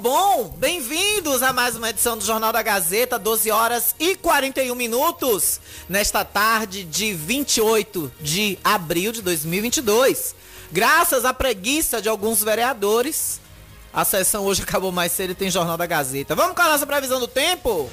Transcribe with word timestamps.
Bom? 0.00 0.48
Bem-vindos 0.56 1.42
a 1.42 1.52
mais 1.52 1.76
uma 1.76 1.90
edição 1.90 2.16
do 2.16 2.24
Jornal 2.24 2.50
da 2.54 2.62
Gazeta, 2.62 3.18
12 3.18 3.50
horas 3.50 3.94
e 4.00 4.16
41 4.16 4.74
minutos, 4.74 5.60
nesta 5.90 6.24
tarde 6.24 6.84
de 6.84 7.12
28 7.12 8.10
de 8.18 8.58
abril 8.64 9.12
de 9.12 9.20
2022. 9.20 10.34
Graças 10.72 11.26
à 11.26 11.34
preguiça 11.34 12.00
de 12.00 12.08
alguns 12.08 12.42
vereadores, 12.42 13.38
a 13.92 14.02
sessão 14.02 14.46
hoje 14.46 14.62
acabou 14.66 14.90
mais 14.90 15.12
cedo 15.12 15.32
e 15.32 15.34
tem 15.34 15.50
Jornal 15.50 15.76
da 15.76 15.84
Gazeta. 15.84 16.34
Vamos 16.34 16.56
com 16.56 16.62
a 16.62 16.68
nossa 16.70 16.86
previsão 16.86 17.20
do 17.20 17.28
tempo? 17.28 17.90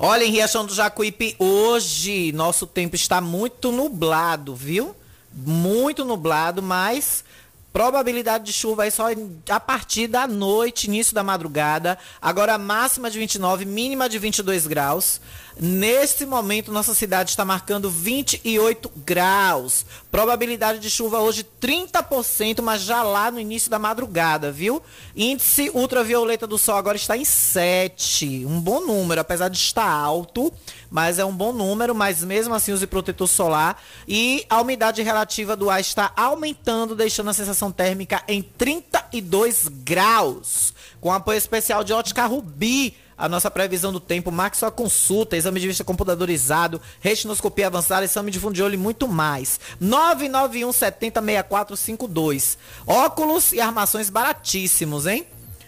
Olha, 0.00 0.22
em 0.22 0.30
Riachão 0.30 0.64
do 0.64 0.72
Jacuípe, 0.72 1.34
hoje 1.40 2.30
nosso 2.30 2.68
tempo 2.68 2.94
está 2.94 3.20
muito 3.20 3.72
nublado, 3.72 4.54
viu? 4.54 4.94
Muito 5.34 6.04
nublado, 6.04 6.62
mas 6.62 7.24
probabilidade 7.72 8.44
de 8.44 8.52
chuva 8.52 8.84
aí 8.84 8.92
só 8.92 9.06
a 9.50 9.58
partir 9.58 10.06
da 10.06 10.24
noite, 10.24 10.86
início 10.86 11.12
da 11.12 11.24
madrugada. 11.24 11.98
Agora 12.22 12.56
máxima 12.56 13.10
de 13.10 13.18
29, 13.18 13.64
mínima 13.64 14.08
de 14.08 14.20
22 14.20 14.68
graus. 14.68 15.20
Neste 15.60 16.24
momento, 16.24 16.70
nossa 16.70 16.94
cidade 16.94 17.30
está 17.30 17.44
marcando 17.44 17.90
28 17.90 18.92
graus. 19.04 19.84
Probabilidade 20.08 20.78
de 20.78 20.88
chuva 20.88 21.18
hoje 21.18 21.44
30%, 21.60 22.62
mas 22.62 22.82
já 22.82 23.02
lá 23.02 23.28
no 23.28 23.40
início 23.40 23.68
da 23.68 23.76
madrugada, 23.76 24.52
viu? 24.52 24.80
Índice 25.16 25.68
ultravioleta 25.74 26.46
do 26.46 26.56
sol 26.58 26.76
agora 26.76 26.96
está 26.96 27.16
em 27.16 27.24
7. 27.24 28.46
Um 28.46 28.60
bom 28.60 28.80
número, 28.80 29.20
apesar 29.20 29.48
de 29.48 29.56
estar 29.56 29.90
alto, 29.90 30.52
mas 30.88 31.18
é 31.18 31.24
um 31.24 31.34
bom 31.34 31.52
número, 31.52 31.92
mas 31.92 32.22
mesmo 32.22 32.54
assim 32.54 32.70
use 32.70 32.86
protetor 32.86 33.26
solar. 33.26 33.82
E 34.06 34.46
a 34.48 34.60
umidade 34.60 35.02
relativa 35.02 35.56
do 35.56 35.68
ar 35.68 35.80
está 35.80 36.12
aumentando, 36.14 36.94
deixando 36.94 37.30
a 37.30 37.34
sensação 37.34 37.72
térmica 37.72 38.22
em 38.28 38.42
32 38.42 39.66
graus. 39.66 40.72
Com 41.00 41.12
apoio 41.12 41.38
especial 41.38 41.82
de 41.82 41.92
Ótica 41.92 42.26
Rubi 42.26 42.96
a 43.18 43.28
nossa 43.28 43.50
previsão 43.50 43.92
do 43.92 43.98
tempo, 43.98 44.30
marque 44.30 44.56
sua 44.56 44.70
consulta, 44.70 45.36
exame 45.36 45.58
de 45.58 45.66
vista 45.66 45.82
computadorizado, 45.82 46.80
retinoscopia 47.00 47.66
avançada, 47.66 48.04
exame 48.04 48.30
de 48.30 48.38
fundo 48.38 48.54
de 48.54 48.62
olho 48.62 48.74
e 48.74 48.78
muito 48.78 49.08
mais. 49.08 49.58
991 49.80 50.72
70 50.72 51.20
6452. 51.20 52.56
Óculos 52.86 53.52
e 53.52 53.60
armações 53.60 54.08
baratíssimos, 54.08 55.06
hein? 55.06 55.26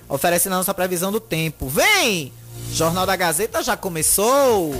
Oferecendo 0.08 0.52
a 0.52 0.58
nossa 0.58 0.72
previsão 0.72 1.10
do 1.10 1.18
tempo. 1.20 1.68
Vem! 1.68 2.32
Jornal 2.72 3.04
da 3.04 3.16
Gazeta 3.16 3.62
já 3.62 3.76
começou! 3.76 4.72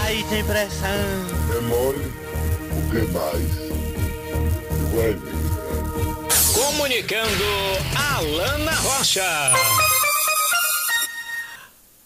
Aí 0.00 0.24
tem 0.24 0.42
pressão. 0.42 0.88
Mole 1.68 2.07
o 2.78 2.90
que 2.90 3.00
mais? 3.12 3.68
Vai 4.94 5.14
Comunicando 6.54 7.44
Alana 7.96 8.72
Rocha. 8.72 9.24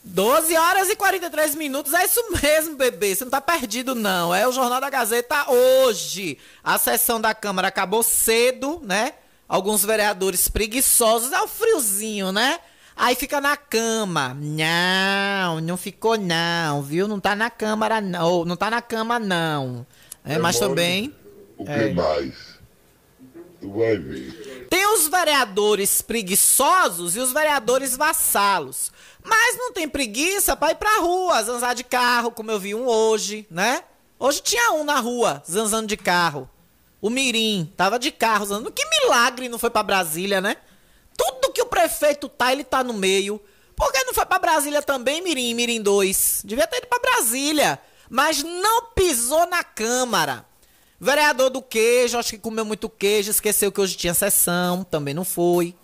12 0.05 0.57
horas 0.57 0.89
e 0.91 0.97
43 0.97 1.55
minutos, 1.55 1.95
é 1.95 2.05
isso 2.05 2.21
mesmo, 2.43 2.77
bebê. 2.77 3.15
Você 3.15 3.25
não 3.25 3.31
tá 3.31 3.41
perdido, 3.41 3.95
não. 3.95 4.35
É 4.35 4.47
o 4.47 4.53
Jornal 4.53 4.81
da 4.81 4.91
Gazeta 4.91 5.51
hoje. 5.51 6.39
A 6.63 6.79
sessão 6.79 7.21
da 7.21 7.35
Câmara 7.35 7.69
acabou 7.69 8.03
cedo, 8.03 8.81
né? 8.83 9.15
Alguns 9.49 9.85
vereadores 9.85 10.49
preguiçosos, 10.49 11.33
é 11.33 11.41
o 11.41 11.49
friozinho, 11.49 12.33
né? 12.33 12.59
Aí 12.97 13.15
fica 13.15 13.41
na 13.41 13.57
cama. 13.57 14.37
Não, 14.39 15.61
não 15.61 15.77
ficou 15.77 16.19
não, 16.19 16.83
viu? 16.83 17.09
Não 17.09 17.19
tá 17.19 17.35
na 17.35 17.49
Câmara, 17.49 18.01
não. 18.01 18.45
Não 18.45 18.57
tá 18.57 18.71
na 18.71 18.83
cama, 18.83 19.19
não. 19.19 19.87
É, 20.25 20.39
mas 20.39 20.59
também. 20.59 21.15
O 21.57 21.65
que 21.65 21.71
é. 21.71 21.93
mais? 21.93 22.53
Tu 23.61 23.71
vai 23.71 23.97
ver. 23.97 24.67
Tem 24.69 24.87
os 24.93 25.07
vereadores 25.09 26.03
preguiçosos 26.03 27.15
e 27.15 27.21
os 27.21 27.33
vereadores 27.33 27.97
vassalos. 27.97 28.91
Mas 29.23 29.57
não 29.57 29.73
tem 29.73 29.89
preguiça 29.89 30.57
para 30.57 30.73
ir 30.73 30.77
pra 30.77 30.99
rua, 30.99 31.43
zanzar 31.43 31.75
de 31.75 31.85
carro, 31.85 32.33
como 32.33 32.51
eu 32.51 32.59
vi 32.59 32.75
um 32.75 32.87
hoje, 32.87 33.47
né? 33.51 33.85
Hoje 34.19 34.41
tinha 34.43 34.73
um 34.73 34.85
na 34.85 34.99
rua, 34.99 35.43
zanzando 35.49 35.87
de 35.87 35.97
carro. 35.97 36.49
O 37.01 37.11
Mirim 37.11 37.73
tava 37.77 37.99
de 37.99 38.11
carro, 38.11 38.47
zanzando. 38.47 38.73
Que 38.73 38.85
milagre 38.85 39.49
não 39.49 39.59
foi 39.59 39.71
para 39.71 39.83
Brasília, 39.83 40.41
né? 40.41 40.57
Tudo 41.17 41.53
que 41.53 41.63
o 41.63 41.67
prefeito 41.67 42.29
tá, 42.29 42.53
ele 42.53 42.65
tá 42.65 42.83
no 42.83 42.93
meio. 42.93 43.41
Por 43.77 43.93
que 43.93 44.05
não 44.05 44.15
foi 44.15 44.27
para 44.27 44.39
Brasília 44.39 44.83
também, 44.83 45.23
Mirim, 45.23 45.55
Mirim 45.55 45.83
2? 45.83 46.43
Devia 46.45 46.67
ter 46.67 46.79
ido 46.79 46.87
para 46.87 46.99
Brasília 47.01 47.79
mas 48.13 48.43
não 48.43 48.91
pisou 48.91 49.47
na 49.47 49.65
Câmara. 49.65 50.45
Vereador 51.01 51.49
do 51.49 51.63
queijo, 51.63 52.19
acho 52.19 52.33
que 52.33 52.39
comeu 52.39 52.63
muito 52.63 52.87
queijo, 52.91 53.31
esqueceu 53.31 53.73
que 53.73 53.81
hoje 53.81 53.97
tinha 53.97 54.13
sessão, 54.13 54.85
também 54.85 55.15
não 55.15 55.25
foi. 55.25 55.75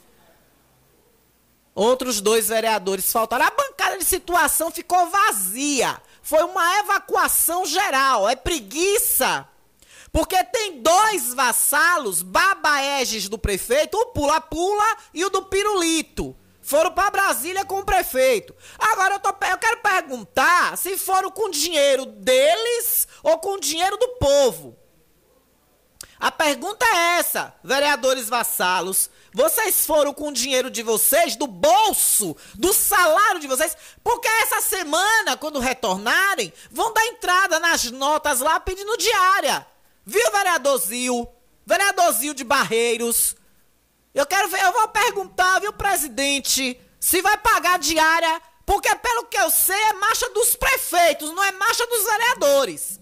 Outros 1.74 2.20
dois 2.20 2.48
vereadores 2.48 3.10
faltaram. 3.10 3.46
A 3.46 3.50
bancada 3.50 3.96
de 3.96 4.04
situação 4.04 4.70
ficou 4.70 5.08
vazia. 5.08 5.98
Foi 6.20 6.42
uma 6.42 6.80
evacuação 6.80 7.64
geral. 7.64 8.28
É 8.28 8.36
preguiça. 8.36 9.48
Porque 10.12 10.36
tem 10.44 10.82
dois 10.82 11.32
vassalos, 11.32 12.20
babaeges 12.20 13.26
do 13.26 13.38
prefeito, 13.38 13.96
o 13.96 14.06
pula-pula 14.06 14.96
e 15.14 15.24
o 15.24 15.30
do 15.30 15.44
pirulito. 15.44 16.36
Foram 16.68 16.92
para 16.92 17.10
Brasília 17.10 17.64
com 17.64 17.78
o 17.78 17.84
prefeito. 17.84 18.54
Agora 18.78 19.14
eu, 19.14 19.20
tô, 19.20 19.30
eu 19.30 19.56
quero 19.56 19.78
perguntar 19.78 20.76
se 20.76 20.98
foram 20.98 21.30
com 21.30 21.48
dinheiro 21.48 22.04
deles 22.04 23.08
ou 23.22 23.38
com 23.38 23.58
dinheiro 23.58 23.96
do 23.96 24.06
povo. 24.16 24.76
A 26.20 26.30
pergunta 26.30 26.84
é 26.84 27.20
essa, 27.20 27.54
vereadores 27.64 28.28
vassalos. 28.28 29.08
Vocês 29.32 29.86
foram 29.86 30.12
com 30.12 30.28
o 30.28 30.32
dinheiro 30.32 30.70
de 30.70 30.82
vocês, 30.82 31.36
do 31.36 31.46
bolso, 31.46 32.36
do 32.54 32.74
salário 32.74 33.40
de 33.40 33.46
vocês, 33.46 33.74
porque 34.04 34.28
essa 34.28 34.60
semana, 34.60 35.38
quando 35.38 35.60
retornarem, 35.60 36.52
vão 36.70 36.92
dar 36.92 37.06
entrada 37.06 37.58
nas 37.58 37.90
notas 37.90 38.40
lá 38.40 38.60
pedindo 38.60 38.94
diária. 38.98 39.66
Viu, 40.04 40.30
vereadorzinho? 40.32 41.26
Vereadorzinho 41.64 42.34
de 42.34 42.44
Barreiros. 42.44 43.38
Eu 44.18 44.26
quero 44.26 44.48
ver, 44.48 44.62
eu 44.62 44.72
vou 44.72 44.88
perguntar, 44.88 45.60
viu, 45.60 45.72
presidente, 45.72 46.80
se 46.98 47.22
vai 47.22 47.36
pagar 47.38 47.78
diária, 47.78 48.42
porque 48.66 48.94
pelo 48.96 49.26
que 49.26 49.38
eu 49.38 49.50
sei 49.50 49.80
é 49.80 49.92
marcha 49.94 50.28
dos 50.30 50.56
prefeitos, 50.56 51.30
não 51.32 51.44
é 51.44 51.52
marcha 51.52 51.86
dos 51.86 52.04
vereadores. 52.04 53.00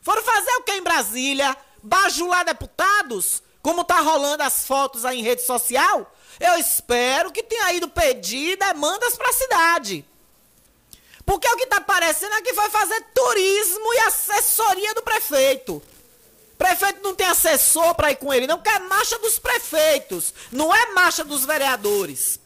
Foram 0.00 0.22
fazer 0.22 0.50
o 0.56 0.62
que 0.62 0.72
em 0.72 0.82
Brasília? 0.82 1.56
Bajular 1.82 2.44
deputados? 2.44 3.42
como 3.62 3.84
tá 3.84 4.00
rolando 4.00 4.42
as 4.42 4.66
fotos 4.66 5.04
aí 5.04 5.20
em 5.20 5.22
rede 5.22 5.42
social, 5.42 6.12
eu 6.40 6.58
espero 6.58 7.30
que 7.30 7.44
tenha 7.44 7.72
ido 7.72 7.88
pedir 7.88 8.58
demandas 8.58 9.16
para 9.16 9.30
a 9.30 9.32
cidade. 9.32 10.04
Porque 11.24 11.46
o 11.46 11.56
que 11.56 11.62
está 11.62 11.80
parecendo 11.80 12.34
é 12.34 12.42
que 12.42 12.52
vai 12.52 12.68
fazer 12.68 13.00
turismo 13.14 13.94
e 13.94 13.98
assessoria 14.00 14.92
do 14.94 15.02
prefeito. 15.02 15.80
Prefeito 16.62 17.02
não 17.02 17.12
tem 17.12 17.26
assessor 17.26 17.92
para 17.96 18.12
ir 18.12 18.16
com 18.18 18.32
ele, 18.32 18.46
não, 18.46 18.56
porque 18.56 18.70
é 18.70 18.78
marcha 18.78 19.18
dos 19.18 19.36
prefeitos, 19.36 20.32
não 20.52 20.72
é 20.72 20.92
marcha 20.92 21.24
dos 21.24 21.44
vereadores. 21.44 22.38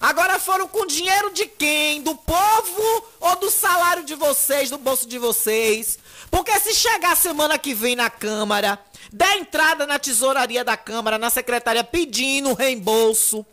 Agora 0.00 0.38
foram 0.38 0.66
com 0.66 0.86
dinheiro 0.86 1.30
de 1.34 1.44
quem? 1.44 2.00
Do 2.00 2.14
povo 2.14 3.06
ou 3.20 3.36
do 3.36 3.50
salário 3.50 4.04
de 4.04 4.14
vocês, 4.14 4.70
do 4.70 4.78
bolso 4.78 5.06
de 5.06 5.18
vocês? 5.18 5.98
Porque 6.30 6.58
se 6.60 6.74
chegar 6.74 7.14
semana 7.14 7.58
que 7.58 7.74
vem 7.74 7.94
na 7.94 8.08
Câmara, 8.08 8.78
der 9.12 9.36
entrada 9.36 9.86
na 9.86 9.98
tesouraria 9.98 10.64
da 10.64 10.78
Câmara, 10.78 11.18
na 11.18 11.28
secretaria 11.28 11.84
pedindo 11.84 12.54
reembolso, 12.54 13.44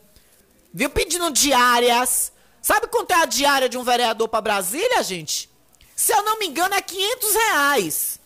viu? 0.73 0.89
Pedindo 0.89 1.29
diárias. 1.29 2.31
Sabe 2.61 2.87
quanto 2.87 3.11
é 3.11 3.15
a 3.15 3.25
diária 3.25 3.67
de 3.67 3.77
um 3.77 3.83
vereador 3.83 4.29
para 4.29 4.39
Brasília, 4.39 5.03
gente? 5.03 5.49
Se 5.93 6.13
eu 6.13 6.23
não 6.23 6.39
me 6.39 6.47
engano, 6.47 6.73
é 6.73 6.81
500 6.81 7.33
reais. 7.33 8.18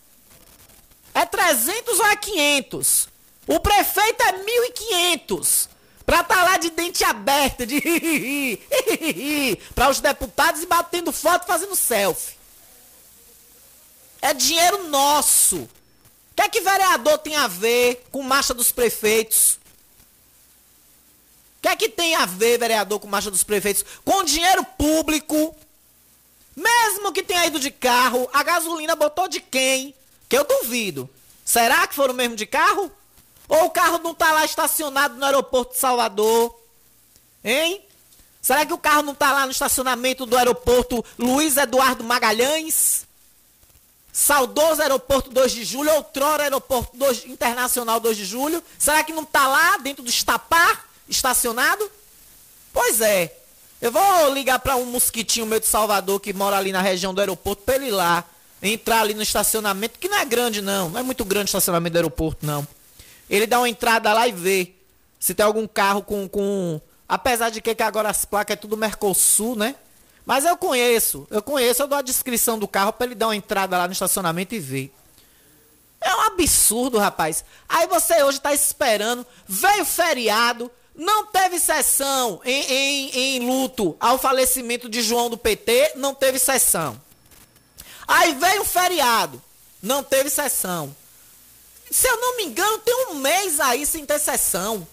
É 1.14 1.24
300 1.24 2.00
ou 2.00 2.06
é 2.06 2.16
500? 2.16 3.08
O 3.46 3.60
prefeito 3.60 4.22
é 4.22 4.32
1.500. 4.32 5.68
Pra 6.04 6.20
estar 6.20 6.34
tá 6.34 6.44
lá 6.44 6.58
de 6.58 6.70
dente 6.70 7.02
aberto, 7.02 7.64
de 7.64 8.58
para 9.74 9.88
os 9.88 10.00
deputados 10.00 10.62
e 10.62 10.66
batendo 10.66 11.12
foto 11.12 11.46
fazendo 11.46 11.74
selfie. 11.74 12.34
É 14.20 14.34
dinheiro 14.34 14.88
nosso. 14.88 15.56
O 15.56 15.68
que 16.36 16.42
é 16.42 16.48
que 16.48 16.60
vereador 16.60 17.18
tem 17.18 17.36
a 17.36 17.46
ver 17.46 18.04
com 18.10 18.22
marcha 18.22 18.52
dos 18.52 18.70
prefeitos? 18.70 19.58
O 21.58 21.62
que 21.62 21.68
é 21.68 21.76
que 21.76 21.88
tem 21.88 22.14
a 22.16 22.26
ver, 22.26 22.58
vereador, 22.58 23.00
com 23.00 23.06
marcha 23.06 23.30
dos 23.30 23.44
prefeitos? 23.44 23.84
Com 24.04 24.24
dinheiro 24.24 24.64
público. 24.76 25.56
Mesmo 26.54 27.12
que 27.12 27.22
tenha 27.22 27.46
ido 27.46 27.58
de 27.58 27.70
carro, 27.70 28.28
a 28.32 28.42
gasolina 28.42 28.94
botou 28.94 29.26
de 29.26 29.40
quem? 29.40 29.94
Que 30.34 30.38
eu 30.38 30.44
duvido. 30.44 31.08
Será 31.44 31.86
que 31.86 31.94
foram 31.94 32.12
mesmo 32.12 32.34
de 32.34 32.44
carro? 32.44 32.90
Ou 33.48 33.66
o 33.66 33.70
carro 33.70 33.98
não 33.98 34.10
está 34.10 34.32
lá 34.32 34.44
estacionado 34.44 35.14
no 35.14 35.24
aeroporto 35.24 35.74
de 35.74 35.78
Salvador? 35.78 36.58
Hein? 37.44 37.80
Será 38.42 38.66
que 38.66 38.72
o 38.72 38.78
carro 38.78 39.02
não 39.02 39.12
está 39.12 39.30
lá 39.30 39.44
no 39.44 39.52
estacionamento 39.52 40.26
do 40.26 40.36
aeroporto 40.36 41.04
Luiz 41.16 41.56
Eduardo 41.56 42.02
Magalhães? 42.02 43.06
Saudoso 44.12 44.82
aeroporto 44.82 45.30
2 45.30 45.52
de 45.52 45.64
julho, 45.64 45.94
outrora 45.94 46.42
aeroporto 46.42 46.96
2, 46.96 47.26
internacional 47.26 48.00
2 48.00 48.16
de 48.16 48.24
julho. 48.24 48.60
Será 48.76 49.04
que 49.04 49.12
não 49.12 49.22
está 49.22 49.46
lá 49.46 49.76
dentro 49.78 50.02
do 50.02 50.10
estapar, 50.10 50.90
estacionado? 51.08 51.88
Pois 52.72 53.00
é. 53.00 53.32
Eu 53.80 53.92
vou 53.92 54.34
ligar 54.34 54.58
para 54.58 54.74
um 54.74 54.86
mosquitinho 54.86 55.46
meu 55.46 55.60
de 55.60 55.66
Salvador 55.68 56.18
que 56.18 56.32
mora 56.32 56.56
ali 56.56 56.72
na 56.72 56.82
região 56.82 57.14
do 57.14 57.20
aeroporto 57.20 57.62
para 57.62 57.76
ele 57.76 57.86
ir 57.86 57.92
lá 57.92 58.24
entrar 58.72 59.00
ali 59.00 59.14
no 59.14 59.22
estacionamento, 59.22 59.98
que 59.98 60.08
não 60.08 60.18
é 60.18 60.24
grande 60.24 60.62
não, 60.62 60.88
não 60.88 61.00
é 61.00 61.02
muito 61.02 61.24
grande 61.24 61.46
o 61.46 61.50
estacionamento 61.50 61.92
do 61.92 61.96
aeroporto 61.96 62.46
não. 62.46 62.66
Ele 63.28 63.46
dá 63.46 63.58
uma 63.58 63.68
entrada 63.68 64.12
lá 64.12 64.28
e 64.28 64.32
vê 64.32 64.72
se 65.18 65.34
tem 65.34 65.44
algum 65.44 65.66
carro 65.66 66.02
com. 66.02 66.28
com... 66.28 66.80
Apesar 67.08 67.50
de 67.50 67.60
que, 67.60 67.82
agora 67.82 68.10
as 68.10 68.24
placas 68.24 68.54
é 68.54 68.56
tudo 68.56 68.76
Mercosul, 68.76 69.56
né? 69.56 69.74
Mas 70.26 70.44
eu 70.44 70.56
conheço, 70.56 71.26
eu 71.30 71.42
conheço, 71.42 71.82
eu 71.82 71.86
dou 71.86 71.98
a 71.98 72.02
descrição 72.02 72.58
do 72.58 72.66
carro 72.66 72.92
para 72.92 73.06
ele 73.06 73.14
dar 73.14 73.28
uma 73.28 73.36
entrada 73.36 73.76
lá 73.76 73.86
no 73.86 73.92
estacionamento 73.92 74.54
e 74.54 74.58
ver. 74.58 74.94
É 76.00 76.14
um 76.14 76.20
absurdo, 76.20 76.98
rapaz. 76.98 77.44
Aí 77.68 77.86
você 77.86 78.22
hoje 78.22 78.38
está 78.38 78.52
esperando, 78.52 79.26
veio 79.46 79.84
feriado, 79.84 80.70
não 80.94 81.26
teve 81.26 81.58
sessão 81.58 82.40
em, 82.44 82.62
em, 82.62 83.10
em 83.10 83.46
luto 83.46 83.96
ao 83.98 84.18
falecimento 84.18 84.88
de 84.88 85.02
João 85.02 85.30
do 85.30 85.38
PT, 85.38 85.92
não 85.96 86.14
teve 86.14 86.38
sessão. 86.38 87.00
Aí 88.06 88.34
veio 88.34 88.62
o 88.62 88.66
feriado, 88.66 89.42
não 89.82 90.02
teve 90.02 90.30
sessão. 90.30 90.94
Se 91.90 92.08
eu 92.08 92.20
não 92.20 92.36
me 92.36 92.44
engano, 92.44 92.78
tem 92.78 93.06
um 93.08 93.14
mês 93.14 93.60
aí 93.60 93.86
sem 93.86 94.04
ter 94.04 94.18
sessão. 94.18 94.86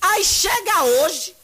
Aí 0.00 0.24
chega 0.24 0.84
hoje, 0.84 1.34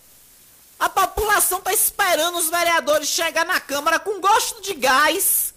a 0.79 0.89
população 0.89 1.61
tá 1.61 1.73
esperando 1.73 2.39
os 2.39 2.49
vereadores 2.49 3.09
chegar 3.09 3.45
na 3.45 3.61
Câmara 3.61 3.99
com 3.99 4.21
gosto 4.21 4.61
de 4.61 4.75
gás, 4.75 5.55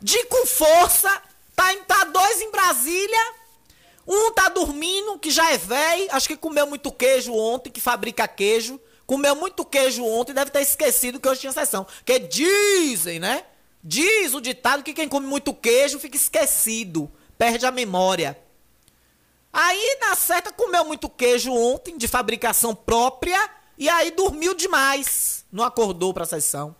de 0.00 0.24
com 0.24 0.46
força. 0.46 1.22
Tá, 1.56 1.74
tá 1.86 2.04
dois 2.04 2.40
em 2.40 2.50
Brasília. 2.50 3.34
Um 4.06 4.32
tá 4.32 4.48
dormindo, 4.48 5.18
que 5.18 5.30
já 5.30 5.50
é 5.50 5.56
velho, 5.56 6.08
acho 6.10 6.28
que 6.28 6.36
comeu 6.36 6.66
muito 6.66 6.92
queijo 6.92 7.32
ontem, 7.32 7.70
que 7.70 7.80
fabrica 7.80 8.28
queijo. 8.28 8.78
Comeu 9.06 9.34
muito 9.34 9.64
queijo 9.64 10.04
ontem, 10.04 10.32
deve 10.32 10.50
ter 10.50 10.62
esquecido 10.62 11.20
que 11.20 11.28
hoje 11.28 11.40
tinha 11.40 11.52
sessão. 11.52 11.84
Porque 11.84 12.18
dizem, 12.18 13.18
né? 13.18 13.44
Diz 13.86 14.32
o 14.32 14.40
ditado 14.40 14.82
que 14.82 14.94
quem 14.94 15.06
come 15.06 15.26
muito 15.26 15.52
queijo 15.52 16.00
fica 16.00 16.16
esquecido, 16.16 17.12
perde 17.36 17.66
a 17.66 17.70
memória. 17.70 18.38
Aí, 19.52 19.98
na 20.00 20.16
certa, 20.16 20.50
comeu 20.50 20.86
muito 20.86 21.06
queijo 21.06 21.52
ontem, 21.52 21.98
de 21.98 22.08
fabricação 22.08 22.74
própria, 22.74 23.38
e 23.76 23.86
aí 23.86 24.10
dormiu 24.10 24.54
demais. 24.54 25.44
Não 25.52 25.62
acordou 25.62 26.14
para 26.14 26.24
a 26.24 26.26
sessão. 26.26 26.74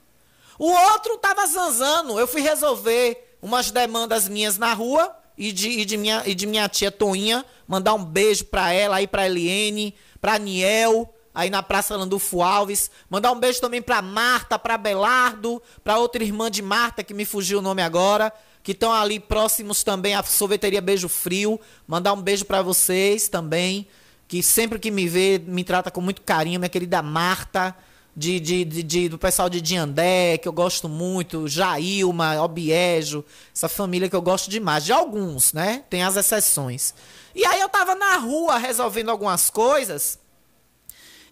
O 0.59 0.71
outro 0.71 1.19
tava 1.19 1.47
zanzando. 1.47 2.19
Eu 2.19 2.27
fui 2.27 2.41
resolver 2.41 3.37
umas 3.43 3.71
demandas 3.71 4.27
minhas 4.27 4.57
na 4.57 4.73
rua 4.73 5.15
e 5.37 5.53
de, 5.53 5.69
e 5.69 5.85
de, 5.85 5.99
minha, 5.99 6.23
e 6.25 6.35
de 6.35 6.47
minha 6.47 6.69
tia 6.71 6.91
Toinha. 6.91 7.45
Mandar 7.69 7.95
um 7.95 8.05
beijo 8.05 8.47
para 8.47 8.73
ela, 8.73 8.97
aí 8.97 9.07
pra 9.07 9.27
Eliene, 9.27 9.95
pra 10.21 10.39
Niel, 10.39 11.14
aí 11.35 11.51
na 11.51 11.63
Praça 11.63 11.97
Landulfo 11.97 12.41
Alves. 12.41 12.91
Mandar 13.11 13.33
um 13.33 13.41
beijo 13.41 13.61
também 13.61 13.83
pra 13.83 14.01
Marta, 14.01 14.59
pra 14.59 14.79
Belardo, 14.79 15.61
pra 15.83 15.99
outra 15.99 16.23
irmã 16.23 16.51
de 16.51 16.63
Marta, 16.63 17.03
que 17.03 17.13
me 17.13 17.25
fugiu 17.25 17.59
o 17.59 17.63
nome 17.63 17.83
agora 17.83 18.33
que 18.65 18.73
estão 18.73 18.91
ali 18.91 19.21
próximos 19.21 19.85
também 19.85 20.15
à 20.15 20.23
sorveteria 20.23 20.81
Beijo 20.81 21.07
Frio. 21.07 21.61
Mandar 21.87 22.15
um 22.15 22.23
beijo 22.23 22.47
para 22.47 22.63
vocês 22.63 23.29
também, 23.29 23.87
que 24.27 24.43
sempre 24.43 24.79
que 24.79 24.91
me 24.91 25.07
vê 25.07 25.41
me 25.47 25.63
trata 25.63 25.91
com 25.91 26.01
muito 26.01 26.23
carinho, 26.23 26.59
minha 26.59 26.71
querida 26.71 27.03
Marta, 27.03 27.77
de, 28.17 28.41
de, 28.41 28.65
de, 28.65 28.83
de 28.83 29.09
do 29.11 29.19
pessoal 29.19 29.51
de 29.51 29.61
Diandé, 29.61 30.39
que 30.39 30.49
eu 30.49 30.53
gosto 30.53 30.89
muito, 30.89 31.47
Jailma, 31.47 32.41
Obiejo, 32.43 33.23
essa 33.55 33.69
família 33.69 34.09
que 34.09 34.17
eu 34.17 34.23
gosto 34.23 34.49
demais. 34.49 34.83
De 34.83 34.93
alguns, 34.93 35.53
né? 35.53 35.85
Tem 35.91 36.03
as 36.03 36.17
exceções. 36.17 36.95
E 37.35 37.45
aí 37.45 37.61
eu 37.61 37.69
tava 37.69 37.95
na 37.95 38.17
rua 38.17 38.57
resolvendo 38.57 39.11
algumas 39.11 39.51
coisas. 39.51 40.19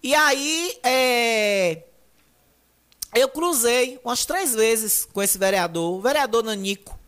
E 0.02 0.14
aí, 0.14 0.78
é, 0.82 1.82
eu 3.14 3.28
cruzei 3.28 4.00
umas 4.02 4.24
três 4.24 4.54
vezes 4.54 5.06
com 5.12 5.22
esse 5.22 5.38
vereador, 5.38 5.98
o 5.98 6.00
vereador 6.00 6.42
Nanico. 6.42 6.98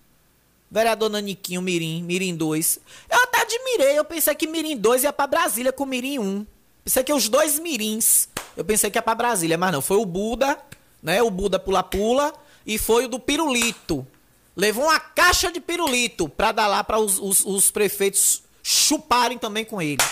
Vereador 0.71 1.09
Naniquinho 1.09 1.63
Mirim, 1.63 2.03
Mirim 2.03 2.35
2. 2.35 2.81
Eu 3.11 3.23
até 3.23 3.43
admirei, 3.43 3.99
eu 3.99 4.05
pensei 4.05 4.35
que 4.35 4.47
Mirim 4.47 4.77
2 4.77 5.05
ia 5.05 5.13
para 5.13 5.27
Brasília 5.27 5.73
com 5.73 5.87
Mirim 5.87 6.19
1. 6.19 6.47
Pensei 6.85 7.03
que 7.03 7.13
os 7.13 7.29
dois 7.29 7.59
Mirins, 7.59 8.29
eu 8.57 8.65
pensei 8.65 8.91
que 8.91 8.99
ia 8.99 9.03
para 9.03 9.15
Brasília, 9.15 9.57
mas 9.57 9.73
não, 9.73 9.81
foi 9.81 9.97
o 9.97 10.05
Buda, 10.05 10.59
né? 11.03 11.23
O 11.23 11.31
Buda 11.31 11.59
pula-pula 11.59 12.35
e 12.67 12.77
foi 12.77 13.07
o 13.07 13.09
do 13.09 13.19
pirulito. 13.19 14.07
Levou 14.55 14.85
uma 14.85 15.01
caixa 15.01 15.51
de 15.51 15.61
pirulito 15.61 16.29
para 16.29 16.53
dar 16.53 16.67
lá 16.67 16.85
para 16.85 16.99
os, 16.99 17.19
os, 17.19 17.45
os 17.45 17.71
prefeitos 17.71 18.43
chuparem 18.63 19.39
também 19.39 19.65
com 19.65 19.81
ele. 19.81 20.03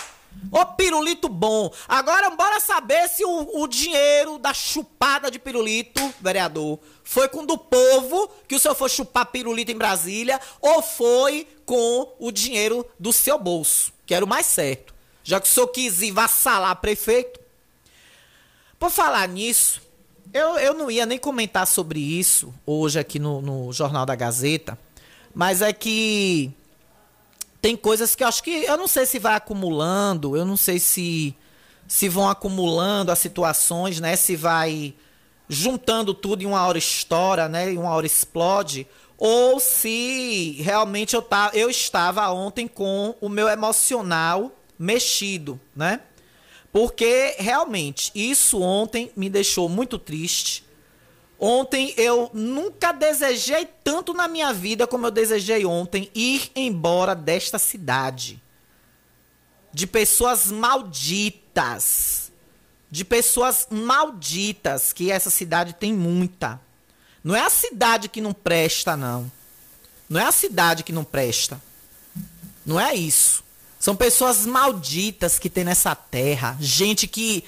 Ô 0.50 0.66
pirulito 0.66 1.28
bom. 1.28 1.72
Agora 1.88 2.28
bora 2.30 2.60
saber 2.60 3.08
se 3.08 3.24
o, 3.24 3.62
o, 3.62 3.66
dinheiro 3.66 4.38
da 4.38 4.52
chupada 4.52 5.30
de 5.30 5.38
pirulito, 5.38 6.00
vereador, 6.20 6.78
foi 7.02 7.28
com 7.28 7.46
do 7.46 7.56
povo 7.56 8.28
que 8.46 8.54
o 8.54 8.58
senhor 8.58 8.74
foi 8.74 8.88
chupar 8.88 9.26
pirulito 9.26 9.72
em 9.72 9.78
Brasília 9.78 10.40
ou 10.60 10.82
foi 10.82 11.46
com 11.64 12.14
o 12.18 12.30
dinheiro 12.30 12.86
do 12.98 13.12
seu 13.12 13.38
bolso, 13.38 13.92
que 14.04 14.14
era 14.14 14.24
o 14.24 14.28
mais 14.28 14.46
certo. 14.46 14.94
Já 15.24 15.40
que 15.40 15.46
o 15.46 15.50
senhor 15.50 15.68
quis 15.68 16.02
ir 16.02 16.10
vassalar 16.10 16.76
prefeito. 16.76 17.40
Por 18.78 18.90
falar 18.90 19.26
nisso, 19.28 19.80
eu, 20.34 20.58
eu 20.58 20.74
não 20.74 20.90
ia 20.90 21.06
nem 21.06 21.18
comentar 21.18 21.66
sobre 21.66 22.00
isso 22.00 22.52
hoje 22.66 22.98
aqui 22.98 23.18
no, 23.18 23.40
no 23.40 23.72
Jornal 23.72 24.04
da 24.04 24.14
Gazeta, 24.14 24.78
mas 25.34 25.62
é 25.62 25.72
que 25.72 26.52
tem 27.62 27.76
coisas 27.76 28.16
que 28.16 28.24
eu 28.24 28.28
acho 28.28 28.42
que 28.42 28.50
eu 28.50 28.76
não 28.76 28.88
sei 28.88 29.06
se 29.06 29.20
vai 29.20 29.36
acumulando, 29.36 30.36
eu 30.36 30.44
não 30.44 30.56
sei 30.56 30.80
se 30.80 31.34
se 31.86 32.08
vão 32.08 32.28
acumulando 32.28 33.12
as 33.12 33.18
situações, 33.18 34.00
né? 34.00 34.16
Se 34.16 34.34
vai 34.34 34.94
juntando 35.48 36.12
tudo 36.14 36.42
em 36.42 36.46
uma 36.46 36.66
hora 36.66 36.78
estoura, 36.78 37.48
né? 37.48 37.72
Em 37.72 37.78
uma 37.78 37.90
hora 37.90 38.06
explode, 38.06 38.86
ou 39.16 39.60
se 39.60 40.56
realmente 40.60 41.14
eu, 41.14 41.22
tá, 41.22 41.50
eu 41.54 41.70
estava 41.70 42.28
ontem 42.30 42.66
com 42.66 43.14
o 43.20 43.28
meu 43.28 43.46
emocional 43.48 44.50
mexido, 44.78 45.60
né? 45.76 46.00
Porque 46.72 47.36
realmente 47.38 48.10
isso 48.14 48.60
ontem 48.60 49.12
me 49.14 49.28
deixou 49.28 49.68
muito 49.68 49.98
triste. 49.98 50.64
Ontem 51.44 51.92
eu 51.96 52.30
nunca 52.32 52.92
desejei 52.92 53.68
tanto 53.82 54.14
na 54.14 54.28
minha 54.28 54.52
vida 54.52 54.86
como 54.86 55.08
eu 55.08 55.10
desejei 55.10 55.66
ontem 55.66 56.08
ir 56.14 56.52
embora 56.54 57.16
desta 57.16 57.58
cidade. 57.58 58.40
de 59.72 59.86
pessoas 59.86 60.52
malditas. 60.52 62.30
De 62.90 63.04
pessoas 63.04 63.66
malditas, 63.70 64.92
que 64.92 65.10
essa 65.10 65.30
cidade 65.30 65.72
tem 65.72 65.92
muita. 65.92 66.60
Não 67.24 67.34
é 67.34 67.40
a 67.40 67.50
cidade 67.50 68.08
que 68.08 68.20
não 68.20 68.32
presta, 68.32 68.96
não. 68.96 69.32
Não 70.08 70.20
é 70.20 70.24
a 70.24 70.32
cidade 70.32 70.82
que 70.84 70.92
não 70.92 71.02
presta. 71.02 71.60
Não 72.64 72.78
é 72.78 72.94
isso. 72.94 73.42
São 73.80 73.96
pessoas 73.96 74.46
malditas 74.46 75.38
que 75.38 75.50
tem 75.50 75.64
nessa 75.64 75.94
terra. 75.94 76.56
Gente 76.60 77.08
que 77.08 77.42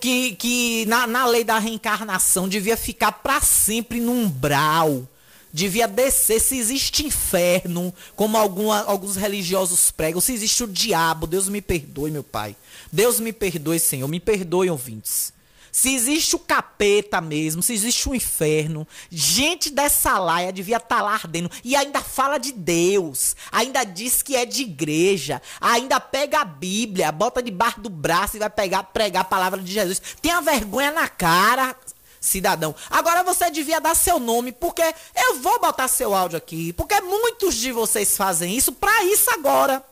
que, 0.00 0.34
que 0.36 0.86
na, 0.86 1.06
na 1.06 1.26
lei 1.26 1.44
da 1.44 1.58
reencarnação 1.58 2.48
devia 2.48 2.76
ficar 2.76 3.12
para 3.12 3.40
sempre 3.40 4.00
no 4.00 4.12
umbral. 4.12 5.08
Devia 5.52 5.86
descer. 5.86 6.40
Se 6.40 6.58
existe 6.58 7.06
inferno, 7.06 7.94
como 8.16 8.36
alguma, 8.36 8.82
alguns 8.82 9.16
religiosos 9.16 9.90
pregam, 9.90 10.20
se 10.20 10.32
existe 10.32 10.64
o 10.64 10.66
diabo, 10.66 11.26
Deus 11.26 11.48
me 11.48 11.62
perdoe, 11.62 12.10
meu 12.10 12.24
pai. 12.24 12.56
Deus 12.92 13.20
me 13.20 13.32
perdoe, 13.32 13.78
Senhor. 13.78 14.08
Me 14.08 14.20
perdoe, 14.20 14.68
ouvintes. 14.68 15.32
Se 15.74 15.92
existe 15.92 16.36
o 16.36 16.38
capeta 16.38 17.20
mesmo, 17.20 17.60
se 17.60 17.72
existe 17.72 18.08
o 18.08 18.14
inferno, 18.14 18.86
gente 19.10 19.70
dessa 19.70 20.16
laia 20.20 20.52
devia 20.52 20.76
estar 20.76 20.98
tá 20.98 21.02
lá 21.02 21.14
ardendo. 21.14 21.50
E 21.64 21.74
ainda 21.74 22.00
fala 22.00 22.38
de 22.38 22.52
Deus, 22.52 23.34
ainda 23.50 23.82
diz 23.82 24.22
que 24.22 24.36
é 24.36 24.46
de 24.46 24.62
igreja, 24.62 25.42
ainda 25.60 25.98
pega 25.98 26.42
a 26.42 26.44
Bíblia, 26.44 27.10
bota 27.10 27.42
debaixo 27.42 27.80
do 27.80 27.90
braço 27.90 28.36
e 28.36 28.38
vai 28.38 28.48
pegar, 28.48 28.84
pregar 28.84 29.22
a 29.22 29.24
palavra 29.24 29.60
de 29.60 29.72
Jesus. 29.72 30.00
Tenha 30.22 30.40
vergonha 30.40 30.92
na 30.92 31.08
cara, 31.08 31.74
cidadão. 32.20 32.72
Agora 32.88 33.24
você 33.24 33.50
devia 33.50 33.80
dar 33.80 33.96
seu 33.96 34.20
nome, 34.20 34.52
porque 34.52 34.94
eu 35.16 35.40
vou 35.40 35.58
botar 35.58 35.88
seu 35.88 36.14
áudio 36.14 36.38
aqui, 36.38 36.72
porque 36.74 37.00
muitos 37.00 37.56
de 37.56 37.72
vocês 37.72 38.16
fazem 38.16 38.56
isso 38.56 38.70
para 38.70 39.02
isso 39.06 39.28
agora. 39.28 39.84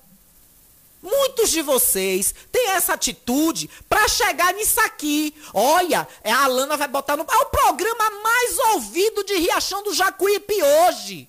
Muitos 1.03 1.51
de 1.51 1.63
vocês 1.63 2.33
têm 2.53 2.71
essa 2.71 2.95
atitude 2.95 3.69
para 3.89 4.07
chegar 4.07 4.55
nisso 4.55 4.81
aqui. 4.81 5.35
Olha, 5.53 6.07
é 6.23 6.31
a 6.31 6.45
Alana 6.45 6.77
vai 6.77 6.87
botar 6.87 7.17
no. 7.17 7.25
É 7.25 7.37
o 7.39 7.47
programa 7.47 8.11
mais 8.23 8.59
ouvido 8.75 9.25
de 9.25 9.35
Riachão 9.35 9.83
do 9.83 9.93
Jacuípe 9.93 10.55
hoje. 10.63 11.29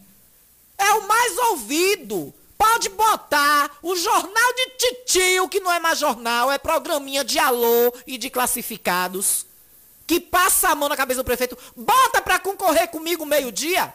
É 0.77 0.91
o 0.93 1.07
mais 1.07 1.37
ouvido. 1.49 2.31
Pode 2.55 2.87
botar 2.89 3.77
o 3.81 3.95
jornal 3.95 4.53
de 4.53 4.65
titio, 4.77 5.49
que 5.49 5.59
não 5.59 5.71
é 5.71 5.79
mais 5.79 5.97
jornal, 5.97 6.51
é 6.51 6.57
programinha 6.57 7.23
de 7.23 7.39
alô 7.39 7.91
e 8.05 8.17
de 8.17 8.29
classificados. 8.29 9.45
Que 10.05 10.19
passa 10.19 10.69
a 10.69 10.75
mão 10.75 10.87
na 10.87 10.95
cabeça 10.95 11.23
do 11.23 11.25
prefeito. 11.25 11.57
Bota 11.75 12.21
para 12.21 12.37
concorrer 12.37 12.89
comigo 12.89 13.25
meio-dia. 13.25 13.91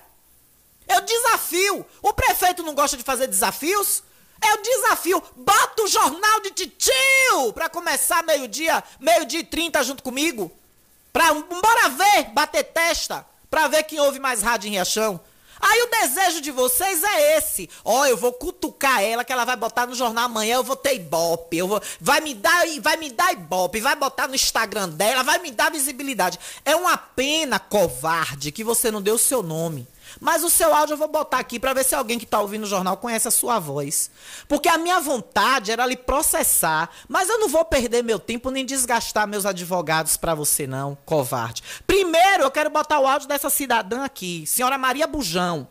Eu 0.89 1.03
desafio. 1.03 1.87
O 2.03 2.13
prefeito 2.13 2.63
não 2.65 2.75
gosta 2.75 2.97
de 2.97 3.05
fazer 3.05 3.29
desafios? 3.29 4.03
É 4.40 4.54
o 4.54 4.62
desafio. 4.62 5.23
Bota 5.37 5.83
o 5.83 5.88
jornal 5.88 6.40
de 6.40 6.50
titio 6.50 7.52
para 7.52 7.68
começar 7.68 8.23
meio-dia, 8.23 8.83
meio-dia 9.00 9.40
e 9.40 9.45
trinta 9.45 9.83
junto 9.83 10.02
comigo. 10.02 10.50
Pra, 11.12 11.35
bora 11.35 11.88
ver, 11.88 12.30
bater 12.33 12.64
testa, 12.64 13.26
pra 13.50 13.66
ver 13.66 13.83
quem 13.85 13.99
ouve 14.00 14.18
mais 14.18 14.42
rádio 14.42 14.68
em 14.68 14.73
Riachão. 14.73 15.21
Aí 15.61 15.83
o 15.83 15.90
desejo 15.90 16.40
de 16.40 16.50
vocês 16.50 17.02
é 17.02 17.37
esse. 17.37 17.68
Ó, 17.85 18.00
oh, 18.00 18.07
eu 18.07 18.16
vou 18.16 18.33
cutucar 18.33 19.02
ela 19.02 19.25
que 19.25 19.33
ela 19.33 19.45
vai 19.45 19.57
botar 19.57 19.87
no 19.87 19.95
jornal 19.95 20.26
amanhã, 20.26 20.57
eu 20.57 20.62
vou 20.62 20.76
ter 20.76 20.95
ibope, 20.95 21.57
eu 21.57 21.66
vou 21.66 21.83
vai 22.00 22.21
me 22.21 22.35
dar 22.35 22.64
vai 22.80 22.97
me 22.97 23.11
dar 23.11 23.33
ibope, 23.33 23.80
vai 23.80 23.97
botar 23.97 24.28
no 24.28 24.35
Instagram 24.35 24.90
dela, 24.90 25.25
vai 25.25 25.38
me 25.38 25.50
dar 25.50 25.71
visibilidade. 25.71 26.38
É 26.64 26.76
uma 26.76 26.97
pena 26.97 27.59
covarde 27.59 28.52
que 28.52 28.62
você 28.62 28.90
não 28.90 29.02
deu 29.02 29.16
o 29.16 29.18
seu 29.18 29.42
nome. 29.42 29.87
Mas 30.21 30.43
o 30.43 30.51
seu 30.51 30.75
áudio 30.75 30.95
eu 30.95 30.99
vou 30.99 31.09
botar 31.09 31.39
aqui 31.39 31.59
para 31.59 31.73
ver 31.73 31.85
se 31.85 31.95
alguém 31.95 32.19
que 32.19 32.25
está 32.25 32.41
ouvindo 32.41 32.65
o 32.65 32.67
jornal 32.67 32.97
conhece 32.97 33.29
a 33.29 33.31
sua 33.31 33.59
voz. 33.59 34.11
Porque 34.49 34.69
a 34.69 34.79
minha 34.79 35.01
vontade 35.01 35.71
era 35.71 35.87
lhe 35.87 35.97
processar, 35.97 36.91
mas 37.09 37.29
eu 37.29 37.39
não 37.39 37.49
vou 37.49 37.65
perder 37.65 38.03
meu 38.03 38.19
tempo 38.19 38.51
nem 38.51 38.65
desgastar 38.65 39.27
meus 39.27 39.47
advogados 39.47 40.17
para 40.17 40.35
você 40.35 40.67
não, 40.67 40.97
covarde. 41.05 41.63
Primeiro, 41.87 42.45
eu 42.45 42.51
quero 42.51 42.71
botar 42.71 42.99
o 42.99 43.07
áudio 43.07 43.29
dessa 43.29 43.51
cidadã 43.51 44.05
aqui, 44.05 44.45
senhora 44.47 44.79
Maria 44.79 45.07
Bujão. 45.07 45.69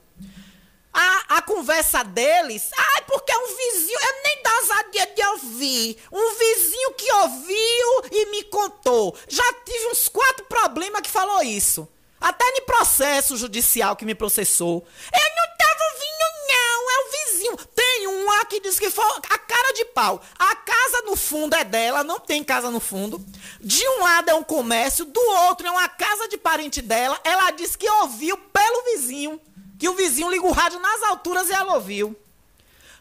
A, 0.94 1.38
a 1.38 1.42
conversa 1.44 2.04
deles, 2.04 2.72
ai, 2.76 3.04
porque 3.06 3.32
um 3.32 3.56
vizinho, 3.56 4.00
eu 4.00 4.24
nem 4.24 4.44
dá 4.44 4.58
ousadia 4.58 5.08
de 5.14 5.26
ouvir. 5.28 5.98
Um 6.12 6.36
vizinho 6.36 6.94
que 6.94 7.12
ouviu 7.12 8.04
e 8.12 8.32
me 8.32 8.44
contou. 8.46 9.16
Já 9.28 9.44
tive 9.64 9.88
uns 9.90 10.08
quatro 10.08 10.46
problemas 10.46 11.02
que 11.02 11.10
falou 11.10 11.44
isso. 11.44 11.88
Até 12.20 12.46
no 12.52 12.66
processo 12.66 13.38
judicial 13.38 13.96
que 13.96 14.06
me 14.06 14.16
processou. 14.16 14.86
Eu 15.14 15.30
não 15.36 15.58
tava 15.58 15.84
ouvindo, 15.94 16.26
não. 16.48 16.92
É 16.92 16.98
o 17.00 17.12
vizinho. 17.12 17.58
Tem 17.76 18.08
uma 18.08 18.46
que 18.46 18.60
diz 18.60 18.80
que 18.80 18.90
foi 18.90 19.06
a 19.30 19.38
cara 19.38 19.74
de 19.74 19.86
pau. 19.86 20.22
A 20.38 20.56
casa 20.56 21.04
no 21.06 21.16
fundo 21.16 21.56
é 21.56 21.64
dela, 21.64 22.04
não 22.04 22.20
tem 22.20 22.44
casa 22.44 22.72
no 22.72 22.80
fundo. 22.80 23.24
De 23.62 23.88
um 23.88 24.04
lado 24.04 24.30
é 24.30 24.34
um 24.34 24.44
comércio, 24.44 25.06
do 25.06 25.22
outro 25.48 25.68
é 25.68 25.72
uma 25.72 25.88
casa 25.88 26.28
de 26.28 26.38
parente 26.38 26.82
dela. 26.82 27.20
Ela 27.24 27.52
disse 27.52 27.78
que 27.78 27.90
ouviu 27.90 28.38
pelo 28.38 28.84
vizinho. 28.86 29.40
Que 29.78 29.88
o 29.88 29.94
vizinho 29.94 30.32
liga 30.32 30.46
o 30.46 30.52
rádio 30.52 30.80
nas 30.80 31.04
alturas 31.04 31.50
e 31.50 31.54
ela 31.54 31.76
ouviu. 31.76 32.16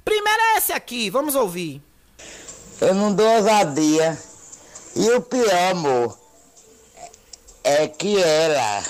Primeiro 0.04 0.40
é 0.40 0.58
esse 0.58 0.72
aqui, 0.72 1.08
vamos 1.08 1.34
ouvir. 1.34 1.82
Eu 2.80 2.94
não 2.94 3.14
dou 3.14 3.26
ousadia. 3.26 4.20
E 4.94 5.10
o 5.10 5.22
pior, 5.22 5.70
amor 5.70 6.25
é 7.66 7.88
que 7.88 8.22
ela 8.22 8.84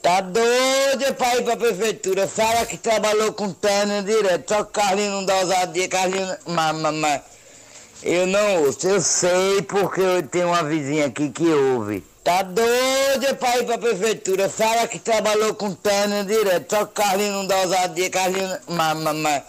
tá 0.00 0.22
doida 0.22 1.12
pra 1.12 1.36
ir 1.36 1.44
pra 1.44 1.54
prefeitura. 1.54 2.26
Fala 2.26 2.64
que 2.64 2.78
trabalhou 2.78 3.30
com 3.34 3.52
Tânia 3.52 4.02
direto. 4.02 4.54
Só 4.54 4.64
que 4.64 4.72
Carlinhos 4.72 5.12
não 5.12 5.24
dá 5.26 5.36
ousadia, 5.36 5.86
Carlinhos. 5.86 6.38
Mas, 6.46 6.76
mas, 6.76 6.94
mas, 6.94 7.20
eu 8.02 8.26
não 8.26 8.64
ouço. 8.64 8.88
Eu 8.88 9.02
sei 9.02 9.60
porque 9.62 10.00
eu 10.00 10.26
tenho 10.26 10.48
uma 10.48 10.64
vizinha 10.64 11.06
aqui 11.06 11.28
que 11.28 11.46
ouve. 11.46 12.02
Tá 12.24 12.40
doida 12.40 13.34
pra 13.38 13.58
ir 13.58 13.66
pra 13.66 13.76
prefeitura. 13.76 14.48
Fala 14.48 14.88
que 14.88 14.98
trabalhou 14.98 15.54
com 15.54 15.74
Tânia 15.74 16.24
direto. 16.24 16.74
Só 16.74 16.86
que 16.86 17.02
Carlinhos 17.02 17.34
não 17.34 17.46
dá 17.46 17.58
ousadia, 17.58 18.08
Carlinhos. 18.08 18.60
Mas, 18.66 18.96
mas, 18.96 19.16
mas. 19.16 19.42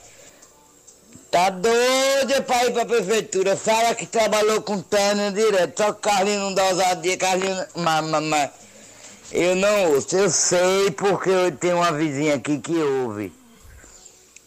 Tá 1.36 1.50
doida 1.50 2.42
pra 2.44 2.66
ir 2.66 2.72
pra 2.72 2.86
prefeitura. 2.86 3.58
Fala 3.58 3.94
que 3.94 4.06
trabalhou 4.06 4.62
com 4.62 4.80
Tânia 4.80 5.34
direto. 5.34 5.84
Só 5.84 5.92
que 5.92 6.02
Carlinhos 6.02 6.42
não 6.44 6.54
dá 6.54 6.64
ousadia, 6.70 7.18
Carlinhos. 7.18 7.66
Mas, 7.76 8.06
mas, 8.06 8.24
mas, 8.24 8.50
eu 9.34 9.54
não 9.54 9.92
ouço. 9.92 10.16
Eu 10.16 10.30
sei 10.30 10.92
porque 10.92 11.30
eu 11.30 11.52
tenho 11.52 11.76
uma 11.76 11.92
vizinha 11.92 12.36
aqui 12.36 12.58
que 12.58 12.72
ouve. 12.78 13.34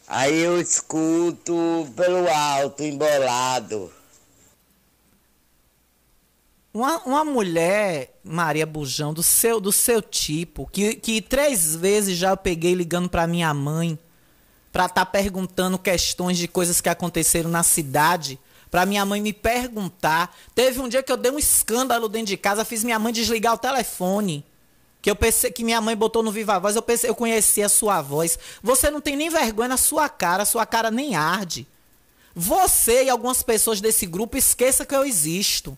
Aí 0.07 0.39
eu 0.39 0.59
escuto 0.59 1.87
pelo 1.95 2.27
alto, 2.27 2.83
embolado. 2.83 3.93
Uma, 6.73 7.05
uma 7.05 7.23
mulher, 7.23 8.19
Maria 8.25 8.65
Bujão, 8.65 9.13
do 9.13 9.23
seu, 9.23 9.61
do 9.61 9.73
seu 9.73 10.01
tipo, 10.01 10.67
que, 10.73 10.95
que 10.95 11.21
três 11.21 11.77
vezes 11.77 12.17
já 12.17 12.31
eu 12.31 12.37
peguei 12.39 12.73
ligando 12.73 13.11
pra 13.11 13.27
minha 13.27 13.53
mãe 13.53 13.99
para 14.79 14.87
estar 14.87 15.05
tá 15.05 15.11
perguntando 15.11 15.77
questões 15.77 16.39
de 16.39 16.47
coisas 16.47 16.81
que 16.81 16.89
aconteceram 16.89 17.51
na 17.51 17.65
cidade, 17.65 18.39
para 18.71 18.87
minha 18.87 19.05
mãe 19.05 19.21
me 19.21 19.33
perguntar. 19.33 20.33
Teve 20.55 20.79
um 20.79 20.89
dia 20.89 21.03
que 21.03 21.11
eu 21.11 21.17
dei 21.17 21.33
um 21.33 21.39
escândalo 21.39 22.09
dentro 22.09 22.29
de 22.29 22.37
casa, 22.37 22.65
fiz 22.65 22.85
minha 22.85 22.97
mãe 22.97 23.13
desligar 23.13 23.55
o 23.55 23.59
telefone. 23.59 24.47
Que 25.03 25.11
eu 25.11 25.17
pensei 25.17 25.51
que 25.51 25.65
minha 25.65 25.81
mãe 25.81 25.97
botou 25.97 26.23
no 26.23 26.31
Viva 26.31 26.61
Voz, 26.61 26.77
eu 26.77 26.83
pensei, 26.83 27.11
eu 27.11 27.15
conheci 27.17 27.61
a 27.61 27.69
sua 27.69 28.01
voz. 28.01 28.39
Você 28.63 28.89
não 28.89 29.01
tem 29.01 29.17
nem 29.17 29.29
vergonha 29.29 29.71
na 29.71 29.77
sua 29.77 30.09
cara, 30.09 30.45
sua 30.45 30.65
cara 30.65 30.93
nem 30.93 31.17
arde. 31.17 31.67
Você 32.33 33.03
e 33.03 33.11
algumas 33.11 33.43
pessoas 33.43 33.81
desse 33.81 34.07
grupo 34.07 34.37
esqueça 34.37 34.87
que 34.87 34.95
eu 34.95 35.05
existo. 35.05 35.77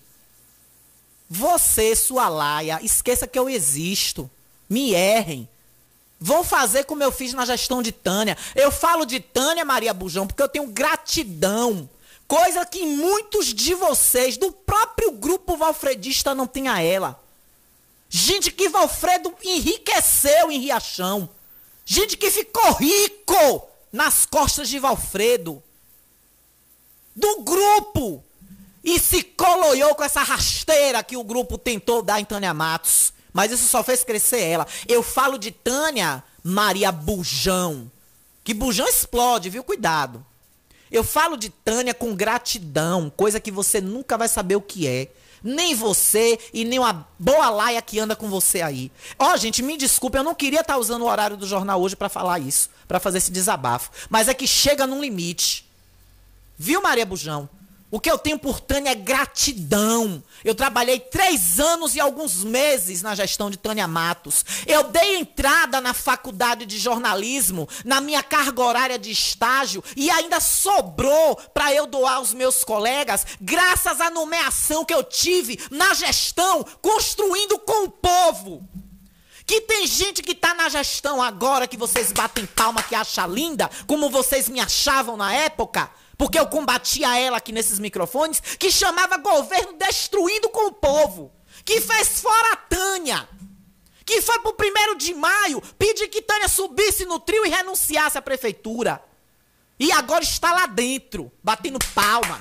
Você, 1.26 1.96
sua 1.96 2.28
laia, 2.28 2.80
esqueça 2.82 3.26
que 3.26 3.38
eu 3.38 3.48
existo. 3.48 4.30
Me 4.68 4.92
errem. 4.92 5.48
Vou 6.20 6.44
fazer 6.44 6.84
como 6.84 7.02
eu 7.02 7.10
fiz 7.10 7.32
na 7.32 7.46
gestão 7.46 7.82
de 7.82 7.90
Tânia. 7.90 8.36
Eu 8.54 8.70
falo 8.70 9.06
de 9.06 9.18
Tânia 9.18 9.64
Maria 9.64 9.94
Bujão 9.94 10.26
porque 10.26 10.42
eu 10.42 10.48
tenho 10.48 10.66
gratidão. 10.66 11.88
Coisa 12.28 12.64
que 12.66 12.84
muitos 12.84 13.46
de 13.46 13.74
vocês, 13.74 14.36
do 14.36 14.52
próprio 14.52 15.12
grupo 15.12 15.56
valfredista, 15.56 16.34
não 16.34 16.46
tem 16.46 16.68
a 16.68 16.80
ela. 16.80 17.18
Gente 18.08 18.50
que 18.50 18.68
Valfredo 18.68 19.32
enriqueceu 19.42 20.50
em 20.50 20.58
Riachão. 20.58 21.28
Gente 21.86 22.16
que 22.16 22.30
ficou 22.30 22.72
rico 22.74 23.68
nas 23.92 24.26
costas 24.26 24.68
de 24.68 24.78
Valfredo. 24.78 25.62
Do 27.16 27.42
grupo. 27.42 28.22
E 28.82 28.98
se 28.98 29.22
coloiou 29.22 29.94
com 29.94 30.02
essa 30.02 30.22
rasteira 30.22 31.02
que 31.02 31.16
o 31.16 31.24
grupo 31.24 31.56
tentou 31.56 32.02
dar 32.02 32.20
em 32.20 32.24
Tânia 32.24 32.52
Matos. 32.52 33.12
Mas 33.32 33.52
isso 33.52 33.66
só 33.68 33.82
fez 33.82 34.04
crescer 34.04 34.40
ela. 34.40 34.66
Eu 34.88 35.02
falo 35.02 35.38
de 35.38 35.50
Tânia 35.50 36.22
Maria 36.42 36.90
Bujão. 36.90 37.90
Que 38.42 38.54
Bujão 38.54 38.88
explode, 38.88 39.50
viu? 39.50 39.62
Cuidado. 39.62 40.24
Eu 40.90 41.04
falo 41.04 41.36
de 41.36 41.50
Tânia 41.50 41.94
com 41.94 42.14
gratidão, 42.14 43.12
coisa 43.16 43.38
que 43.38 43.50
você 43.50 43.80
nunca 43.80 44.18
vai 44.18 44.28
saber 44.28 44.56
o 44.56 44.60
que 44.60 44.88
é. 44.88 45.08
Nem 45.42 45.74
você 45.74 46.38
e 46.52 46.64
nem 46.64 46.78
uma 46.78 47.08
boa 47.18 47.48
laia 47.48 47.80
que 47.80 47.98
anda 47.98 48.16
com 48.16 48.28
você 48.28 48.60
aí. 48.60 48.90
Ó, 49.18 49.32
oh, 49.32 49.36
gente, 49.36 49.62
me 49.62 49.76
desculpe, 49.76 50.18
eu 50.18 50.24
não 50.24 50.34
queria 50.34 50.60
estar 50.60 50.74
tá 50.74 50.78
usando 50.78 51.02
o 51.02 51.06
horário 51.06 51.36
do 51.36 51.46
jornal 51.46 51.80
hoje 51.80 51.96
para 51.96 52.08
falar 52.08 52.40
isso, 52.40 52.68
para 52.86 53.00
fazer 53.00 53.18
esse 53.18 53.30
desabafo. 53.30 53.90
Mas 54.10 54.28
é 54.28 54.34
que 54.34 54.46
chega 54.46 54.86
num 54.86 55.00
limite. 55.00 55.64
Viu, 56.58 56.82
Maria 56.82 57.06
Bujão? 57.06 57.48
O 57.92 57.98
que 57.98 58.08
eu 58.08 58.16
tenho 58.16 58.38
por 58.38 58.60
Tânia 58.60 58.90
é 58.90 58.94
gratidão. 58.94 60.22
Eu 60.44 60.54
trabalhei 60.54 61.00
três 61.00 61.58
anos 61.58 61.96
e 61.96 62.00
alguns 62.00 62.44
meses 62.44 63.02
na 63.02 63.16
gestão 63.16 63.50
de 63.50 63.56
Tânia 63.56 63.88
Matos. 63.88 64.44
Eu 64.64 64.84
dei 64.84 65.16
entrada 65.16 65.80
na 65.80 65.92
faculdade 65.92 66.66
de 66.66 66.78
jornalismo, 66.78 67.68
na 67.84 68.00
minha 68.00 68.22
carga 68.22 68.62
horária 68.62 68.98
de 68.98 69.10
estágio, 69.10 69.82
e 69.96 70.08
ainda 70.08 70.38
sobrou 70.38 71.34
para 71.52 71.74
eu 71.74 71.84
doar 71.84 72.16
aos 72.16 72.32
meus 72.32 72.62
colegas, 72.62 73.26
graças 73.40 74.00
à 74.00 74.08
nomeação 74.08 74.84
que 74.84 74.94
eu 74.94 75.02
tive 75.02 75.58
na 75.68 75.92
gestão, 75.92 76.64
construindo 76.80 77.58
com 77.58 77.86
o 77.86 77.90
povo. 77.90 78.68
Que 79.44 79.62
tem 79.62 79.84
gente 79.84 80.22
que 80.22 80.32
tá 80.32 80.54
na 80.54 80.68
gestão 80.68 81.20
agora 81.20 81.66
que 81.66 81.76
vocês 81.76 82.12
batem 82.12 82.46
palma 82.46 82.84
que 82.84 82.94
acha 82.94 83.26
linda, 83.26 83.68
como 83.84 84.08
vocês 84.08 84.48
me 84.48 84.60
achavam 84.60 85.16
na 85.16 85.34
época 85.34 85.90
porque 86.20 86.38
eu 86.38 86.46
combatia 86.46 87.18
ela 87.18 87.38
aqui 87.38 87.50
nesses 87.50 87.78
microfones, 87.78 88.40
que 88.40 88.70
chamava 88.70 89.16
governo 89.16 89.72
destruindo 89.78 90.50
com 90.50 90.66
o 90.66 90.72
povo, 90.72 91.32
que 91.64 91.80
fez 91.80 92.20
fora 92.20 92.52
a 92.52 92.56
Tânia, 92.56 93.26
que 94.04 94.20
foi 94.20 94.38
pro 94.40 94.52
primeiro 94.52 94.98
de 94.98 95.14
maio 95.14 95.62
pedir 95.78 96.08
que 96.08 96.20
Tânia 96.20 96.46
subisse 96.46 97.06
no 97.06 97.18
trio 97.18 97.46
e 97.46 97.48
renunciasse 97.48 98.18
à 98.18 98.22
prefeitura. 98.22 99.02
E 99.78 99.90
agora 99.92 100.22
está 100.22 100.52
lá 100.52 100.66
dentro, 100.66 101.32
batendo 101.42 101.78
palma. 101.94 102.38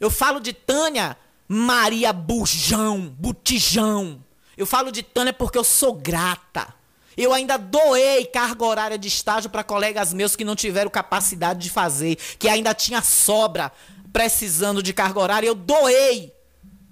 Eu 0.00 0.08
falo 0.08 0.40
de 0.40 0.54
Tânia 0.54 1.18
Maria 1.46 2.14
Bujão, 2.14 2.98
Butijão. 2.98 4.24
Eu 4.56 4.64
falo 4.64 4.90
de 4.90 5.02
Tânia 5.02 5.34
porque 5.34 5.58
eu 5.58 5.64
sou 5.64 5.92
grata. 5.92 6.79
Eu 7.16 7.32
ainda 7.32 7.56
doei 7.56 8.24
carga 8.26 8.64
horária 8.64 8.98
de 8.98 9.08
estágio 9.08 9.50
para 9.50 9.64
colegas 9.64 10.12
meus 10.12 10.36
que 10.36 10.44
não 10.44 10.56
tiveram 10.56 10.90
capacidade 10.90 11.60
de 11.60 11.70
fazer, 11.70 12.16
que 12.38 12.48
ainda 12.48 12.72
tinha 12.74 13.02
sobra 13.02 13.72
precisando 14.12 14.82
de 14.82 14.92
carga 14.92 15.20
horária. 15.20 15.46
Eu 15.46 15.54
doei. 15.54 16.32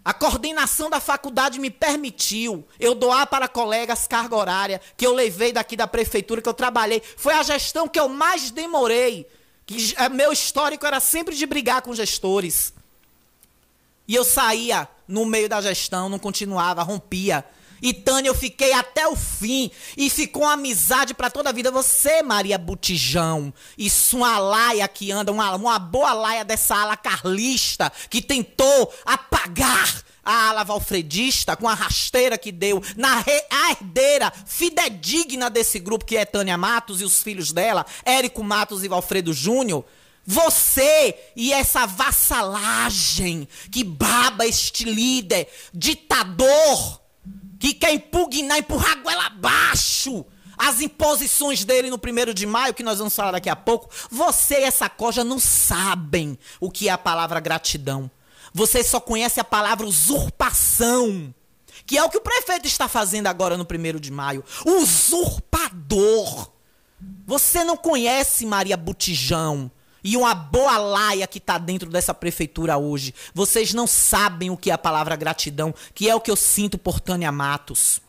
A 0.04 0.14
coordenação 0.14 0.88
da 0.88 1.00
faculdade 1.00 1.60
me 1.60 1.70
permitiu 1.70 2.66
eu 2.80 2.94
doar 2.94 3.26
para 3.26 3.46
colegas 3.46 4.06
carga 4.06 4.34
horária 4.34 4.80
que 4.96 5.06
eu 5.06 5.12
levei 5.12 5.52
daqui 5.52 5.76
da 5.76 5.86
prefeitura, 5.86 6.40
que 6.40 6.48
eu 6.48 6.54
trabalhei. 6.54 7.02
Foi 7.16 7.34
a 7.34 7.42
gestão 7.42 7.86
que 7.86 8.00
eu 8.00 8.08
mais 8.08 8.50
demorei. 8.50 9.26
Que 9.66 9.94
é, 9.98 10.08
meu 10.08 10.32
histórico 10.32 10.86
era 10.86 10.98
sempre 10.98 11.36
de 11.36 11.44
brigar 11.44 11.82
com 11.82 11.94
gestores. 11.94 12.72
E 14.06 14.14
eu 14.14 14.24
saía 14.24 14.88
no 15.06 15.26
meio 15.26 15.46
da 15.46 15.60
gestão, 15.60 16.08
não 16.08 16.18
continuava, 16.18 16.82
rompia. 16.82 17.44
E 17.82 17.92
Tânia, 17.92 18.28
eu 18.28 18.34
fiquei 18.34 18.72
até 18.72 19.06
o 19.06 19.16
fim. 19.16 19.70
E 19.96 20.10
ficou 20.10 20.42
uma 20.42 20.52
amizade 20.52 21.14
para 21.14 21.30
toda 21.30 21.50
a 21.50 21.52
vida. 21.52 21.70
Você, 21.70 22.22
Maria 22.22 22.58
Butijão. 22.58 23.52
Isso, 23.76 24.18
uma 24.18 24.38
laia 24.38 24.86
que 24.88 25.12
anda, 25.12 25.32
uma, 25.32 25.54
uma 25.54 25.78
boa 25.78 26.12
laia 26.12 26.44
dessa 26.44 26.76
ala 26.76 26.96
carlista 26.96 27.92
que 28.10 28.20
tentou 28.22 28.92
apagar 29.04 30.02
a 30.24 30.50
ala 30.50 30.62
valfredista 30.62 31.56
com 31.56 31.66
a 31.66 31.72
rasteira 31.72 32.36
que 32.36 32.52
deu 32.52 32.82
na 32.96 33.20
re, 33.20 33.44
a 33.50 33.70
herdeira 33.70 34.30
fidedigna 34.44 35.48
desse 35.48 35.78
grupo 35.78 36.04
que 36.04 36.18
é 36.18 36.26
Tânia 36.26 36.58
Matos 36.58 37.00
e 37.00 37.04
os 37.04 37.22
filhos 37.22 37.50
dela, 37.50 37.86
Érico 38.04 38.44
Matos 38.44 38.84
e 38.84 38.88
Valfredo 38.88 39.32
Júnior. 39.32 39.86
Você 40.26 41.14
e 41.34 41.54
essa 41.54 41.86
vassalagem 41.86 43.48
que 43.72 43.82
baba 43.82 44.46
este 44.46 44.84
líder 44.84 45.48
ditador 45.72 47.00
que 47.58 47.74
quer 47.74 47.92
impugnar, 47.92 48.58
empurrar 48.58 48.92
a 48.92 49.02
goela 49.02 49.26
abaixo 49.26 50.24
as 50.58 50.80
imposições 50.80 51.64
dele 51.64 51.88
no 51.88 51.98
primeiro 51.98 52.34
de 52.34 52.44
maio, 52.44 52.74
que 52.74 52.82
nós 52.82 52.98
vamos 52.98 53.14
falar 53.14 53.30
daqui 53.30 53.48
a 53.48 53.54
pouco, 53.54 53.88
você 54.10 54.60
e 54.60 54.64
essa 54.64 54.88
coja 54.88 55.22
não 55.22 55.38
sabem 55.38 56.36
o 56.60 56.68
que 56.68 56.88
é 56.88 56.92
a 56.92 56.98
palavra 56.98 57.38
gratidão. 57.38 58.10
Você 58.52 58.82
só 58.82 58.98
conhece 58.98 59.38
a 59.38 59.44
palavra 59.44 59.86
usurpação, 59.86 61.32
que 61.86 61.96
é 61.96 62.02
o 62.02 62.10
que 62.10 62.16
o 62.16 62.22
prefeito 62.22 62.66
está 62.66 62.88
fazendo 62.88 63.28
agora 63.28 63.56
no 63.56 63.64
primeiro 63.64 64.00
de 64.00 64.10
maio. 64.10 64.44
Usurpador. 64.66 66.50
Você 67.24 67.62
não 67.62 67.76
conhece 67.76 68.44
Maria 68.44 68.76
Butijão 68.76 69.70
e 70.08 70.16
uma 70.16 70.34
boa 70.34 70.78
laia 70.78 71.26
que 71.26 71.36
está 71.36 71.58
dentro 71.58 71.90
dessa 71.90 72.14
prefeitura 72.14 72.78
hoje. 72.78 73.14
Vocês 73.34 73.74
não 73.74 73.86
sabem 73.86 74.48
o 74.48 74.56
que 74.56 74.70
é 74.70 74.72
a 74.72 74.78
palavra 74.78 75.14
gratidão, 75.16 75.74
que 75.94 76.08
é 76.08 76.14
o 76.14 76.20
que 76.20 76.30
eu 76.30 76.36
sinto 76.36 76.78
por 76.78 76.98
Tânia 76.98 77.30
Matos. 77.30 78.00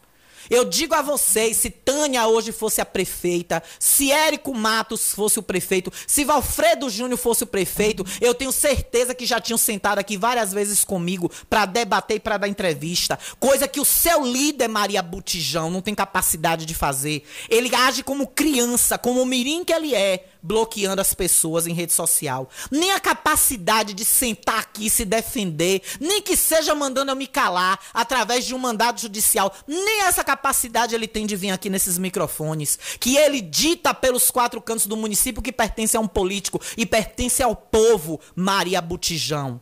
Eu 0.49 0.63
digo 0.63 0.95
a 0.95 1.01
vocês, 1.01 1.57
se 1.57 1.69
Tânia 1.69 2.25
hoje 2.25 2.51
fosse 2.51 2.79
a 2.79 2.85
prefeita, 2.85 3.61
se 3.77 4.11
Érico 4.11 4.53
Matos 4.55 5.11
fosse 5.11 5.37
o 5.37 5.43
prefeito, 5.43 5.91
se 6.07 6.23
Valfredo 6.23 6.89
Júnior 6.89 7.19
fosse 7.19 7.43
o 7.43 7.47
prefeito, 7.47 8.05
eu 8.21 8.33
tenho 8.33 8.51
certeza 8.51 9.13
que 9.13 9.25
já 9.25 9.41
tinham 9.41 9.57
sentado 9.57 9.99
aqui 9.99 10.17
várias 10.17 10.53
vezes 10.53 10.85
comigo 10.85 11.29
para 11.49 11.65
debater 11.65 12.17
e 12.17 12.19
para 12.19 12.37
dar 12.37 12.47
entrevista. 12.47 13.19
Coisa 13.39 13.67
que 13.67 13.79
o 13.79 13.85
seu 13.85 14.25
líder, 14.25 14.69
Maria 14.69 15.03
Butijão, 15.03 15.69
não 15.69 15.81
tem 15.81 15.93
capacidade 15.93 16.65
de 16.65 16.73
fazer. 16.73 17.23
Ele 17.49 17.73
age 17.75 18.01
como 18.03 18.25
criança, 18.25 18.97
como 18.97 19.21
o 19.21 19.25
mirim 19.25 19.63
que 19.63 19.73
ele 19.73 19.93
é 19.93 20.29
bloqueando 20.41 21.01
as 21.01 21.13
pessoas 21.13 21.67
em 21.67 21.73
rede 21.73 21.93
social. 21.93 22.49
Nem 22.71 22.91
a 22.91 22.99
capacidade 22.99 23.93
de 23.93 24.05
sentar 24.05 24.59
aqui 24.59 24.87
e 24.87 24.89
se 24.89 25.05
defender, 25.05 25.81
nem 25.99 26.21
que 26.21 26.35
seja 26.35 26.73
mandando 26.73 27.11
eu 27.11 27.15
me 27.15 27.27
calar 27.27 27.79
através 27.93 28.45
de 28.45 28.55
um 28.55 28.57
mandado 28.57 28.99
judicial, 28.99 29.53
nem 29.67 30.03
essa 30.03 30.23
capacidade 30.23 30.95
ele 30.95 31.07
tem 31.07 31.25
de 31.25 31.35
vir 31.35 31.51
aqui 31.51 31.69
nesses 31.69 31.97
microfones, 31.97 32.79
que 32.99 33.17
ele 33.17 33.41
dita 33.41 33.93
pelos 33.93 34.31
quatro 34.31 34.61
cantos 34.61 34.87
do 34.87 34.97
município 34.97 35.41
que 35.41 35.51
pertence 35.51 35.95
a 35.97 35.99
um 35.99 36.07
político 36.07 36.61
e 36.77 36.85
pertence 36.85 37.43
ao 37.43 37.55
povo, 37.55 38.19
Maria 38.35 38.81
Butijão. 38.81 39.61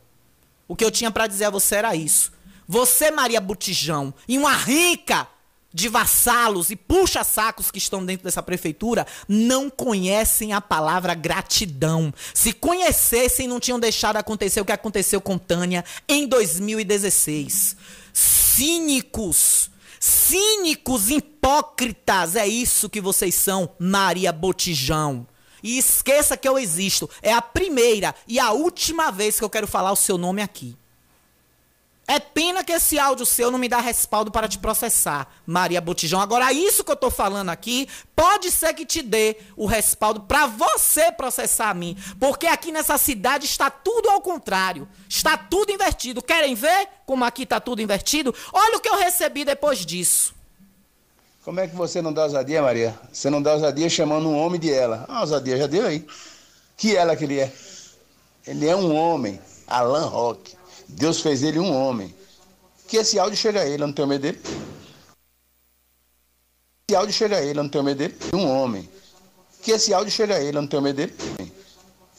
O 0.67 0.75
que 0.75 0.83
eu 0.83 0.91
tinha 0.91 1.09
para 1.09 1.27
dizer 1.27 1.45
a 1.45 1.49
você 1.49 1.75
era 1.75 1.95
isso. 1.95 2.31
Você, 2.67 3.09
Maria 3.11 3.39
Butijão, 3.39 4.13
e 4.27 4.37
uma 4.37 4.53
rica 4.53 5.27
de 5.77 5.87
vassalos 5.89 6.71
e 6.71 6.75
puxa-sacos 6.75 7.69
que 7.69 7.77
estão 7.77 8.03
dentro 8.03 8.23
dessa 8.23 8.41
prefeitura 8.41 9.05
não 9.27 9.69
conhecem 9.69 10.51
a 10.51 10.59
palavra 10.59 11.13
gratidão. 11.13 12.11
Se 12.33 12.51
conhecessem, 12.51 13.47
não 13.47 13.59
tinham 13.59 13.79
deixado 13.79 14.17
acontecer 14.17 14.59
o 14.59 14.65
que 14.65 14.71
aconteceu 14.71 15.21
com 15.21 15.37
Tânia 15.37 15.85
em 16.09 16.27
2016. 16.27 17.77
Cínicos. 18.11 19.69
Cínicos, 19.99 21.11
hipócritas, 21.11 22.35
é 22.35 22.47
isso 22.47 22.89
que 22.89 22.99
vocês 22.99 23.35
são, 23.35 23.69
Maria 23.77 24.31
Botijão. 24.31 25.27
E 25.61 25.77
esqueça 25.77 26.35
que 26.35 26.49
eu 26.49 26.57
existo. 26.57 27.07
É 27.21 27.31
a 27.31 27.41
primeira 27.41 28.15
e 28.27 28.39
a 28.39 28.51
última 28.51 29.11
vez 29.11 29.37
que 29.37 29.45
eu 29.45 29.49
quero 29.49 29.67
falar 29.67 29.91
o 29.91 29.95
seu 29.95 30.17
nome 30.17 30.41
aqui. 30.41 30.75
É 32.09 32.21
pena 32.21 32.63
que 32.63 32.71
esse 32.71 32.97
áudio 32.97 33.25
seu 33.25 33.51
não 33.51 33.59
me 33.59 33.67
dá 33.67 33.81
respaldo 33.81 34.31
para 34.31 34.47
te 34.47 34.57
processar, 34.57 35.27
Maria 35.45 35.81
Botijão. 35.81 36.21
Agora, 36.21 36.53
isso 36.53 36.81
que 36.81 36.89
eu 36.89 36.95
tô 36.95 37.11
falando 37.11 37.49
aqui, 37.49 37.89
pode 38.15 38.49
ser 38.49 38.73
que 38.73 38.85
te 38.85 39.01
dê 39.01 39.35
o 39.57 39.65
respaldo 39.65 40.21
para 40.21 40.47
você 40.47 41.11
processar 41.11 41.69
a 41.69 41.73
mim. 41.73 41.97
Porque 42.17 42.47
aqui 42.47 42.71
nessa 42.71 42.97
cidade 42.97 43.45
está 43.45 43.69
tudo 43.69 44.09
ao 44.09 44.21
contrário. 44.21 44.87
Está 45.09 45.35
tudo 45.37 45.69
invertido. 45.69 46.21
Querem 46.21 46.55
ver 46.55 46.87
como 47.05 47.25
aqui 47.25 47.43
está 47.43 47.59
tudo 47.59 47.81
invertido? 47.81 48.33
Olha 48.53 48.77
o 48.77 48.79
que 48.79 48.87
eu 48.87 48.95
recebi 48.95 49.43
depois 49.43 49.85
disso. 49.85 50.33
Como 51.43 51.59
é 51.59 51.67
que 51.67 51.75
você 51.75 52.01
não 52.01 52.13
dá 52.13 52.23
ousadia, 52.23 52.61
Maria? 52.61 52.97
Você 53.11 53.29
não 53.29 53.41
dá 53.41 53.53
ousadia 53.53 53.89
chamando 53.89 54.29
um 54.29 54.37
homem 54.37 54.59
de 54.59 54.71
ela. 54.71 55.03
Ah, 55.09 55.21
ousadia 55.21 55.57
já 55.57 55.67
deu 55.67 55.85
aí. 55.85 56.07
Que 56.77 56.95
ela 56.95 57.17
que 57.17 57.25
ele 57.25 57.39
é? 57.39 57.51
Ele 58.45 58.65
é 58.65 58.75
um 58.75 58.95
homem, 58.95 59.41
Alan 59.67 60.05
Roque. 60.05 60.56
Deus 60.87 61.21
fez 61.21 61.43
ele 61.43 61.59
um 61.59 61.73
homem. 61.73 62.13
Que 62.87 62.97
esse 62.97 63.19
áudio 63.19 63.37
chega 63.37 63.61
a 63.61 63.65
ele, 63.65 63.83
eu 63.83 63.87
não 63.87 63.93
tenho 63.93 64.07
medo 64.07 64.21
dele. 64.21 64.39
Esse 66.89 66.95
áudio 66.95 67.13
chega 67.13 67.37
a 67.37 67.41
ele, 67.41 67.59
eu 67.59 67.63
não 67.63 67.69
tenho 67.69 67.83
medo 67.83 67.97
dele. 67.97 68.15
Um 68.33 68.47
homem. 68.47 68.89
Que 69.61 69.71
esse 69.71 69.93
áudio 69.93 70.11
chega 70.11 70.35
a 70.35 70.39
ele, 70.39 70.57
eu 70.57 70.61
não 70.61 70.67
tenho 70.67 70.81
medo 70.81 70.95
dele. 70.95 71.13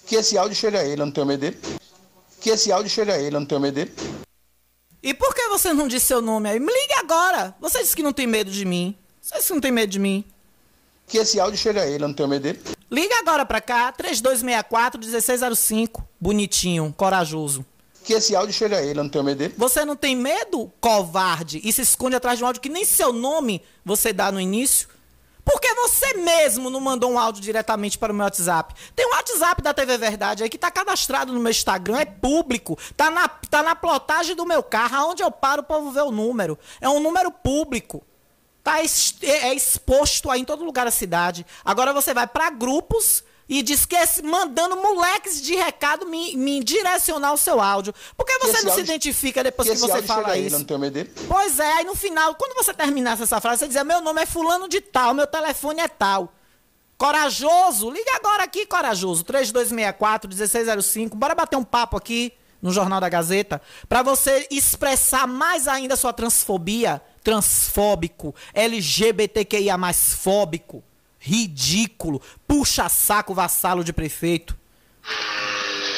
Que 0.06 0.16
esse 0.16 0.36
áudio 0.36 0.54
chega 0.54 0.80
a 0.80 0.84
ele, 0.84 1.00
eu 1.00 1.06
não 1.06 1.12
tenho 1.12 1.26
medo 1.26 1.40
dele. 1.40 1.58
Que 2.40 2.50
esse 2.50 2.70
áudio 2.70 2.90
chega 2.90 3.14
a 3.14 3.18
ele, 3.18 3.34
eu 3.34 3.40
não 3.40 3.46
tenho 3.46 3.60
medo 3.60 3.74
dele. 3.74 3.94
E 5.02 5.14
por 5.14 5.34
que 5.34 5.48
você 5.48 5.72
não 5.72 5.88
disse 5.88 6.06
seu 6.06 6.20
nome 6.20 6.50
aí? 6.50 6.60
Me 6.60 6.70
ligue 6.72 6.94
agora. 6.94 7.54
Você 7.60 7.80
disse 7.80 7.96
que 7.96 8.02
não 8.02 8.12
tem 8.12 8.26
medo 8.26 8.50
de 8.50 8.64
mim. 8.64 8.94
Você 9.20 9.36
disse 9.36 9.48
que 9.48 9.54
não 9.54 9.60
tem 9.60 9.72
medo 9.72 9.90
de 9.90 9.98
mim. 9.98 10.24
Que 11.06 11.16
esse 11.16 11.40
áudio 11.40 11.58
chega 11.58 11.80
a 11.80 11.86
ele, 11.86 12.04
eu 12.04 12.08
não 12.08 12.14
tenho 12.14 12.28
medo 12.28 12.42
dele. 12.42 12.60
Liga 12.90 13.18
agora 13.18 13.46
pra 13.46 13.60
cá, 13.62 13.90
3264 13.92 15.00
1605. 15.00 16.06
Bonitinho, 16.20 16.92
corajoso 16.94 17.64
que 18.08 18.14
esse 18.14 18.34
áudio 18.34 18.54
chega 18.54 18.78
a 18.78 18.82
ele, 18.82 18.98
eu 18.98 19.02
não 19.02 19.10
tenho 19.10 19.22
medo 19.22 19.36
dele. 19.36 19.54
Você 19.58 19.84
não 19.84 19.94
tem 19.94 20.16
medo, 20.16 20.72
covarde, 20.80 21.60
e 21.62 21.70
se 21.70 21.82
esconde 21.82 22.16
atrás 22.16 22.38
de 22.38 22.44
um 22.44 22.46
áudio 22.46 22.62
que 22.62 22.70
nem 22.70 22.82
seu 22.82 23.12
nome 23.12 23.62
você 23.84 24.14
dá 24.14 24.32
no 24.32 24.40
início? 24.40 24.88
Porque 25.44 25.74
você 25.74 26.14
mesmo 26.14 26.70
não 26.70 26.80
mandou 26.80 27.12
um 27.12 27.18
áudio 27.18 27.42
diretamente 27.42 27.98
para 27.98 28.10
o 28.10 28.16
meu 28.16 28.24
WhatsApp. 28.24 28.74
Tem 28.96 29.06
um 29.06 29.10
WhatsApp 29.10 29.60
da 29.60 29.74
TV 29.74 29.98
Verdade 29.98 30.42
aí 30.42 30.48
que 30.48 30.56
está 30.56 30.70
cadastrado 30.70 31.34
no 31.34 31.40
meu 31.40 31.50
Instagram, 31.50 31.98
é 31.98 32.06
público. 32.06 32.78
Tá 32.96 33.10
na, 33.10 33.28
tá 33.28 33.62
na 33.62 33.76
plotagem 33.76 34.34
do 34.34 34.46
meu 34.46 34.62
carro, 34.62 34.96
aonde 34.96 35.22
eu 35.22 35.30
paro 35.30 35.60
o 35.60 35.64
povo 35.64 35.90
ver 35.90 36.02
o 36.02 36.10
número. 36.10 36.58
É 36.80 36.88
um 36.88 37.00
número 37.00 37.30
público. 37.30 38.02
Tá 38.64 38.80
é, 38.80 39.48
é 39.48 39.54
exposto 39.54 40.30
aí 40.30 40.40
em 40.40 40.46
todo 40.46 40.64
lugar 40.64 40.86
da 40.86 40.90
cidade. 40.90 41.44
Agora 41.62 41.92
você 41.92 42.14
vai 42.14 42.26
para 42.26 42.48
grupos 42.48 43.22
e 43.48 43.62
diz 43.62 43.86
que 43.86 43.96
esse, 43.96 44.22
mandando 44.22 44.76
moleques 44.76 45.40
de 45.40 45.54
recado 45.56 46.04
me, 46.04 46.36
me 46.36 46.62
direcionar 46.62 47.32
o 47.32 47.38
seu 47.38 47.60
áudio. 47.60 47.94
Por 48.16 48.26
que 48.26 48.38
você 48.38 48.60
não 48.62 48.70
áudio, 48.70 48.74
se 48.74 48.80
identifica 48.80 49.42
depois 49.42 49.68
que, 49.68 49.74
que 49.74 49.80
você 49.80 50.02
fala 50.02 50.36
isso? 50.36 50.54
Aí, 50.54 50.60
não 50.60 50.66
tenho 50.66 50.78
medo 50.78 50.92
dele. 50.92 51.10
Pois 51.26 51.58
é, 51.58 51.72
aí 51.72 51.84
no 51.84 51.94
final, 51.94 52.34
quando 52.34 52.54
você 52.54 52.74
terminasse 52.74 53.22
essa 53.22 53.40
frase, 53.40 53.60
você 53.60 53.68
dizia: 53.68 53.84
Meu 53.84 54.02
nome 54.02 54.20
é 54.20 54.26
Fulano 54.26 54.68
de 54.68 54.82
Tal, 54.82 55.14
meu 55.14 55.26
telefone 55.26 55.80
é 55.80 55.88
tal. 55.88 56.34
Corajoso, 56.98 57.90
liga 57.90 58.16
agora 58.16 58.44
aqui, 58.44 58.66
corajoso. 58.66 59.24
3264-1605. 59.24 61.14
Bora 61.14 61.34
bater 61.34 61.56
um 61.56 61.64
papo 61.64 61.96
aqui 61.96 62.34
no 62.60 62.72
Jornal 62.72 63.00
da 63.00 63.08
Gazeta. 63.08 63.62
para 63.88 64.02
você 64.02 64.48
expressar 64.50 65.26
mais 65.28 65.68
ainda 65.68 65.94
sua 65.94 66.12
transfobia, 66.12 67.00
transfóbico, 67.22 68.34
LGBTQIA 68.52 69.78
mais 69.78 70.12
fóbico 70.12 70.82
ridículo, 71.18 72.20
puxa-saco, 72.46 73.34
vassalo 73.34 73.82
de 73.82 73.92
prefeito. 73.92 74.56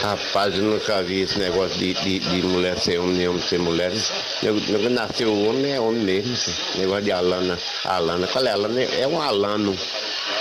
Rapaz, 0.02 0.54
eu 0.54 0.62
nunca 0.62 1.02
vi 1.02 1.20
esse 1.20 1.38
negócio 1.38 1.76
de, 1.76 1.92
de, 1.92 2.20
de 2.20 2.42
mulher 2.42 2.78
ser 2.78 2.98
homem, 2.98 3.28
homem 3.28 3.42
ser 3.42 3.58
mulher. 3.58 3.92
Quando 4.40 4.88
nasceu 4.90 5.30
homem, 5.30 5.72
é 5.72 5.80
homem 5.80 6.02
mesmo. 6.02 6.34
Negócio 6.76 7.04
de 7.04 7.12
Alana. 7.12 7.58
Alana, 7.84 8.26
qual 8.28 8.46
é 8.46 8.50
Alana? 8.50 8.80
É 8.80 9.06
um 9.06 9.20
Alano. 9.20 9.76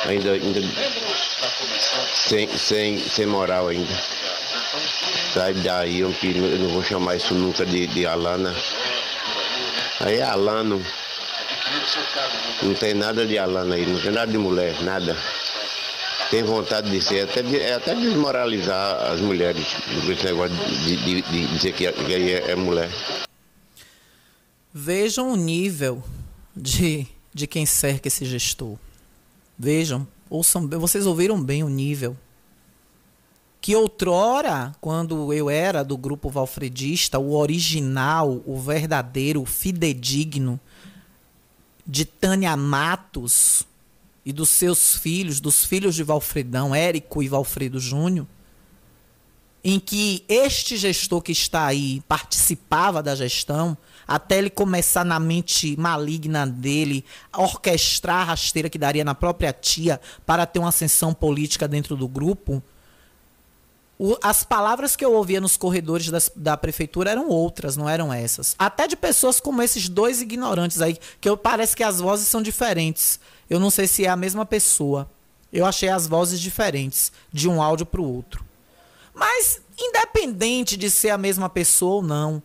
Ainda, 0.05 0.31
ainda 0.31 0.61
sem, 2.15 2.47
sem, 2.57 2.99
sem 2.99 3.25
moral 3.25 3.67
ainda. 3.67 3.93
Sai 5.33 5.53
daí, 5.55 5.99
eu 5.99 6.15
não 6.59 6.69
vou 6.69 6.83
chamar 6.83 7.17
isso 7.17 7.33
nunca 7.33 7.65
de, 7.65 7.85
de 7.87 8.05
Alana. 8.05 8.55
Aí 9.99 10.19
é 10.19 10.23
Alano. 10.23 10.81
Não 12.63 12.73
tem 12.73 12.93
nada 12.93 13.25
de 13.25 13.37
Alana 13.37 13.75
aí, 13.75 13.85
não 13.85 13.99
tem 13.99 14.11
nada 14.11 14.31
de 14.31 14.37
mulher, 14.37 14.81
nada. 14.83 15.17
Tem 16.29 16.43
vontade 16.43 16.91
de 16.91 17.01
ser, 17.01 17.21
até, 17.21 17.41
é 17.57 17.73
até 17.73 17.95
desmoralizar 17.95 19.11
as 19.11 19.19
mulheres, 19.19 19.65
esse 20.07 20.25
negócio 20.25 20.55
de, 20.55 20.95
de, 20.97 21.21
de 21.23 21.47
dizer 21.47 21.73
que, 21.73 21.91
que 21.91 22.13
é, 22.13 22.51
é 22.51 22.55
mulher. 22.55 22.89
Vejam 24.71 25.31
o 25.31 25.35
nível 25.35 26.03
de, 26.55 27.07
de 27.33 27.47
quem 27.47 27.65
cerca 27.65 28.07
esse 28.07 28.25
gestor. 28.25 28.77
Vejam, 29.57 30.07
ouçam, 30.29 30.67
vocês 30.67 31.07
ouviram 31.07 31.41
bem 31.41 31.63
o 31.63 31.69
nível. 31.69 32.15
Que 33.59 33.75
outrora, 33.75 34.71
quando 34.79 35.33
eu 35.33 35.49
era 35.49 35.83
do 35.83 35.97
grupo 35.97 36.29
valfredista, 36.29 37.17
o 37.17 37.35
original, 37.35 38.41
o 38.45 38.57
verdadeiro, 38.57 39.41
o 39.41 39.45
fidedigno, 39.45 40.59
de 41.89 42.05
Tânia 42.05 42.55
Matos 42.55 43.63
e 44.23 44.31
dos 44.31 44.49
seus 44.49 44.95
filhos, 44.95 45.39
dos 45.39 45.65
filhos 45.65 45.95
de 45.95 46.03
Valfredão, 46.03 46.75
Érico 46.75 47.23
e 47.23 47.27
Valfredo 47.27 47.79
Júnior, 47.79 48.27
em 49.63 49.79
que 49.79 50.23
este 50.29 50.77
gestor 50.77 51.19
que 51.19 51.31
está 51.31 51.65
aí 51.65 52.03
participava 52.07 53.01
da 53.01 53.15
gestão, 53.15 53.75
até 54.07 54.37
ele 54.37 54.51
começar 54.51 55.03
na 55.03 55.19
mente 55.19 55.75
maligna 55.77 56.45
dele 56.45 57.03
orquestrar 57.35 58.17
a 58.17 58.23
rasteira 58.25 58.69
que 58.69 58.77
daria 58.77 59.03
na 59.03 59.15
própria 59.15 59.51
tia 59.51 59.99
para 60.27 60.45
ter 60.45 60.59
uma 60.59 60.69
ascensão 60.69 61.11
política 61.11 61.67
dentro 61.67 61.95
do 61.95 62.07
grupo, 62.07 62.61
o, 63.99 64.17
as 64.23 64.45
palavras 64.45 64.95
que 64.95 65.03
eu 65.03 65.13
ouvia 65.13 65.41
nos 65.41 65.57
corredores 65.57 66.09
das, 66.09 66.31
da 66.33 66.55
prefeitura 66.55 67.11
eram 67.11 67.27
outras, 67.27 67.75
não 67.75 67.87
eram 67.87 68.13
essas. 68.13 68.55
Até 68.57 68.87
de 68.87 68.95
pessoas 68.95 69.41
como 69.41 69.61
esses 69.61 69.89
dois 69.89 70.21
ignorantes 70.21 70.81
aí, 70.81 70.97
que 71.19 71.27
eu, 71.27 71.35
parece 71.35 71.75
que 71.75 71.83
as 71.83 71.99
vozes 71.99 72.29
são 72.29 72.41
diferentes. 72.41 73.19
Eu 73.49 73.59
não 73.59 73.69
sei 73.69 73.87
se 73.87 74.05
é 74.05 74.09
a 74.09 74.15
mesma 74.15 74.45
pessoa. 74.45 75.09
Eu 75.51 75.65
achei 75.65 75.89
as 75.89 76.07
vozes 76.07 76.39
diferentes 76.39 77.11
de 77.33 77.49
um 77.49 77.61
áudio 77.61 77.85
para 77.85 77.99
o 77.99 78.15
outro. 78.15 78.45
Mas, 79.13 79.59
independente 79.77 80.77
de 80.77 80.89
ser 80.89 81.09
a 81.09 81.17
mesma 81.17 81.49
pessoa 81.49 81.95
ou 81.95 82.01
não, 82.01 82.41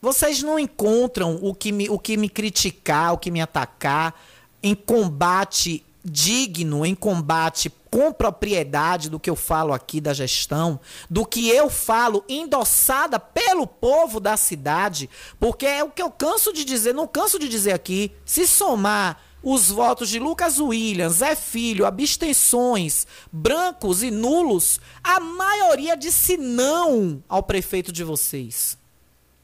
vocês 0.00 0.42
não 0.42 0.58
encontram 0.58 1.38
o 1.42 1.54
que 1.54 1.70
me, 1.70 1.90
o 1.90 1.98
que 1.98 2.16
me 2.16 2.30
criticar, 2.30 3.12
o 3.12 3.18
que 3.18 3.30
me 3.30 3.42
atacar 3.42 4.18
em 4.62 4.74
combate 4.74 5.84
digno, 6.02 6.86
em 6.86 6.94
combate 6.94 7.70
com 7.90 8.12
propriedade 8.12 9.10
do 9.10 9.18
que 9.18 9.28
eu 9.28 9.34
falo 9.34 9.72
aqui 9.72 10.00
da 10.00 10.14
gestão, 10.14 10.78
do 11.08 11.26
que 11.26 11.48
eu 11.48 11.68
falo 11.68 12.24
endossada 12.28 13.18
pelo 13.18 13.66
povo 13.66 14.20
da 14.20 14.36
cidade, 14.36 15.10
porque 15.40 15.66
é 15.66 15.82
o 15.82 15.90
que 15.90 16.00
eu 16.00 16.10
canso 16.10 16.52
de 16.52 16.64
dizer, 16.64 16.94
não 16.94 17.08
canso 17.08 17.38
de 17.38 17.48
dizer 17.48 17.72
aqui, 17.72 18.12
se 18.24 18.46
somar 18.46 19.20
os 19.42 19.70
votos 19.70 20.08
de 20.08 20.18
Lucas 20.18 20.60
Williams, 20.60 21.14
Zé 21.14 21.34
Filho, 21.34 21.86
abstenções, 21.86 23.06
brancos 23.32 24.02
e 24.02 24.10
nulos, 24.10 24.80
a 25.02 25.18
maioria 25.18 25.96
disse 25.96 26.36
não 26.36 27.22
ao 27.28 27.42
prefeito 27.42 27.90
de 27.90 28.04
vocês. 28.04 28.78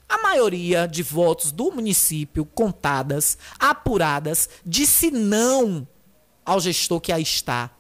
A 0.09 0.23
maioria 0.23 0.87
de 0.87 1.03
votos 1.03 1.51
do 1.51 1.73
município, 1.73 2.45
contadas, 2.45 3.37
apuradas, 3.59 4.49
disse 4.65 5.11
não 5.11 5.89
ao 6.45 6.61
gestor 6.61 7.01
que 7.01 7.11
aí 7.11 7.23
está 7.23 7.76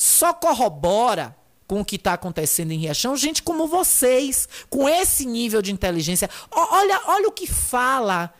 só 0.00 0.32
corrobora 0.32 1.36
com 1.66 1.82
o 1.82 1.84
que 1.84 1.96
está 1.96 2.14
acontecendo 2.14 2.72
em 2.72 2.78
Riachão, 2.78 3.14
gente 3.14 3.42
como 3.42 3.66
vocês, 3.66 4.48
com 4.70 4.88
esse 4.88 5.26
nível 5.26 5.60
de 5.60 5.72
inteligência. 5.72 6.30
Olha, 6.50 7.02
olha 7.04 7.28
o 7.28 7.32
que 7.32 7.46
fala. 7.46 8.32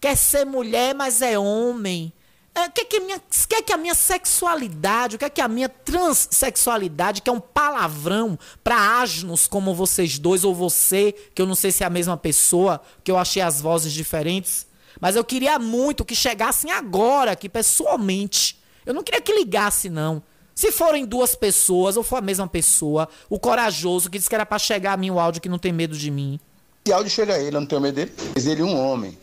Quer 0.00 0.16
ser 0.16 0.44
mulher, 0.44 0.96
mas 0.96 1.22
é 1.22 1.38
homem. 1.38 2.12
É, 2.52 2.68
quer, 2.68 2.84
que 2.86 2.98
minha, 2.98 3.22
quer 3.48 3.62
que 3.62 3.72
a 3.72 3.76
minha 3.76 3.94
sexualidade, 3.94 5.18
quer 5.18 5.30
que 5.30 5.40
a 5.40 5.46
minha 5.46 5.68
transexualidade, 5.68 7.22
que 7.22 7.30
é 7.30 7.32
um 7.32 7.38
palavrão 7.38 8.36
para 8.64 9.00
asnos 9.00 9.46
como 9.46 9.76
vocês 9.76 10.18
dois, 10.18 10.42
ou 10.42 10.52
você, 10.52 11.14
que 11.32 11.40
eu 11.40 11.46
não 11.46 11.54
sei 11.54 11.70
se 11.70 11.84
é 11.84 11.86
a 11.86 11.90
mesma 11.90 12.16
pessoa, 12.16 12.82
que 13.04 13.10
eu 13.10 13.16
achei 13.16 13.40
as 13.40 13.60
vozes 13.60 13.92
diferentes. 13.92 14.66
Mas 15.00 15.14
eu 15.14 15.22
queria 15.22 15.60
muito 15.60 16.04
que 16.04 16.16
chegassem 16.16 16.72
agora 16.72 17.30
aqui 17.30 17.48
pessoalmente. 17.48 18.60
Eu 18.84 18.92
não 18.92 19.04
queria 19.04 19.20
que 19.20 19.32
ligasse, 19.32 19.88
não. 19.88 20.20
Se 20.58 20.72
forem 20.72 21.06
duas 21.06 21.36
pessoas, 21.36 21.96
ou 21.96 22.02
for 22.02 22.16
a 22.16 22.20
mesma 22.20 22.48
pessoa, 22.48 23.08
o 23.30 23.38
corajoso 23.38 24.10
que 24.10 24.18
disse 24.18 24.28
que 24.28 24.34
era 24.34 24.44
para 24.44 24.58
chegar 24.58 24.94
a 24.94 24.96
mim 24.96 25.08
o 25.08 25.20
áudio 25.20 25.40
que 25.40 25.48
não 25.48 25.56
tem 25.56 25.72
medo 25.72 25.96
de 25.96 26.10
mim. 26.10 26.40
Esse 26.84 26.92
áudio 26.92 27.12
chega 27.12 27.34
a 27.34 27.38
ele, 27.38 27.56
eu 27.56 27.60
não 27.60 27.66
tenho 27.68 27.80
medo 27.80 27.94
dele. 27.94 28.12
Diz 28.34 28.44
ele 28.44 28.64
um 28.64 28.76
homem. 28.76 29.16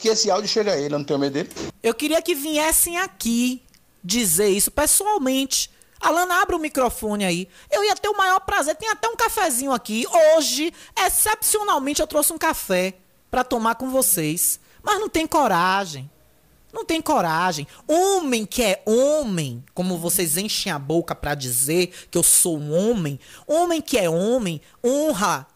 Que 0.00 0.08
esse 0.08 0.28
áudio 0.28 0.48
chega 0.48 0.72
a 0.72 0.76
ele, 0.76 0.92
eu 0.92 0.98
não 0.98 1.04
tenho 1.04 1.20
medo 1.20 1.34
dele. 1.34 1.50
Eu 1.80 1.94
queria 1.94 2.20
que 2.20 2.34
viessem 2.34 2.98
aqui 2.98 3.62
dizer 4.02 4.48
isso 4.48 4.72
pessoalmente. 4.72 5.70
Alana, 6.00 6.42
abre 6.42 6.56
o 6.56 6.58
microfone 6.58 7.24
aí. 7.24 7.48
Eu 7.70 7.84
ia 7.84 7.94
ter 7.94 8.08
o 8.08 8.16
maior 8.16 8.40
prazer. 8.40 8.74
Tem 8.74 8.88
até 8.88 9.06
um 9.06 9.14
cafezinho 9.14 9.70
aqui. 9.70 10.04
Hoje, 10.36 10.74
excepcionalmente, 10.98 12.00
eu 12.00 12.08
trouxe 12.08 12.32
um 12.32 12.38
café 12.38 12.94
para 13.30 13.44
tomar 13.44 13.76
com 13.76 13.88
vocês. 13.88 14.58
Mas 14.82 14.98
não 14.98 15.08
tem 15.08 15.28
coragem. 15.28 16.10
Não 16.76 16.84
tem 16.84 17.00
coragem. 17.00 17.66
Homem 17.88 18.44
que 18.44 18.62
é 18.62 18.82
homem, 18.84 19.64
como 19.72 19.96
vocês 19.96 20.36
enchem 20.36 20.70
a 20.70 20.78
boca 20.78 21.14
para 21.14 21.34
dizer 21.34 21.90
que 22.10 22.18
eu 22.18 22.22
sou 22.22 22.58
um 22.58 22.70
homem, 22.70 23.18
homem 23.46 23.80
que 23.80 23.96
é 23.96 24.10
homem, 24.10 24.60
honra 24.84 25.46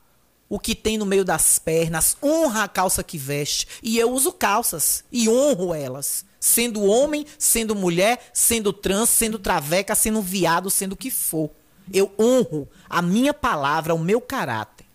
o 0.48 0.58
que 0.58 0.74
tem 0.74 0.96
no 0.96 1.04
meio 1.04 1.22
das 1.22 1.58
pernas, 1.58 2.16
honra 2.22 2.64
a 2.64 2.68
calça 2.68 3.04
que 3.04 3.18
veste. 3.18 3.68
E 3.82 3.98
eu 3.98 4.10
uso 4.10 4.32
calças 4.32 5.04
e 5.12 5.28
honro 5.28 5.74
elas. 5.74 6.24
Sendo 6.40 6.82
homem, 6.84 7.26
sendo 7.38 7.74
mulher, 7.74 8.30
sendo 8.32 8.72
trans, 8.72 9.10
sendo 9.10 9.38
traveca, 9.38 9.94
sendo 9.94 10.22
viado, 10.22 10.70
sendo 10.70 10.94
o 10.94 10.96
que 10.96 11.10
for. 11.10 11.50
Eu 11.92 12.10
honro 12.18 12.66
a 12.88 13.02
minha 13.02 13.34
palavra, 13.34 13.94
o 13.94 13.98
meu 13.98 14.22
caráter. 14.22 14.86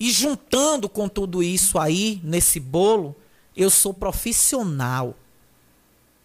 E 0.00 0.10
juntando 0.10 0.88
com 0.88 1.10
tudo 1.10 1.42
isso 1.42 1.78
aí, 1.78 2.22
nesse 2.24 2.58
bolo, 2.58 3.14
eu 3.56 3.70
sou 3.70 3.94
profissional. 3.94 5.16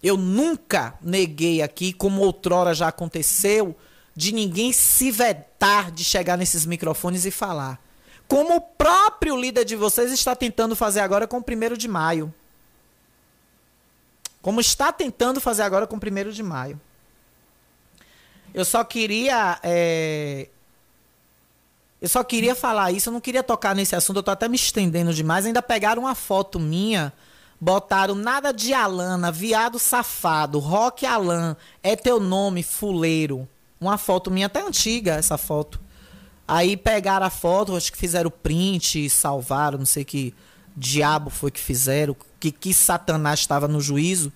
Eu 0.02 0.16
nunca 0.16 0.94
neguei 1.00 1.62
aqui, 1.62 1.92
como 1.92 2.22
outrora 2.22 2.74
já 2.74 2.88
aconteceu, 2.88 3.76
de 4.16 4.32
ninguém 4.32 4.72
se 4.72 5.10
vetar 5.10 5.90
de 5.90 6.02
chegar 6.02 6.36
nesses 6.36 6.64
microfones 6.64 7.24
e 7.24 7.30
falar. 7.30 7.80
Como 8.26 8.56
o 8.56 8.60
próprio 8.60 9.36
líder 9.36 9.64
de 9.64 9.76
vocês 9.76 10.12
está 10.12 10.36
tentando 10.36 10.76
fazer 10.76 11.00
agora 11.00 11.26
com 11.26 11.38
o 11.38 11.42
primeiro 11.42 11.76
de 11.76 11.88
maio. 11.88 12.32
Como 14.40 14.60
está 14.60 14.92
tentando 14.92 15.40
fazer 15.40 15.62
agora 15.62 15.86
com 15.86 15.96
o 15.96 16.00
primeiro 16.00 16.32
de 16.32 16.42
maio. 16.42 16.80
Eu 18.54 18.64
só 18.64 18.82
queria. 18.84 19.58
É... 19.62 20.48
Eu 22.00 22.08
só 22.08 22.24
queria 22.24 22.54
falar 22.54 22.92
isso, 22.92 23.08
eu 23.08 23.12
não 23.12 23.20
queria 23.20 23.42
tocar 23.42 23.74
nesse 23.74 23.94
assunto, 23.94 24.18
eu 24.18 24.22
tô 24.22 24.30
até 24.30 24.48
me 24.48 24.56
estendendo 24.56 25.12
demais. 25.12 25.46
Ainda 25.46 25.60
pegaram 25.60 26.02
uma 26.02 26.14
foto 26.14 26.58
minha 26.58 27.12
Botaram 27.60 28.14
nada 28.14 28.54
de 28.54 28.72
Alana, 28.72 29.30
viado 29.30 29.78
safado, 29.78 30.58
Rock 30.58 31.04
Alan, 31.04 31.54
é 31.82 31.94
teu 31.94 32.18
nome, 32.18 32.62
fuleiro. 32.62 33.46
Uma 33.78 33.98
foto 33.98 34.30
minha 34.30 34.46
até 34.46 34.62
antiga, 34.62 35.16
essa 35.16 35.36
foto. 35.36 35.78
Aí 36.48 36.74
pegaram 36.74 37.26
a 37.26 37.30
foto, 37.30 37.76
acho 37.76 37.92
que 37.92 37.98
fizeram 37.98 38.30
print, 38.30 39.10
salvaram, 39.10 39.78
não 39.78 39.84
sei 39.84 40.04
que 40.04 40.34
diabo 40.74 41.28
foi 41.28 41.50
que 41.50 41.60
fizeram, 41.60 42.16
que, 42.40 42.50
que 42.50 42.72
Satanás 42.72 43.40
estava 43.40 43.68
no 43.68 43.78
juízo. 43.78 44.32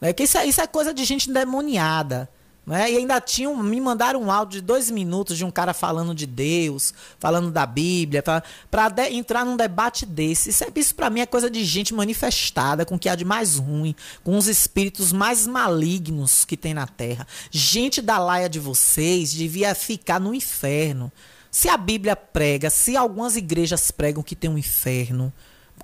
Né? 0.00 0.12
Que 0.12 0.22
isso, 0.22 0.38
é, 0.38 0.46
isso 0.46 0.60
é 0.60 0.66
coisa 0.68 0.94
de 0.94 1.04
gente 1.04 1.28
endemoniada. 1.28 2.30
Né? 2.70 2.92
E 2.92 2.98
ainda 2.98 3.20
tinham, 3.20 3.56
me 3.56 3.80
mandaram 3.80 4.22
um 4.22 4.30
áudio 4.30 4.60
de 4.60 4.64
dois 4.64 4.92
minutos 4.92 5.36
de 5.36 5.44
um 5.44 5.50
cara 5.50 5.74
falando 5.74 6.14
de 6.14 6.24
Deus, 6.24 6.94
falando 7.18 7.50
da 7.50 7.66
Bíblia, 7.66 8.22
para 8.22 9.10
entrar 9.10 9.44
num 9.44 9.56
debate 9.56 10.06
desse. 10.06 10.50
Isso, 10.50 10.62
é, 10.62 10.68
isso 10.76 10.94
para 10.94 11.10
mim 11.10 11.18
é 11.18 11.26
coisa 11.26 11.50
de 11.50 11.64
gente 11.64 11.92
manifestada, 11.92 12.86
com 12.86 12.94
o 12.94 12.98
que 12.98 13.08
há 13.08 13.16
de 13.16 13.24
mais 13.24 13.56
ruim, 13.56 13.92
com 14.22 14.38
os 14.38 14.46
espíritos 14.46 15.12
mais 15.12 15.48
malignos 15.48 16.44
que 16.44 16.56
tem 16.56 16.72
na 16.72 16.86
Terra. 16.86 17.26
Gente 17.50 18.00
da 18.00 18.18
laia 18.18 18.48
de 18.48 18.60
vocês 18.60 19.32
devia 19.32 19.74
ficar 19.74 20.20
no 20.20 20.32
inferno. 20.32 21.10
Se 21.50 21.68
a 21.68 21.76
Bíblia 21.76 22.14
prega, 22.14 22.70
se 22.70 22.96
algumas 22.96 23.34
igrejas 23.34 23.90
pregam 23.90 24.22
que 24.22 24.36
tem 24.36 24.48
um 24.48 24.56
inferno, 24.56 25.32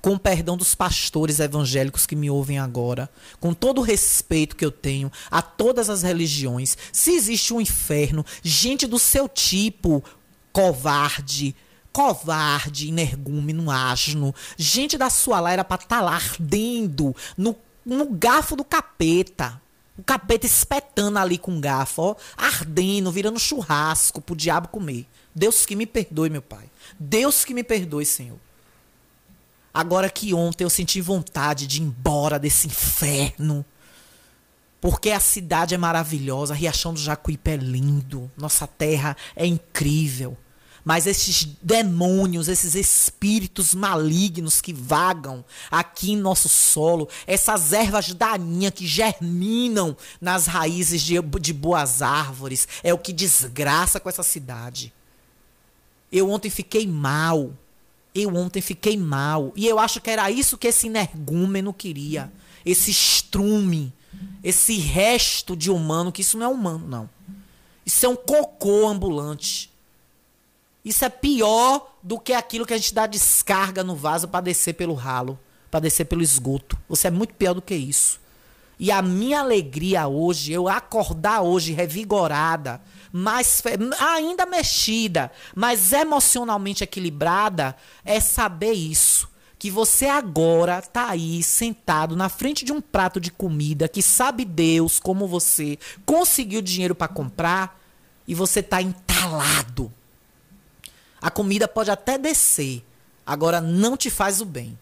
com 0.07 0.13
o 0.13 0.19
perdão 0.19 0.55
dos 0.55 0.73
pastores 0.73 1.37
evangélicos 1.37 2.05
que 2.05 2.15
me 2.15 2.29
ouvem 2.29 2.57
agora, 2.57 3.09
com 3.41 3.53
todo 3.53 3.79
o 3.79 3.83
respeito 3.83 4.55
que 4.55 4.63
eu 4.63 4.71
tenho 4.71 5.11
a 5.29 5.41
todas 5.41 5.89
as 5.89 6.01
religiões, 6.01 6.77
se 6.93 7.11
existe 7.11 7.53
um 7.53 7.59
inferno, 7.59 8.25
gente 8.41 8.87
do 8.87 8.97
seu 8.97 9.27
tipo, 9.27 10.01
covarde, 10.53 11.53
covarde, 11.91 12.87
energúmeno, 12.87 13.69
asno, 13.69 14.33
gente 14.55 14.97
da 14.97 15.09
sua 15.09 15.41
lá 15.41 15.51
era 15.51 15.65
pra 15.65 15.75
estar 15.75 15.97
tá 15.97 16.01
lá 16.01 16.15
ardendo 16.15 17.13
no, 17.35 17.53
no 17.85 18.05
garfo 18.05 18.55
do 18.55 18.63
capeta. 18.63 19.61
O 19.97 20.03
capeta 20.03 20.45
espetando 20.45 21.19
ali 21.19 21.37
com 21.37 21.59
garfo, 21.59 22.01
ó, 22.01 22.15
ardendo, 22.37 23.11
virando 23.11 23.37
churrasco 23.37 24.21
pro 24.21 24.37
diabo 24.37 24.69
comer. 24.69 25.05
Deus 25.35 25.65
que 25.65 25.75
me 25.75 25.85
perdoe, 25.85 26.29
meu 26.29 26.41
pai. 26.41 26.69
Deus 26.97 27.43
que 27.43 27.53
me 27.53 27.61
perdoe, 27.61 28.05
Senhor. 28.05 28.46
Agora 29.77 30.09
que 30.09 30.33
ontem 30.33 30.63
eu 30.63 30.71
senti 30.71 30.99
vontade 30.99 31.67
de 31.67 31.77
ir 31.77 31.83
embora 31.83 32.39
desse 32.39 32.65
inferno. 32.65 33.63
Porque 34.81 35.11
a 35.11 35.19
cidade 35.19 35.75
é 35.75 35.77
maravilhosa, 35.77 36.55
Riachão 36.55 36.95
do 36.95 36.99
Jacuípe 36.99 37.51
é 37.51 37.57
lindo, 37.57 38.31
nossa 38.35 38.65
terra 38.65 39.15
é 39.35 39.45
incrível. 39.45 40.35
Mas 40.83 41.05
esses 41.05 41.47
demônios, 41.61 42.47
esses 42.47 42.73
espíritos 42.73 43.75
malignos 43.75 44.61
que 44.61 44.73
vagam 44.73 45.45
aqui 45.69 46.13
em 46.13 46.17
nosso 46.17 46.49
solo, 46.49 47.07
essas 47.27 47.71
ervas 47.71 48.11
daninhas 48.15 48.73
que 48.73 48.87
germinam 48.87 49.95
nas 50.19 50.47
raízes 50.47 51.03
de, 51.03 51.21
de 51.39 51.53
boas 51.53 52.01
árvores, 52.01 52.67
é 52.83 52.91
o 52.91 52.97
que 52.97 53.13
desgraça 53.13 53.99
com 53.99 54.09
essa 54.09 54.23
cidade. 54.23 54.91
Eu 56.11 56.31
ontem 56.31 56.49
fiquei 56.49 56.87
mal 56.87 57.53
eu 58.23 58.35
ontem 58.35 58.61
fiquei 58.61 58.97
mal. 58.97 59.51
E 59.55 59.67
eu 59.67 59.79
acho 59.79 60.01
que 60.01 60.09
era 60.09 60.29
isso 60.31 60.57
que 60.57 60.67
esse 60.67 60.87
energúmeno 60.87 61.73
queria. 61.73 62.31
Esse 62.65 62.91
estrume. 62.91 63.93
Esse 64.43 64.77
resto 64.77 65.55
de 65.55 65.69
humano, 65.69 66.11
que 66.11 66.21
isso 66.21 66.37
não 66.37 66.45
é 66.45 66.49
humano, 66.49 66.87
não. 66.87 67.09
Isso 67.85 68.05
é 68.05 68.09
um 68.09 68.15
cocô 68.15 68.87
ambulante. 68.87 69.71
Isso 70.83 71.03
é 71.03 71.09
pior 71.09 71.95
do 72.01 72.17
que 72.17 72.33
aquilo 72.33 72.65
que 72.65 72.73
a 72.73 72.77
gente 72.77 72.93
dá 72.93 73.05
descarga 73.05 73.83
no 73.83 73.95
vaso 73.95 74.27
para 74.27 74.41
descer 74.41 74.73
pelo 74.73 74.93
ralo, 74.93 75.37
para 75.69 75.81
descer 75.81 76.05
pelo 76.05 76.21
esgoto. 76.21 76.77
Você 76.87 77.07
é 77.07 77.11
muito 77.11 77.33
pior 77.33 77.53
do 77.53 77.61
que 77.61 77.75
isso. 77.75 78.19
E 78.79 78.91
a 78.91 79.01
minha 79.01 79.39
alegria 79.39 80.07
hoje, 80.07 80.53
eu 80.53 80.67
acordar 80.67 81.41
hoje 81.41 81.73
revigorada, 81.73 82.79
mais 83.17 83.63
ainda 83.99 84.45
mexida, 84.45 85.31
mas 85.55 85.91
emocionalmente 85.91 86.83
equilibrada, 86.83 87.75
é 88.05 88.19
saber 88.19 88.73
isso. 88.73 89.27
Que 89.57 89.71
você 89.71 90.05
agora 90.05 90.83
tá 90.83 91.09
aí 91.09 91.41
sentado 91.41 92.15
na 92.15 92.29
frente 92.29 92.63
de 92.63 92.71
um 92.71 92.79
prato 92.79 93.19
de 93.19 93.31
comida 93.31 93.87
que 93.87 94.03
sabe 94.03 94.45
Deus 94.45 94.99
como 94.99 95.27
você 95.27 95.79
conseguiu 96.05 96.61
dinheiro 96.61 96.93
para 96.93 97.07
comprar 97.07 97.81
e 98.27 98.35
você 98.35 98.61
tá 98.61 98.83
entalado. 98.83 99.91
A 101.19 101.31
comida 101.31 101.67
pode 101.67 101.89
até 101.89 102.19
descer, 102.19 102.85
agora 103.25 103.59
não 103.59 103.97
te 103.97 104.11
faz 104.11 104.41
o 104.41 104.45
bem. 104.45 104.77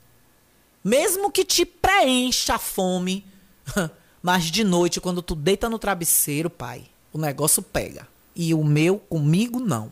Mesmo 0.83 1.31
que 1.31 1.45
te 1.45 1.65
preencha 1.65 2.55
a 2.55 2.59
fome, 2.59 3.25
mas 4.21 4.51
de 4.51 4.65
noite, 4.65 4.99
quando 4.99 5.21
tu 5.21 5.35
deita 5.35 5.69
no 5.69 5.79
travesseiro, 5.79 6.49
pai, 6.49 6.83
o 7.13 7.17
negócio 7.17 7.63
pega. 7.63 8.13
E 8.35 8.53
o 8.53 8.63
meu, 8.63 8.97
comigo, 8.97 9.59
não. 9.59 9.91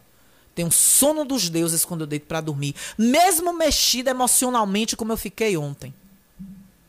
Tenho 0.54 0.72
sono 0.72 1.26
dos 1.26 1.50
deuses 1.50 1.84
quando 1.84 2.02
eu 2.02 2.08
deito 2.08 2.28
para 2.28 2.42
dormir. 2.42 2.76
Mesmo 2.98 3.54
mexida 3.54 4.12
emocionalmente 4.12 4.96
como 4.96 5.12
eu 5.12 5.18
fiquei 5.18 5.58
ontem. 5.58 5.94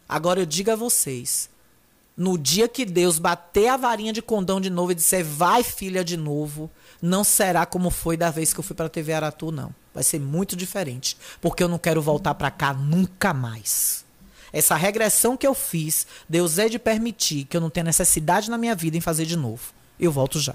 Agora 0.08 0.40
eu 0.40 0.46
digo 0.46 0.70
a 0.70 0.76
vocês. 0.76 1.48
No 2.16 2.38
dia 2.38 2.68
que 2.68 2.84
Deus 2.84 3.18
bater 3.18 3.68
a 3.68 3.76
varinha 3.76 4.12
de 4.12 4.22
condão 4.22 4.60
de 4.60 4.70
novo 4.70 4.92
e 4.92 4.94
disser, 4.94 5.24
vai 5.24 5.64
filha 5.64 6.04
de 6.04 6.16
novo, 6.16 6.70
não 7.02 7.24
será 7.24 7.66
como 7.66 7.90
foi 7.90 8.16
da 8.16 8.30
vez 8.30 8.52
que 8.52 8.60
eu 8.60 8.64
fui 8.64 8.76
para 8.76 8.86
a 8.86 8.90
TV 8.90 9.12
Aratu, 9.12 9.50
não. 9.50 9.74
Vai 9.92 10.04
ser 10.04 10.20
muito 10.20 10.54
diferente. 10.54 11.16
Porque 11.40 11.62
eu 11.62 11.68
não 11.68 11.78
quero 11.78 12.02
voltar 12.02 12.34
para 12.34 12.50
cá 12.50 12.72
nunca 12.72 13.32
mais. 13.32 14.04
Essa 14.52 14.76
regressão 14.76 15.36
que 15.36 15.46
eu 15.46 15.54
fiz, 15.54 16.06
Deus 16.28 16.58
é 16.58 16.68
de 16.68 16.78
permitir 16.78 17.44
que 17.46 17.56
eu 17.56 17.60
não 17.60 17.70
tenha 17.70 17.84
necessidade 17.84 18.48
na 18.48 18.58
minha 18.58 18.74
vida 18.74 18.96
em 18.96 19.00
fazer 19.00 19.26
de 19.26 19.36
novo. 19.36 19.72
Eu 19.98 20.12
volto 20.12 20.38
já. 20.38 20.54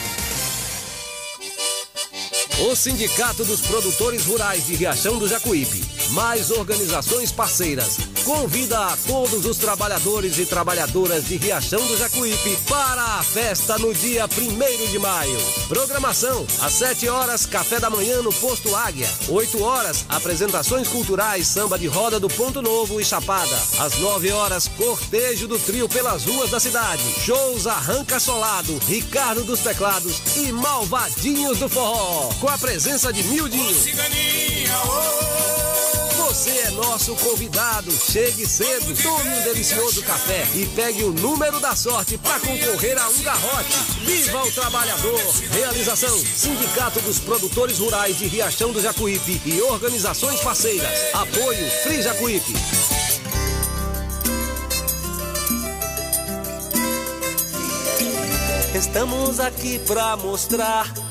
O 2.63 2.75
Sindicato 2.75 3.43
dos 3.43 3.59
Produtores 3.61 4.23
Rurais 4.25 4.67
de 4.67 4.75
Riachão 4.75 5.17
do 5.17 5.27
Jacuípe, 5.27 5.83
mais 6.11 6.51
organizações 6.51 7.31
parceiras, 7.31 7.97
convida 8.23 8.77
a 8.77 8.97
todos 9.07 9.45
os 9.47 9.57
trabalhadores 9.57 10.37
e 10.37 10.45
trabalhadoras 10.45 11.25
de 11.25 11.37
Riachão 11.37 11.85
do 11.87 11.97
Jacuípe 11.97 12.55
para 12.69 13.01
a 13.01 13.23
festa 13.23 13.79
no 13.79 13.91
dia 13.91 14.25
1 14.25 14.91
de 14.91 14.99
maio. 14.99 15.37
Programação: 15.67 16.45
às 16.61 16.73
7 16.73 17.09
horas, 17.09 17.47
café 17.47 17.79
da 17.79 17.89
manhã 17.89 18.21
no 18.21 18.31
Posto 18.31 18.75
Águia. 18.75 19.09
8 19.27 19.63
horas, 19.63 20.05
apresentações 20.07 20.87
culturais, 20.87 21.47
samba 21.47 21.79
de 21.79 21.87
roda 21.87 22.19
do 22.19 22.27
Ponto 22.29 22.61
Novo 22.61 23.01
e 23.01 23.03
Chapada. 23.03 23.57
Às 23.79 23.97
9 23.97 24.31
horas, 24.33 24.67
cortejo 24.77 25.47
do 25.47 25.57
trio 25.57 25.89
pelas 25.89 26.25
ruas 26.25 26.51
da 26.51 26.59
cidade. 26.59 27.01
Shows 27.25 27.65
Arranca 27.65 28.19
Solado, 28.19 28.77
Ricardo 28.87 29.43
dos 29.43 29.61
Teclados 29.61 30.21
e 30.37 30.51
Malvadinhos 30.51 31.57
do 31.57 31.67
Forró. 31.67 32.29
A 32.51 32.57
presença 32.57 33.13
de 33.13 33.23
Mildinho. 33.23 33.73
Você 36.17 36.49
é 36.49 36.71
nosso 36.71 37.15
convidado. 37.15 37.89
Chegue 37.93 38.45
cedo, 38.45 38.93
tome 39.01 39.29
um 39.29 39.43
delicioso 39.43 40.03
café 40.03 40.45
e 40.53 40.65
pegue 40.75 41.05
o 41.05 41.13
número 41.13 41.61
da 41.61 41.77
sorte 41.77 42.17
para 42.17 42.41
concorrer 42.41 43.01
a 43.01 43.07
um 43.07 43.23
garrote. 43.23 43.77
Viva 44.05 44.43
o 44.43 44.51
trabalhador! 44.51 45.21
Realização: 45.51 46.17
Sindicato 46.17 46.99
dos 46.99 47.19
Produtores 47.19 47.79
Rurais 47.79 48.17
de 48.17 48.27
Riachão 48.27 48.73
do 48.73 48.81
Jacuípe 48.81 49.41
e 49.45 49.61
organizações 49.61 50.41
parceiras. 50.41 50.91
Apoio 51.13 51.71
Free 51.83 52.01
Jacuípe. 52.01 52.53
Estamos 58.75 59.39
aqui 59.39 59.79
para 59.79 60.17
mostrar 60.17 60.91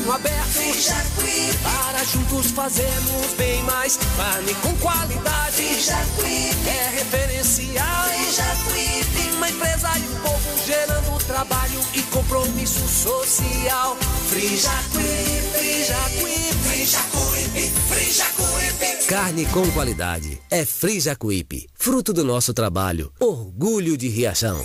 caminho 0.00 0.12
aberto. 0.12 0.50
Frijacuípe. 0.50 1.58
Para 1.62 2.04
juntos 2.04 2.50
fazermos 2.50 3.34
bem 3.36 3.62
mais. 3.64 3.98
Carne 4.16 4.54
com 4.54 4.74
qualidade, 4.76 5.56
Frijacuípe. 5.56 6.68
É 6.68 6.90
referencial. 6.96 8.04
Frijacuípe. 8.08 9.36
Uma 9.36 9.50
empresa 9.50 9.88
e 9.98 10.08
um 10.08 10.20
povo 10.20 10.66
gerando 10.66 11.24
trabalho 11.26 11.80
e 11.94 12.02
compromisso 12.02 12.86
social. 12.88 13.96
Frijacuípe, 14.28 15.48
Frijacuípe, 15.52 16.54
Frijacuípe, 16.68 17.72
Frijacuípe. 17.88 19.06
Carne 19.06 19.46
com 19.46 19.68
qualidade. 19.72 20.40
É 20.50 20.64
Frijacuípe. 20.64 21.68
Fruto 21.74 22.12
do 22.12 22.24
nosso 22.24 22.52
trabalho. 22.54 23.12
Orgulho 23.18 23.96
de 23.96 24.08
Riachão. 24.08 24.64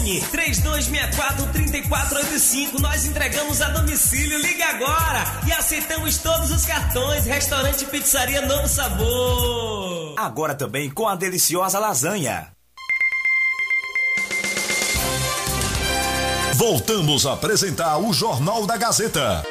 Fone 0.00 0.20
3264-3485. 0.22 2.80
Nós 2.80 3.04
entregamos 3.04 3.60
a 3.60 3.68
domicílio. 3.68 4.40
Liga 4.40 4.64
agora 4.66 5.22
e 5.46 5.52
aceitamos 5.52 6.16
todos 6.18 6.50
os 6.50 6.64
cartões. 6.64 7.26
Restaurante 7.26 7.84
Pizzaria 7.84 8.40
Novo 8.42 8.66
Sabor. 8.66 10.14
Agora 10.18 10.54
também 10.54 10.90
com 10.90 11.06
a 11.06 11.14
deliciosa 11.14 11.78
lasanha. 11.78 12.48
Voltamos 16.54 17.26
a 17.26 17.34
apresentar 17.34 17.98
o 17.98 18.12
Jornal 18.12 18.66
da 18.66 18.76
Gazeta. 18.76 19.44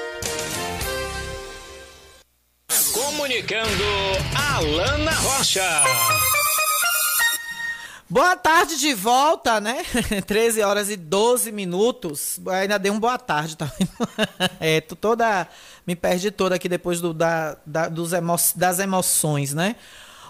Comunicando 2.94 3.84
Alana 4.36 5.12
Rocha. 5.12 5.64
Boa 8.12 8.36
tarde 8.36 8.80
de 8.80 8.92
volta, 8.92 9.62
né? 9.62 9.84
13 10.26 10.64
horas 10.64 10.90
e 10.90 10.96
12 10.96 11.52
minutos. 11.52 12.40
Ainda 12.48 12.80
dei 12.80 12.92
um 12.92 13.00
boa 13.00 13.20
tarde, 13.20 13.56
tá 13.56 13.66
vendo? 13.66 13.92
É, 14.60 14.82
tô 14.82 14.96
toda. 14.96 15.48
Me 15.86 15.96
perdi 15.96 16.32
toda 16.32 16.56
aqui 16.56 16.68
depois 16.68 17.00
do, 17.00 17.14
da, 17.14 17.56
da, 17.64 17.88
dos 17.88 18.12
emo, 18.12 18.36
das 18.56 18.80
emoções, 18.80 19.54
né? 19.54 19.76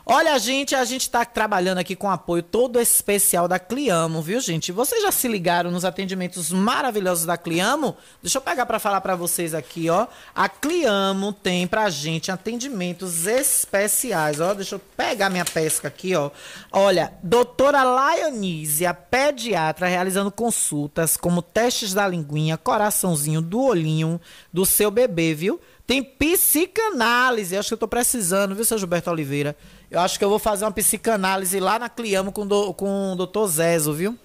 Olha, 0.05 0.37
gente, 0.39 0.73
a 0.75 0.83
gente 0.85 1.01
está 1.01 1.23
trabalhando 1.25 1.77
aqui 1.77 1.95
com 1.95 2.09
apoio 2.09 2.41
todo 2.41 2.79
especial 2.79 3.47
da 3.47 3.59
Cliamo, 3.59 4.21
viu, 4.21 4.39
gente? 4.39 4.71
Vocês 4.71 5.01
já 5.01 5.11
se 5.11 5.27
ligaram 5.27 5.69
nos 5.69 5.85
atendimentos 5.85 6.51
maravilhosos 6.51 7.25
da 7.25 7.37
Cliamo? 7.37 7.95
Deixa 8.21 8.37
eu 8.37 8.41
pegar 8.41 8.65
para 8.65 8.79
falar 8.79 9.01
para 9.01 9.15
vocês 9.15 9.53
aqui, 9.53 9.89
ó. 9.89 10.07
A 10.33 10.47
Cliamo 10.47 11.33
tem 11.33 11.67
pra 11.67 11.89
gente 11.89 12.31
atendimentos 12.31 13.27
especiais, 13.27 14.39
ó. 14.39 14.53
Deixa 14.53 14.75
eu 14.75 14.79
pegar 14.79 15.29
minha 15.29 15.45
pesca 15.45 15.89
aqui, 15.89 16.15
ó. 16.15 16.31
Olha, 16.71 17.13
doutora 17.21 17.83
Laionise, 17.83 18.85
a 18.85 18.93
pediatra, 18.93 19.87
realizando 19.87 20.31
consultas 20.31 21.17
como 21.17 21.41
testes 21.41 21.93
da 21.93 22.07
linguinha, 22.07 22.57
coraçãozinho, 22.57 23.41
do 23.41 23.61
olhinho 23.61 24.19
do 24.51 24.65
seu 24.65 24.89
bebê, 24.89 25.33
viu? 25.33 25.59
Tem 25.85 26.03
psicanálise, 26.03 27.57
acho 27.57 27.69
que 27.69 27.73
eu 27.73 27.77
tô 27.79 27.87
precisando, 27.87 28.53
viu, 28.53 28.63
seu 28.63 28.77
Gilberto 28.77 29.09
Oliveira? 29.09 29.57
Eu 29.91 29.99
acho 29.99 30.19
que 30.19 30.25
eu 30.25 30.29
vou 30.29 30.39
fazer 30.39 30.65
uma 30.65 30.71
psicanálise 30.71 31.59
lá 31.59 31.79
na 31.79 31.89
Cliamo 31.89 32.31
com, 32.31 32.47
com 32.73 33.13
o 33.13 33.15
doutor 33.15 33.47
Zezo, 33.47 33.93
viu? 33.93 34.17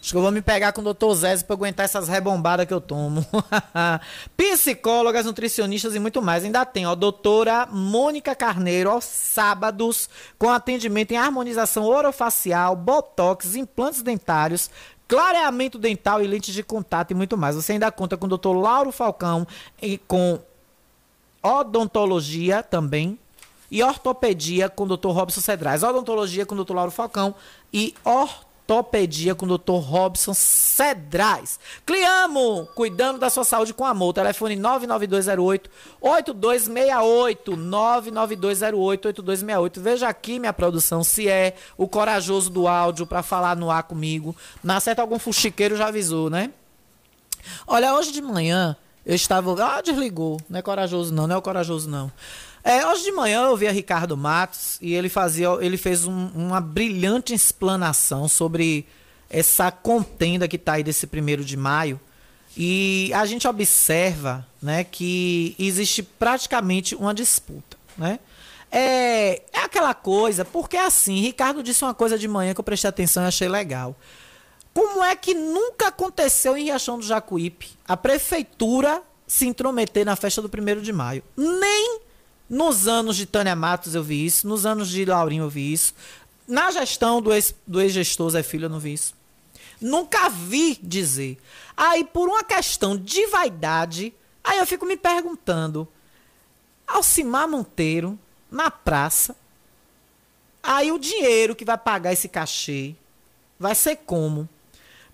Acho 0.00 0.10
que 0.10 0.16
eu 0.16 0.22
vou 0.22 0.32
me 0.32 0.42
pegar 0.42 0.72
com 0.72 0.80
o 0.80 0.84
doutor 0.84 1.14
Zezo 1.14 1.44
pra 1.44 1.54
aguentar 1.54 1.84
essas 1.84 2.08
rebombadas 2.08 2.66
que 2.66 2.74
eu 2.74 2.80
tomo. 2.80 3.24
Psicólogas, 4.36 5.26
nutricionistas 5.26 5.94
e 5.94 6.00
muito 6.00 6.20
mais. 6.20 6.44
Ainda 6.44 6.64
tem, 6.64 6.86
ó, 6.86 6.94
doutora 6.94 7.66
Mônica 7.66 8.34
Carneiro, 8.34 8.90
aos 8.90 9.04
sábados, 9.04 10.08
com 10.38 10.50
atendimento 10.50 11.12
em 11.12 11.16
harmonização 11.16 11.84
orofacial, 11.84 12.74
botox, 12.74 13.54
implantes 13.54 14.02
dentários, 14.02 14.70
clareamento 15.06 15.78
dental 15.78 16.20
e 16.20 16.26
lentes 16.26 16.52
de 16.52 16.64
contato 16.64 17.12
e 17.12 17.14
muito 17.14 17.36
mais. 17.36 17.54
Você 17.54 17.72
ainda 17.72 17.90
conta 17.92 18.16
com 18.16 18.26
o 18.26 18.28
doutor 18.28 18.54
Lauro 18.54 18.90
Falcão 18.90 19.46
e 19.80 19.98
com 19.98 20.40
odontologia 21.42 22.62
também 22.62 23.18
e 23.72 23.82
ortopedia 23.82 24.68
com 24.68 24.84
o 24.84 24.96
Dr. 24.96 25.08
Robson 25.08 25.40
Cedrais. 25.40 25.82
Odontologia 25.82 26.44
com 26.44 26.54
o 26.54 26.62
Dr. 26.62 26.74
Lauro 26.74 26.90
Falcão 26.90 27.34
e 27.72 27.94
ortopedia 28.04 29.34
com 29.34 29.46
o 29.46 29.56
Dr. 29.56 29.72
Robson 29.72 30.34
Cedrais. 30.34 31.58
Cliamo, 31.86 32.68
cuidando 32.74 33.18
da 33.18 33.30
sua 33.30 33.44
saúde 33.44 33.72
com 33.72 33.86
amor. 33.86 34.12
Telefone 34.12 34.56
99208 34.56 35.70
8268 36.02 37.56
99208 37.56 39.06
8268. 39.06 39.80
Veja 39.80 40.06
aqui 40.06 40.38
minha 40.38 40.52
produção 40.52 41.02
se 41.02 41.26
é 41.26 41.54
o 41.78 41.88
corajoso 41.88 42.50
do 42.50 42.68
áudio 42.68 43.06
para 43.06 43.22
falar 43.22 43.56
no 43.56 43.70
ar 43.70 43.84
comigo. 43.84 44.36
Na 44.62 44.80
certa 44.80 45.00
algum 45.00 45.18
fuxiqueiro 45.18 45.78
já 45.78 45.88
avisou, 45.88 46.28
né? 46.28 46.50
Olha, 47.66 47.94
hoje 47.94 48.12
de 48.12 48.20
manhã 48.20 48.76
eu 49.06 49.14
estava. 49.14 49.50
Ah, 49.64 49.80
desligou. 49.80 50.38
Não 50.46 50.58
é 50.58 50.62
corajoso, 50.62 51.12
não. 51.14 51.26
Não 51.26 51.36
é 51.36 51.38
o 51.38 51.42
corajoso, 51.42 51.88
não. 51.88 52.12
É, 52.64 52.86
hoje 52.86 53.02
de 53.02 53.12
manhã 53.12 53.42
eu 53.42 53.56
vi 53.56 53.66
a 53.66 53.72
Ricardo 53.72 54.16
Matos 54.16 54.78
e 54.80 54.94
ele 54.94 55.08
fazia, 55.08 55.48
ele 55.60 55.76
fez 55.76 56.06
um, 56.06 56.28
uma 56.28 56.60
brilhante 56.60 57.34
explanação 57.34 58.28
sobre 58.28 58.86
essa 59.28 59.72
contenda 59.72 60.46
que 60.46 60.56
está 60.56 60.74
aí 60.74 60.84
desse 60.84 61.06
primeiro 61.06 61.44
de 61.44 61.56
maio. 61.56 62.00
E 62.56 63.10
a 63.14 63.24
gente 63.24 63.48
observa 63.48 64.46
né, 64.60 64.84
que 64.84 65.56
existe 65.58 66.02
praticamente 66.02 66.94
uma 66.94 67.12
disputa. 67.12 67.76
Né? 67.96 68.20
É, 68.70 69.42
é 69.52 69.58
aquela 69.64 69.94
coisa, 69.94 70.44
porque 70.44 70.76
assim, 70.76 71.20
Ricardo 71.20 71.62
disse 71.62 71.82
uma 71.82 71.94
coisa 71.94 72.18
de 72.18 72.28
manhã 72.28 72.54
que 72.54 72.60
eu 72.60 72.64
prestei 72.64 72.88
atenção 72.88 73.24
e 73.24 73.26
achei 73.26 73.48
legal. 73.48 73.96
Como 74.72 75.02
é 75.02 75.16
que 75.16 75.34
nunca 75.34 75.88
aconteceu 75.88 76.56
em 76.56 76.64
Riachão 76.64 76.98
do 76.98 77.04
Jacuípe 77.04 77.70
a 77.86 77.96
prefeitura 77.96 79.02
se 79.26 79.46
intrometer 79.46 80.04
na 80.04 80.14
festa 80.14 80.40
do 80.40 80.48
primeiro 80.48 80.80
de 80.80 80.92
maio? 80.92 81.22
Nem 81.36 82.00
nos 82.52 82.86
anos 82.86 83.16
de 83.16 83.24
Tânia 83.24 83.56
Matos 83.56 83.94
eu 83.94 84.02
vi 84.02 84.26
isso, 84.26 84.46
nos 84.46 84.66
anos 84.66 84.90
de 84.90 85.06
Laurinho 85.06 85.44
eu 85.44 85.48
vi 85.48 85.72
isso. 85.72 85.94
Na 86.46 86.70
gestão 86.70 87.22
do 87.22 87.32
ex- 87.32 87.54
do 87.66 87.80
ex-gestor 87.80 88.28
Zé 88.28 88.42
Filho, 88.42 88.66
eu 88.66 88.68
não 88.68 88.78
vi 88.78 88.92
isso. 88.92 89.14
Nunca 89.80 90.28
vi 90.28 90.78
dizer. 90.82 91.38
Aí, 91.74 92.04
por 92.04 92.28
uma 92.28 92.44
questão 92.44 92.94
de 92.94 93.26
vaidade, 93.28 94.12
aí 94.44 94.58
eu 94.58 94.66
fico 94.66 94.84
me 94.84 94.98
perguntando: 94.98 95.88
Alcimar 96.86 97.48
Monteiro, 97.48 98.18
na 98.50 98.70
praça, 98.70 99.34
aí 100.62 100.92
o 100.92 100.98
dinheiro 100.98 101.56
que 101.56 101.64
vai 101.64 101.78
pagar 101.78 102.12
esse 102.12 102.28
cachê 102.28 102.94
vai 103.58 103.74
ser 103.74 103.96
como? 104.04 104.46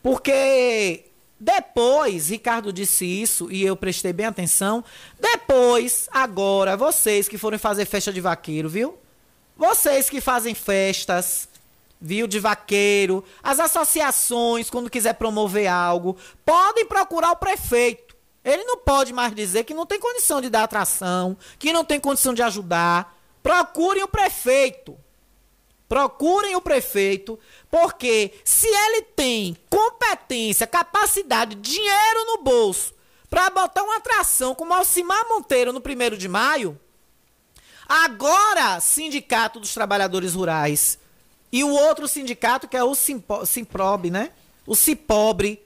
Porque 0.03 1.05
depois, 1.41 2.31
Ricardo 2.31 2.73
disse 2.73 3.05
isso 3.05 3.51
e 3.51 3.65
eu 3.65 3.77
prestei 3.77 4.13
bem 4.13 4.27
atenção. 4.27 4.85
Depois, 5.21 6.09
agora, 6.11 6.77
vocês 6.77 7.29
que 7.29 7.39
forem 7.39 7.59
fazer 7.59 7.85
festa 7.85 8.13
de 8.13 8.21
vaqueiro, 8.21 8.69
viu? 8.69 8.99
Vocês 9.57 10.11
que 10.11 10.21
fazem 10.21 10.55
festas, 10.55 11.49
viu, 12.01 12.27
de 12.27 12.41
vaqueiro, 12.41 13.25
as 13.43 13.61
associações, 13.61 14.69
quando 14.69 14.91
quiser 14.91 15.15
promover 15.15 15.69
algo, 15.69 16.17
podem 16.45 16.87
procurar 16.87 17.31
o 17.33 17.37
prefeito. 17.37 18.17
Ele 18.45 18.65
não 18.65 18.79
pode 18.79 19.13
mais 19.13 19.35
dizer 19.35 19.65
que 19.65 19.75
não 19.75 19.87
tem 19.87 20.01
condição 20.01 20.41
de 20.41 20.49
dar 20.49 20.65
atração, 20.65 21.37
que 21.59 21.73
não 21.73 21.85
tem 21.85 22.01
condição 22.01 22.35
de 22.35 22.43
ajudar. 22.43 23.17
Procurem 23.43 24.03
o 24.03 24.09
prefeito. 24.09 24.97
Procurem 25.89 26.55
o 26.55 26.61
prefeito, 26.61 27.39
porque 27.71 28.35
se 28.45 28.67
ele 28.67 29.03
tem 29.03 29.57
competência, 29.71 30.67
capacidade, 30.67 31.55
dinheiro 31.55 32.27
no 32.27 32.43
bolso 32.43 32.93
para 33.31 33.49
botar 33.51 33.83
uma 33.83 33.97
atração 33.97 34.55
como 34.55 34.75
Alcimar 34.75 35.29
Monteiro 35.29 35.73
no 35.73 35.81
primeiro 35.81 36.17
de 36.17 36.29
maio, 36.29 36.79
agora 37.89 38.81
Sindicato 38.81 39.59
dos 39.59 39.73
Trabalhadores 39.73 40.35
Rurais 40.35 40.99
e 41.51 41.65
o 41.65 41.71
outro 41.71 42.07
sindicato 42.07 42.69
que 42.69 42.77
é 42.77 42.85
o 42.85 42.95
Simpo, 42.95 43.45
Simprob, 43.47 44.11
né? 44.11 44.31
O 44.67 44.77
Cipobre, 44.77 45.63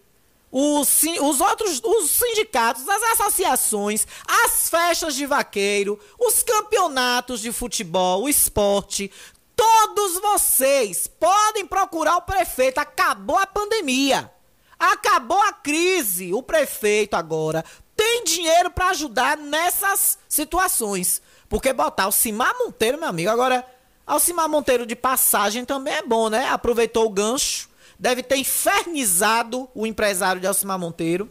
os, 0.50 1.02
os 1.20 1.40
outros 1.40 1.80
os 1.82 2.10
sindicatos, 2.10 2.88
as 2.88 3.02
associações, 3.18 4.06
as 4.44 4.68
festas 4.68 5.14
de 5.14 5.26
vaqueiro, 5.26 5.98
os 6.18 6.42
campeonatos 6.42 7.40
de 7.40 7.50
futebol, 7.50 8.22
o 8.22 8.28
esporte, 8.28 9.10
todos 9.56 10.20
vocês 10.20 11.06
podem 11.06 11.66
procurar 11.66 12.16
o 12.16 12.22
prefeito. 12.22 12.78
Acabou 12.78 13.38
a 13.38 13.46
pandemia. 13.46 14.30
Acabou 14.78 15.40
a 15.40 15.52
crise. 15.52 16.32
O 16.32 16.42
prefeito 16.42 17.14
agora 17.14 17.64
tem 17.96 18.24
dinheiro 18.24 18.70
para 18.70 18.88
ajudar 18.88 19.36
nessas 19.36 20.18
situações. 20.28 21.22
Porque 21.48 21.72
botar 21.72 22.08
o 22.08 22.12
Cimar 22.12 22.54
Monteiro, 22.58 22.98
meu 22.98 23.08
amigo, 23.08 23.30
agora, 23.30 23.64
Alcimar 24.06 24.48
Monteiro 24.48 24.84
de 24.84 24.96
passagem 24.96 25.64
também 25.64 25.94
é 25.94 26.02
bom, 26.02 26.28
né? 26.28 26.48
Aproveitou 26.48 27.06
o 27.06 27.10
gancho. 27.10 27.68
Deve 27.98 28.22
ter 28.22 28.36
infernizado 28.36 29.68
o 29.74 29.86
empresário 29.86 30.40
de 30.40 30.46
Alcimar 30.46 30.78
Monteiro 30.78 31.30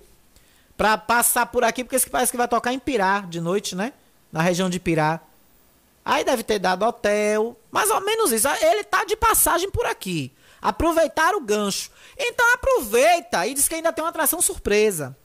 pra 0.78 0.98
passar 0.98 1.48
por 1.48 1.64
aqui, 1.64 1.84
porque 1.84 2.00
parece 2.10 2.32
que 2.32 2.38
vai 2.38 2.48
tocar 2.48 2.72
em 2.72 2.80
Pirá 2.80 3.22
de 3.22 3.42
noite, 3.42 3.76
né? 3.76 3.94
Na 4.32 4.42
região 4.42 4.70
de 4.70 4.80
Pirá. 4.80 5.20
Aí 6.04 6.24
deve 6.24 6.44
ter 6.44 6.60
dado 6.60 6.86
hotel, 6.86 7.56
mais 7.72 7.90
ou 7.90 8.02
menos 8.02 8.32
isso. 8.32 8.48
Ele 8.48 8.84
tá 8.84 9.06
de 9.06 9.16
passagem 9.16 9.70
por 9.70 9.86
aqui. 9.86 10.34
Aproveitar 10.62 11.36
o 11.36 11.42
gancho. 11.42 11.90
Então 12.18 12.54
aproveita 12.54 13.46
e 13.48 13.54
diz 13.54 13.68
que 13.68 13.76
ainda 13.76 13.94
tem 13.94 14.04
uma 14.04 14.10
atração 14.10 14.42
surpresa. 14.42 15.16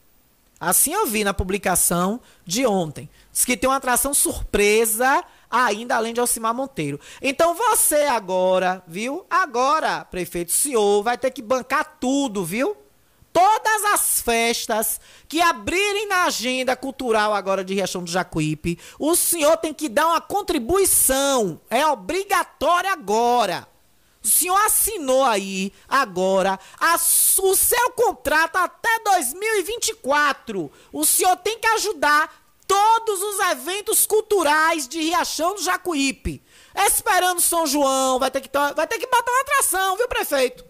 Assim 0.59 0.93
eu 0.93 1.05
vi 1.05 1.23
na 1.23 1.33
publicação 1.33 2.19
de 2.45 2.65
ontem. 2.65 3.09
Diz 3.31 3.45
que 3.45 3.55
tem 3.55 3.69
uma 3.69 3.75
atração 3.75 4.13
surpresa 4.13 5.23
ainda 5.49 5.95
além 5.95 6.13
de 6.13 6.19
Alcimar 6.19 6.53
Monteiro. 6.53 6.99
Então 7.21 7.53
você 7.53 8.03
agora, 8.03 8.83
viu? 8.87 9.25
Agora, 9.29 10.03
prefeito, 10.05 10.51
senhor 10.51 11.03
vai 11.03 11.17
ter 11.17 11.31
que 11.31 11.41
bancar 11.41 11.97
tudo, 11.99 12.43
viu? 12.43 12.75
Todas 13.37 13.85
as 13.93 14.19
festas 14.19 14.99
que 15.29 15.39
abrirem 15.39 16.07
na 16.07 16.23
agenda 16.23 16.75
cultural 16.75 17.35
agora 17.35 17.63
de 17.63 17.75
Riachão 17.75 18.03
do 18.03 18.09
Jacuípe, 18.09 18.79
o 18.97 19.15
senhor 19.15 19.57
tem 19.57 19.75
que 19.75 19.87
dar 19.87 20.07
uma 20.07 20.19
contribuição. 20.19 21.61
É 21.69 21.85
obrigatório 21.85 22.89
agora. 22.89 23.67
O 24.23 24.27
senhor 24.27 24.57
assinou 24.65 25.23
aí 25.23 25.71
agora 25.87 26.59
a 26.79 26.95
o 26.95 27.55
seu 27.55 27.91
contrato 27.91 28.55
até 28.55 28.89
2024. 29.03 30.71
O 30.91 31.05
senhor 31.05 31.37
tem 31.37 31.59
que 31.59 31.67
ajudar 31.67 32.43
todos 32.65 33.21
os 33.21 33.39
eventos 33.51 34.07
culturais 34.07 34.87
de 34.87 34.99
Riachão 34.99 35.53
do 35.53 35.61
Jacuípe. 35.61 36.41
Esperando 36.75 37.39
São 37.39 37.67
João, 37.67 38.17
vai 38.17 38.31
ter 38.31 38.41
que, 38.41 38.49
vai 38.75 38.87
ter 38.87 38.97
que 38.97 39.05
botar 39.05 39.31
uma 39.31 39.41
atração, 39.41 39.95
viu, 39.95 40.07
prefeito? 40.07 40.66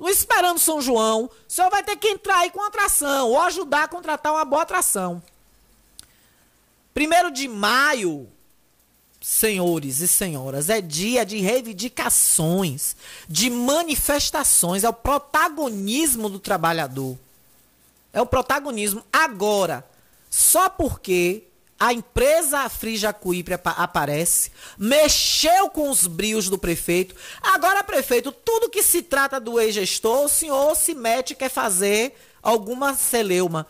Não 0.00 0.08
esperando 0.08 0.58
São 0.58 0.80
João, 0.80 1.26
o 1.26 1.30
senhor 1.46 1.70
vai 1.70 1.82
ter 1.82 1.94
que 1.94 2.08
entrar 2.08 2.38
aí 2.38 2.50
com 2.50 2.62
atração 2.62 3.28
ou 3.28 3.40
ajudar 3.42 3.84
a 3.84 3.88
contratar 3.88 4.32
uma 4.32 4.46
boa 4.46 4.62
atração. 4.62 5.22
Primeiro 6.94 7.30
de 7.30 7.46
maio, 7.46 8.26
senhores 9.20 10.00
e 10.00 10.08
senhoras, 10.08 10.70
é 10.70 10.80
dia 10.80 11.26
de 11.26 11.36
reivindicações, 11.36 12.96
de 13.28 13.50
manifestações, 13.50 14.84
é 14.84 14.88
o 14.88 14.94
protagonismo 14.94 16.30
do 16.30 16.38
trabalhador. 16.38 17.18
É 18.10 18.22
o 18.22 18.26
protagonismo. 18.26 19.04
Agora, 19.12 19.86
só 20.30 20.70
porque 20.70 21.44
a 21.80 21.94
empresa 21.94 22.68
Frijacuípe 22.68 23.54
apa 23.54 23.70
aparece, 23.70 24.52
mexeu 24.76 25.70
com 25.70 25.88
os 25.88 26.06
brios 26.06 26.50
do 26.50 26.58
prefeito. 26.58 27.16
Agora, 27.40 27.82
prefeito, 27.82 28.30
tudo 28.30 28.68
que 28.68 28.82
se 28.82 29.00
trata 29.00 29.40
do 29.40 29.58
ex-gestor, 29.58 30.26
o 30.26 30.28
senhor 30.28 30.76
se 30.76 30.94
mete 30.94 31.34
quer 31.34 31.48
fazer 31.48 32.14
alguma 32.42 32.92
celeuma. 32.92 33.66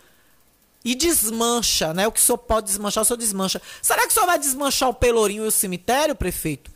E 0.84 0.96
desmancha, 0.96 1.94
né? 1.94 2.08
O 2.08 2.12
que 2.12 2.18
o 2.18 2.22
senhor 2.22 2.38
pode 2.38 2.66
desmanchar, 2.66 3.02
o 3.02 3.04
senhor 3.04 3.16
desmancha. 3.16 3.62
Será 3.80 4.02
que 4.02 4.08
o 4.08 4.12
senhor 4.12 4.26
vai 4.26 4.40
desmanchar 4.40 4.88
o 4.88 4.94
Pelourinho 4.94 5.44
e 5.44 5.48
o 5.48 5.52
cemitério, 5.52 6.16
prefeito? 6.16 6.68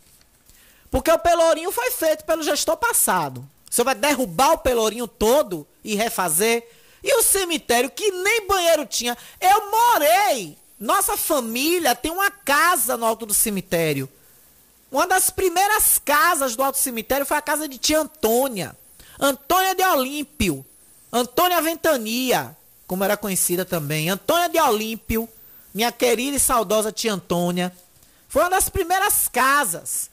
Porque 0.89 1.11
o 1.11 1.19
Pelourinho 1.19 1.71
foi 1.71 1.91
feito 1.91 2.23
pelo 2.23 2.43
gestor 2.43 2.77
passado. 2.77 3.39
O 3.69 3.73
senhor 3.73 3.85
vai 3.85 3.95
derrubar 3.95 4.53
o 4.53 4.59
Pelourinho 4.59 5.07
todo 5.07 5.67
e 5.83 5.95
refazer? 5.95 6.65
E 7.03 7.13
o 7.15 7.23
cemitério, 7.23 7.89
que 7.89 8.09
nem 8.09 8.47
banheiro 8.47 8.85
tinha. 8.85 9.17
Eu 9.41 9.69
morei. 9.69 10.57
Nossa 10.85 11.17
família 11.17 11.95
tem 11.95 12.11
uma 12.11 12.29
casa 12.29 12.95
no 12.95 13.07
alto 13.07 13.25
do 13.25 13.33
cemitério. 13.33 14.07
Uma 14.91 15.07
das 15.07 15.31
primeiras 15.31 15.97
casas 15.97 16.55
do 16.55 16.61
alto 16.61 16.77
cemitério 16.77 17.25
foi 17.25 17.35
a 17.35 17.41
casa 17.41 17.67
de 17.67 17.79
tia 17.79 17.99
Antônia. 17.99 18.77
Antônia 19.19 19.73
de 19.73 19.83
Olímpio. 19.83 20.63
Antônia 21.11 21.59
Ventania, 21.59 22.55
como 22.85 23.03
era 23.03 23.17
conhecida 23.17 23.65
também. 23.65 24.09
Antônia 24.09 24.47
de 24.47 24.59
Olímpio, 24.59 25.27
minha 25.73 25.91
querida 25.91 26.37
e 26.37 26.39
saudosa 26.39 26.91
tia 26.91 27.13
Antônia. 27.13 27.75
Foi 28.29 28.43
uma 28.43 28.51
das 28.51 28.69
primeiras 28.69 29.27
casas. 29.27 30.11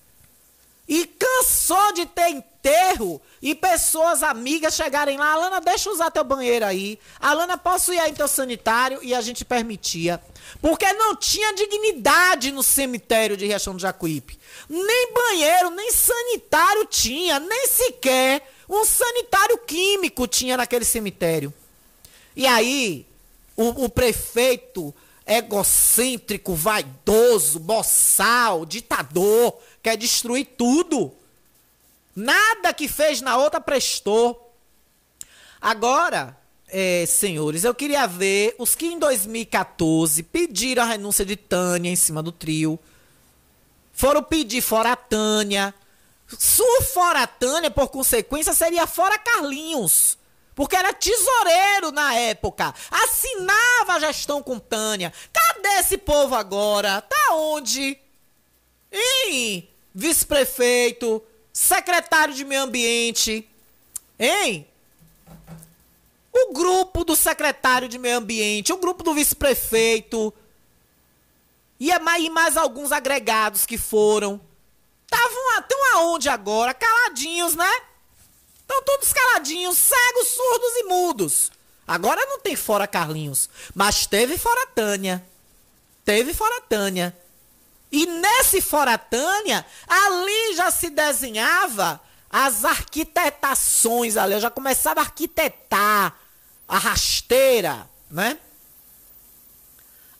E 0.88 1.04
cansou 1.04 1.92
de 1.92 2.06
ter 2.06 2.42
enterro 2.62 3.20
e 3.42 3.54
pessoas 3.56 4.22
amigas 4.22 4.74
chegarem 4.74 5.18
lá. 5.18 5.32
Alana, 5.32 5.60
deixa 5.60 5.88
eu 5.88 5.92
usar 5.92 6.10
teu 6.12 6.22
banheiro 6.22 6.64
aí. 6.64 6.98
Alana, 7.18 7.58
posso 7.58 7.92
ir 7.92 7.98
aí 7.98 8.12
em 8.12 8.14
teu 8.14 8.28
sanitário? 8.28 9.00
E 9.02 9.12
a 9.12 9.20
gente 9.20 9.44
permitia. 9.44 10.22
Porque 10.60 10.90
não 10.92 11.16
tinha 11.16 11.52
dignidade 11.54 12.52
no 12.52 12.62
cemitério 12.62 13.36
de 13.36 13.46
Riachão 13.46 13.74
do 13.74 13.80
Jacuípe. 13.80 14.38
Nem 14.68 15.12
banheiro, 15.12 15.70
nem 15.70 15.90
sanitário 15.90 16.86
tinha. 16.86 17.40
Nem 17.40 17.66
sequer 17.66 18.48
um 18.68 18.84
sanitário 18.84 19.58
químico 19.58 20.28
tinha 20.28 20.56
naquele 20.56 20.84
cemitério. 20.84 21.52
E 22.36 22.46
aí, 22.46 23.04
o, 23.56 23.84
o 23.84 23.88
prefeito 23.88 24.94
egocêntrico, 25.26 26.54
vaidoso, 26.54 27.58
boçal, 27.58 28.64
ditador, 28.64 29.58
quer 29.82 29.96
destruir 29.96 30.46
tudo. 30.56 31.12
Nada 32.14 32.72
que 32.74 32.88
fez 32.88 33.20
na 33.20 33.36
outra 33.36 33.60
prestou. 33.60 34.54
Agora, 35.60 36.36
é, 36.68 37.04
senhores, 37.06 37.64
eu 37.64 37.74
queria 37.74 38.06
ver 38.06 38.54
os 38.58 38.74
que 38.74 38.86
em 38.86 38.98
2014 38.98 40.22
pediram 40.22 40.82
a 40.82 40.86
renúncia 40.86 41.24
de 41.24 41.36
Tânia 41.36 41.90
em 41.90 41.96
cima 41.96 42.22
do 42.22 42.32
trio. 42.32 42.78
Foram 43.92 44.22
pedir 44.22 44.60
fora 44.62 44.92
a 44.92 44.96
Tânia. 44.96 45.74
Se 46.38 46.82
fora 46.92 47.22
a 47.22 47.26
Tânia, 47.26 47.70
por 47.70 47.88
consequência, 47.88 48.54
seria 48.54 48.86
fora 48.86 49.18
Carlinhos. 49.18 50.18
Porque 50.54 50.76
era 50.76 50.92
tesoureiro 50.92 51.92
na 51.92 52.14
época. 52.14 52.74
Assinava 52.90 53.94
a 53.94 54.00
gestão 54.00 54.42
com 54.42 54.58
Tânia. 54.58 55.12
Cadê 55.32 55.68
esse 55.80 55.98
povo 55.98 56.34
agora? 56.34 57.00
Tá 57.02 57.34
onde? 57.34 57.98
Hein? 58.90 59.68
Vice-prefeito, 59.94 61.22
secretário 61.52 62.34
de 62.34 62.44
meio 62.44 62.62
ambiente. 62.62 63.48
Hein? 64.18 64.66
O 66.32 66.52
grupo 66.52 67.04
do 67.04 67.14
secretário 67.14 67.88
de 67.88 67.98
meio 67.98 68.18
ambiente, 68.18 68.72
o 68.72 68.78
grupo 68.78 69.02
do 69.02 69.12
vice-prefeito. 69.14 70.32
E, 71.78 71.90
é 71.90 71.98
mais, 71.98 72.24
e 72.24 72.30
mais 72.30 72.56
alguns 72.56 72.92
agregados 72.92 73.66
que 73.66 73.76
foram. 73.76 74.40
Tem 75.68 75.76
uma 75.78 75.98
aonde 75.98 76.28
agora? 76.28 76.72
Caladinhos, 76.72 77.54
né? 77.54 77.70
Estão 78.60 78.82
todos 78.84 79.12
caladinhos, 79.12 79.76
cegos, 79.76 80.28
surdos 80.28 80.72
e 80.76 80.84
mudos. 80.84 81.52
Agora 81.86 82.24
não 82.24 82.40
tem 82.40 82.56
fora 82.56 82.86
Carlinhos, 82.86 83.50
mas 83.74 84.06
teve 84.06 84.38
fora 84.38 84.66
Tânia. 84.68 85.24
Teve 86.04 86.32
fora 86.32 86.60
Tânia. 86.62 87.16
E 87.92 88.06
nesse 88.06 88.62
fora 88.62 88.96
Tânia, 88.96 89.66
ali 89.86 90.56
já 90.56 90.70
se 90.70 90.88
desenhava 90.88 92.00
as 92.30 92.64
arquitetações 92.64 94.16
ali, 94.16 94.32
eu 94.32 94.40
já 94.40 94.50
começava 94.50 95.00
a 95.00 95.02
arquitetar 95.02 96.16
a 96.66 96.78
rasteira, 96.78 97.86
né? 98.10 98.38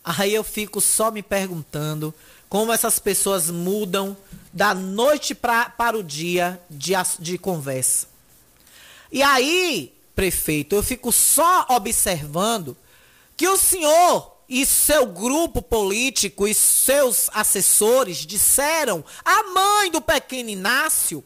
Aí 0.05 0.35
eu 0.35 0.45
fico 0.45 0.81
só 0.81 1.11
me 1.11 1.23
perguntando 1.23 2.15
como 2.49 2.73
essas 2.73 2.99
pessoas 2.99 3.51
mudam 3.51 4.15
da 4.53 4.75
noite 4.75 5.35
pra, 5.35 5.71
para 5.71 5.97
o 5.97 6.03
dia 6.03 6.61
de, 6.69 6.93
de 7.19 7.39
conversa. 7.39 8.07
E 9.11 9.23
aí, 9.23 9.95
prefeito, 10.15 10.75
eu 10.75 10.83
fico 10.83 11.11
só 11.11 11.67
observando 11.71 12.77
que 13.37 13.49
o 13.49 13.57
senhor 13.57 14.32
e 14.53 14.67
seu 14.67 15.07
grupo 15.07 15.63
político 15.63 16.47
e 16.47 16.53
seus 16.53 17.31
assessores 17.33 18.19
disseram 18.19 19.03
à 19.25 19.45
mãe 19.45 19.91
do 19.91 20.03
pequeno 20.03 20.51
Inácio 20.51 21.25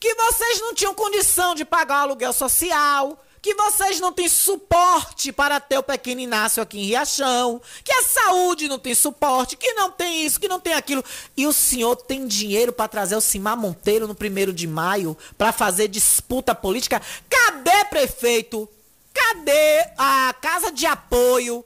que 0.00 0.12
vocês 0.16 0.60
não 0.60 0.74
tinham 0.74 0.92
condição 0.92 1.54
de 1.54 1.64
pagar 1.64 2.00
o 2.00 2.02
aluguel 2.02 2.32
social, 2.32 3.24
que 3.40 3.54
vocês 3.54 4.00
não 4.00 4.12
têm 4.12 4.28
suporte 4.28 5.30
para 5.30 5.60
ter 5.60 5.78
o 5.78 5.82
pequeno 5.82 6.20
Inácio 6.20 6.60
aqui 6.60 6.80
em 6.80 6.86
Riachão, 6.86 7.62
que 7.84 7.92
a 7.92 8.02
saúde 8.02 8.66
não 8.66 8.80
tem 8.80 8.96
suporte, 8.96 9.56
que 9.56 9.72
não 9.74 9.88
tem 9.88 10.26
isso, 10.26 10.40
que 10.40 10.48
não 10.48 10.58
tem 10.58 10.74
aquilo. 10.74 11.04
E 11.36 11.46
o 11.46 11.52
senhor 11.52 11.94
tem 11.94 12.26
dinheiro 12.26 12.72
para 12.72 12.88
trazer 12.88 13.14
o 13.14 13.20
Simar 13.20 13.56
Monteiro 13.56 14.08
no 14.08 14.14
primeiro 14.14 14.52
de 14.52 14.66
maio 14.66 15.16
para 15.38 15.52
fazer 15.52 15.86
disputa 15.86 16.52
política? 16.52 17.00
Cadê, 17.30 17.84
prefeito? 17.84 18.68
Cadê 19.14 19.88
a 19.96 20.34
casa 20.42 20.72
de 20.72 20.84
apoio 20.84 21.64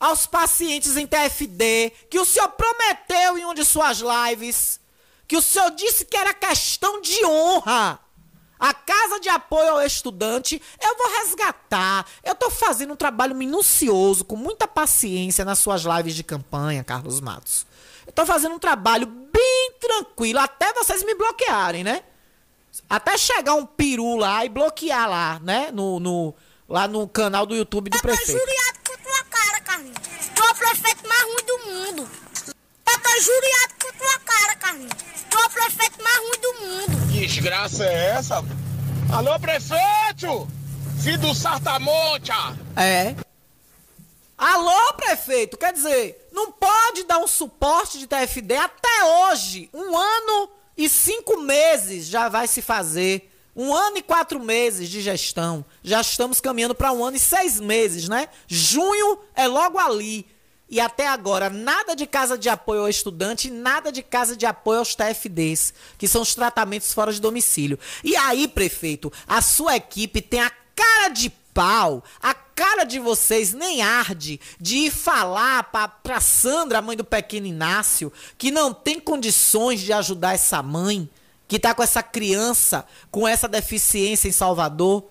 aos 0.00 0.26
pacientes 0.26 0.96
em 0.96 1.06
TFD 1.06 1.92
que 2.10 2.18
o 2.18 2.24
senhor 2.24 2.48
prometeu 2.48 3.38
em 3.38 3.44
uma 3.44 3.54
de 3.54 3.64
suas 3.64 4.00
lives? 4.00 4.80
Que 5.28 5.36
o 5.36 5.42
senhor 5.42 5.70
disse 5.70 6.04
que 6.06 6.16
era 6.16 6.34
questão 6.34 7.00
de 7.00 7.24
honra 7.24 8.00
a 8.60 8.74
casa 8.74 9.18
de 9.18 9.30
apoio 9.30 9.70
ao 9.70 9.82
estudante, 9.82 10.60
eu 10.82 10.96
vou 10.96 11.18
resgatar. 11.18 12.04
Eu 12.22 12.34
estou 12.34 12.50
fazendo 12.50 12.92
um 12.92 12.96
trabalho 12.96 13.34
minucioso, 13.34 14.22
com 14.22 14.36
muita 14.36 14.68
paciência 14.68 15.46
nas 15.46 15.58
suas 15.58 15.82
lives 15.82 16.14
de 16.14 16.22
campanha, 16.22 16.84
Carlos 16.84 17.22
Matos. 17.22 17.66
Eu 18.06 18.10
estou 18.10 18.26
fazendo 18.26 18.54
um 18.54 18.58
trabalho 18.58 19.06
bem 19.06 19.72
tranquilo, 19.80 20.40
até 20.40 20.74
vocês 20.74 21.02
me 21.02 21.14
bloquearem, 21.14 21.82
né? 21.82 22.02
Até 22.88 23.16
chegar 23.16 23.54
um 23.54 23.64
peru 23.64 24.16
lá 24.16 24.44
e 24.44 24.50
bloquear 24.50 25.08
lá, 25.08 25.40
né? 25.42 25.70
No, 25.72 25.98
no, 25.98 26.34
lá 26.68 26.86
no 26.86 27.08
canal 27.08 27.46
do 27.46 27.56
YouTube 27.56 27.88
do 27.88 27.96
tá 27.96 28.02
prefeito. 28.02 28.32
Tá 28.32 28.38
juriado 28.38 28.78
com 28.86 29.02
tua 29.02 29.24
cara, 29.24 29.60
Carlinhos. 29.62 29.98
Tu 30.34 30.42
é 30.42 30.50
o 30.50 30.54
prefeito 30.90 31.08
mais 31.08 31.22
ruim 31.22 31.44
do 31.46 31.58
mundo. 31.66 32.10
Tá, 32.84 32.98
tá 32.98 33.20
juriado 33.20 33.74
com 33.82 33.92
tua 33.98 34.18
cara, 34.20 34.56
Carlinhos. 34.56 34.92
Tu 35.28 35.38
é 35.38 35.44
o 35.44 35.50
prefeito 35.50 36.02
mais 36.02 36.18
ruim 36.18 36.40
do 36.40 36.54
mundo. 36.60 37.12
Que 37.12 37.26
desgraça 37.26 37.84
é 37.84 38.06
essa? 38.16 38.44
Alô, 39.12 39.38
prefeito! 39.38 40.48
Filho 41.02 41.18
do 41.18 41.34
Sartamonte! 41.34 42.30
É. 42.76 43.14
Alô, 44.36 44.94
prefeito! 44.94 45.56
Quer 45.56 45.72
dizer, 45.72 46.28
não 46.32 46.50
pode 46.52 47.04
dar 47.04 47.18
um 47.18 47.26
suporte 47.26 47.98
de 47.98 48.06
TFD 48.06 48.56
até 48.56 49.04
hoje. 49.04 49.70
Um 49.72 49.96
ano 49.96 50.50
e 50.76 50.88
cinco 50.88 51.40
meses 51.40 52.06
já 52.06 52.28
vai 52.28 52.46
se 52.46 52.62
fazer. 52.62 53.30
Um 53.54 53.74
ano 53.74 53.98
e 53.98 54.02
quatro 54.02 54.40
meses 54.40 54.88
de 54.88 55.00
gestão. 55.00 55.64
Já 55.82 56.00
estamos 56.00 56.40
caminhando 56.40 56.74
para 56.74 56.92
um 56.92 57.04
ano 57.04 57.16
e 57.16 57.20
seis 57.20 57.60
meses, 57.60 58.08
né? 58.08 58.28
Junho 58.46 59.18
é 59.34 59.46
logo 59.46 59.78
ali. 59.78 60.26
E 60.70 60.78
até 60.78 61.08
agora, 61.08 61.50
nada 61.50 61.96
de 61.96 62.06
casa 62.06 62.38
de 62.38 62.48
apoio 62.48 62.82
ao 62.82 62.88
estudante, 62.88 63.50
nada 63.50 63.90
de 63.90 64.04
casa 64.04 64.36
de 64.36 64.46
apoio 64.46 64.78
aos 64.78 64.94
TFDs, 64.94 65.74
que 65.98 66.06
são 66.06 66.22
os 66.22 66.32
tratamentos 66.32 66.94
fora 66.94 67.12
de 67.12 67.20
domicílio. 67.20 67.76
E 68.04 68.14
aí, 68.14 68.46
prefeito, 68.46 69.12
a 69.26 69.42
sua 69.42 69.74
equipe 69.74 70.22
tem 70.22 70.40
a 70.40 70.52
cara 70.76 71.08
de 71.08 71.28
pau, 71.52 72.04
a 72.22 72.32
cara 72.32 72.84
de 72.84 73.00
vocês 73.00 73.52
nem 73.52 73.82
arde 73.82 74.40
de 74.60 74.76
ir 74.76 74.90
falar 74.92 75.64
pra 75.64 76.20
Sandra, 76.20 76.80
mãe 76.80 76.96
do 76.96 77.04
pequeno 77.04 77.46
Inácio, 77.46 78.12
que 78.38 78.52
não 78.52 78.72
tem 78.72 79.00
condições 79.00 79.80
de 79.80 79.92
ajudar 79.92 80.34
essa 80.34 80.62
mãe, 80.62 81.10
que 81.48 81.58
tá 81.58 81.74
com 81.74 81.82
essa 81.82 82.00
criança 82.00 82.86
com 83.10 83.26
essa 83.26 83.48
deficiência 83.48 84.28
em 84.28 84.32
Salvador. 84.32 85.04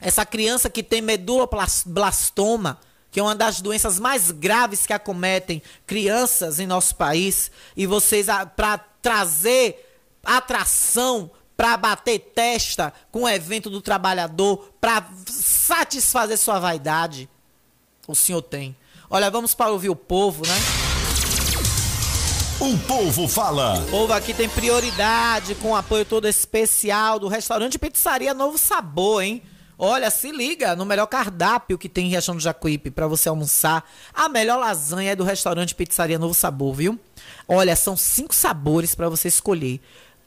Essa 0.00 0.26
criança 0.26 0.68
que 0.68 0.82
tem 0.82 1.00
medulablastoma 1.00 2.80
que 3.16 3.20
é 3.20 3.22
uma 3.22 3.34
das 3.34 3.62
doenças 3.62 3.98
mais 3.98 4.30
graves 4.30 4.84
que 4.84 4.92
acometem 4.92 5.62
crianças 5.86 6.60
em 6.60 6.66
nosso 6.66 6.94
país, 6.96 7.50
e 7.74 7.86
vocês, 7.86 8.26
para 8.54 8.76
trazer 8.76 9.90
atração, 10.22 11.30
para 11.56 11.78
bater 11.78 12.18
testa 12.18 12.92
com 13.10 13.22
o 13.22 13.28
evento 13.30 13.70
do 13.70 13.80
trabalhador, 13.80 14.70
para 14.78 15.02
satisfazer 15.30 16.36
sua 16.36 16.58
vaidade, 16.58 17.26
o 18.06 18.14
senhor 18.14 18.42
tem. 18.42 18.76
Olha, 19.08 19.30
vamos 19.30 19.54
para 19.54 19.70
ouvir 19.70 19.88
o 19.88 19.96
povo, 19.96 20.46
né? 20.46 20.54
O 22.60 22.76
povo 22.86 23.26
fala. 23.26 23.78
O 23.78 23.90
povo 23.92 24.12
aqui 24.12 24.34
tem 24.34 24.46
prioridade 24.46 25.54
com 25.54 25.70
o 25.70 25.74
apoio 25.74 26.04
todo 26.04 26.28
especial 26.28 27.18
do 27.18 27.28
restaurante 27.28 27.78
Pizzaria 27.78 28.34
Novo 28.34 28.58
Sabor, 28.58 29.22
hein? 29.22 29.42
Olha, 29.78 30.10
se 30.10 30.32
liga 30.32 30.74
no 30.74 30.86
melhor 30.86 31.06
cardápio 31.06 31.76
que 31.76 31.88
tem 31.88 32.06
em 32.06 32.08
Riachão 32.08 32.34
do 32.34 32.40
Jacuípe 32.40 32.90
para 32.90 33.06
você 33.06 33.28
almoçar. 33.28 33.84
A 34.12 34.26
melhor 34.26 34.58
lasanha 34.58 35.12
é 35.12 35.16
do 35.16 35.22
restaurante 35.22 35.74
Pizzaria 35.74 36.18
Novo 36.18 36.32
Sabor, 36.32 36.72
viu? 36.74 36.98
Olha, 37.46 37.76
são 37.76 37.94
cinco 37.94 38.34
sabores 38.34 38.94
para 38.94 39.10
você 39.10 39.28
escolher. 39.28 39.80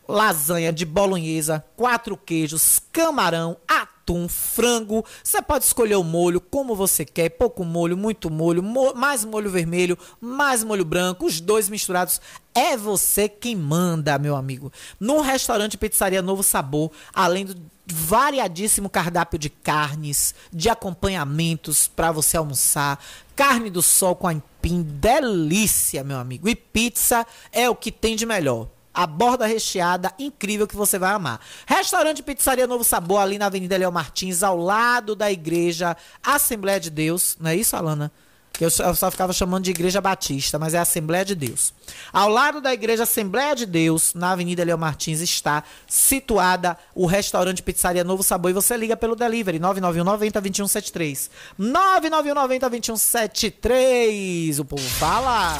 Lasanha 0.08 0.72
de 0.72 0.86
bolonhesa, 0.86 1.64
quatro 1.76 2.16
queijos, 2.16 2.80
camarão, 2.91 3.58
atum, 3.68 4.28
frango. 4.28 5.04
Você 5.24 5.41
pode 5.41 5.66
escolher 5.66 5.95
o 5.95 6.04
molho 6.04 6.39
como 6.39 6.76
você 6.76 7.04
quer, 7.04 7.30
pouco 7.30 7.64
molho, 7.64 7.97
muito 7.97 8.30
molho, 8.30 8.62
mo 8.62 8.93
mais 8.93 9.26
molho 9.26 9.50
vermelho, 9.50 9.97
mais 10.22 10.64
molho 10.64 10.86
branco, 10.86 11.26
os 11.26 11.41
dois 11.41 11.70
misturados. 11.70 12.22
É 12.54 12.78
você 12.78 13.28
quem 13.28 13.56
manda, 13.56 14.20
meu 14.20 14.36
amigo. 14.36 14.72
No 15.00 15.22
restaurante 15.22 15.78
Pizzaria 15.78 16.22
Novo 16.22 16.43
Sabor, 16.43 16.91
além 17.14 17.45
do 17.45 17.56
variadíssimo 17.94 18.90
cardápio 18.90 19.40
de 19.40 19.50
carnes, 19.50 20.36
de 20.52 20.70
acompanhamentos 20.70 21.88
para 21.88 22.12
você 22.12 22.38
almoçar, 22.38 23.04
carne 23.36 23.70
do 23.70 23.82
sol 23.82 24.16
com 24.16 24.28
aipim, 24.28 24.82
delícia, 24.82 26.04
meu 26.04 26.18
amigo. 26.18 26.48
E 26.50 26.56
pizza 26.56 27.26
é 27.52 27.70
o 27.70 27.76
que 27.76 27.92
tem 27.92 28.16
de 28.16 28.26
melhor. 28.26 28.68
A 28.94 29.06
borda 29.06 29.46
recheada, 29.46 30.14
incrível 30.20 30.68
que 30.68 30.76
você 30.76 31.00
vai 31.00 31.12
amar. 31.12 31.40
Restaurante 31.66 32.24
Pizzaria 32.24 32.68
Novo 32.68 32.84
Sabor, 32.84 33.22
ali 33.22 33.38
na 33.38 33.46
Avenida 33.46 33.78
Léo 33.78 33.92
Martins, 33.92 34.44
ao 34.44 34.58
lado 34.58 35.16
da 35.16 35.32
igreja 35.32 35.96
Assembleia 36.24 36.80
de 36.80 36.90
Deus. 36.90 37.38
Não 37.40 37.52
é 37.52 37.56
isso, 37.56 37.76
Alana? 37.76 38.12
Que 38.60 38.66
eu 38.66 38.70
só 38.70 39.10
ficava 39.10 39.32
chamando 39.32 39.64
de 39.64 39.72
Igreja 39.72 40.01
Batista, 40.01 40.60
mas 40.60 40.74
é 40.74 40.80
Assembleia 40.80 41.24
de 41.24 41.34
Deus. 41.34 41.74
Ao 42.12 42.28
lado 42.28 42.60
da 42.60 42.74
Igreja 42.74 43.03
Assembleia 43.03 43.55
de 43.55 43.66
Deus, 43.66 44.14
na 44.14 44.32
Avenida 44.32 44.66
Leo 44.66 44.78
Martins, 44.78 45.22
está 45.22 45.64
situada 45.88 46.78
o 46.93 47.05
restaurante 47.05 47.64
Pizzaria 47.64 48.03
Novo 48.03 48.22
Sabor 48.22 48.51
e 48.51 48.53
você 48.53 48.76
liga 48.76 48.97
pelo 48.97 49.16
delivery 49.16 49.60
991 49.60 50.03
90 50.03 50.41
2173. 50.41 51.30
991 51.57 52.36
90 52.36 52.70
2173. 52.70 54.60
O 54.60 54.66
povo 54.66 54.89
fala. 54.89 55.57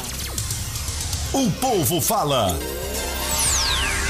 O 1.32 1.50
povo 1.52 2.02
fala. 2.02 2.54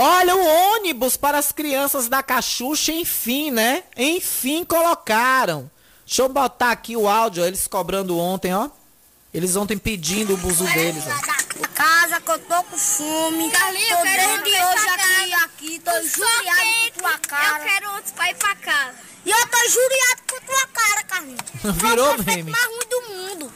Olha 0.00 0.36
o 0.36 0.67
ônibus 0.88 1.16
para 1.18 1.38
as 1.38 1.52
crianças 1.52 2.08
da 2.08 2.22
Cachucha, 2.22 2.92
enfim, 2.92 3.50
né? 3.50 3.82
Enfim 3.96 4.64
colocaram. 4.64 5.70
Deixa 6.06 6.22
eu 6.22 6.28
botar 6.30 6.70
aqui 6.70 6.96
o 6.96 7.06
áudio, 7.06 7.44
eles 7.44 7.66
cobrando 7.66 8.18
ontem, 8.18 8.54
ó. 8.54 8.70
Eles 9.34 9.54
ontem 9.56 9.76
pedindo 9.76 10.32
o 10.32 10.36
buzu 10.38 10.64
deles, 10.72 11.04
ó. 11.06 11.68
Casa 11.74 12.20
que 12.20 12.30
eu 12.30 12.38
tô 12.38 12.62
com 12.64 12.78
fome. 12.78 13.50
Carlinhos, 13.50 13.88
tô 13.88 14.02
desde 14.02 14.50
hoje 14.50 14.88
aqui, 14.88 15.32
aqui, 15.34 15.78
tô 15.80 15.90
sou 15.90 16.26
juriado 16.26 16.92
com 16.94 17.00
tua 17.00 17.18
cara. 17.18 17.58
Eu 17.58 17.64
quero 17.66 17.92
outros 17.92 18.12
pra 18.12 18.30
ir 18.30 18.34
pra 18.36 18.56
casa. 18.56 18.94
E 19.26 19.30
eu 19.30 19.46
tô 19.48 19.68
juriado 19.68 20.22
com 20.30 20.40
tua 20.46 20.66
cara, 20.68 21.02
Carlinhos. 21.04 21.40
Virou 21.76 22.14
Tu 22.14 22.22
o 22.22 22.24
meme. 22.24 22.50
mais 22.50 22.64
ruim 22.64 22.88
do 22.88 23.02
mundo. 23.12 23.52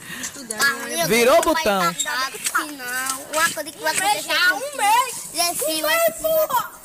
Carlinhos, 0.59 1.07
Virou 1.07 1.41
botão. 1.41 1.81
Não, 1.81 3.21
uma 3.33 3.49
coisa 3.49 3.71
que 3.71 3.79
vai 3.79 3.97
acontecer 3.97 4.53
um 4.53 4.77
mês. 4.77 5.23
Zé 5.33 5.41
é 5.41 6.82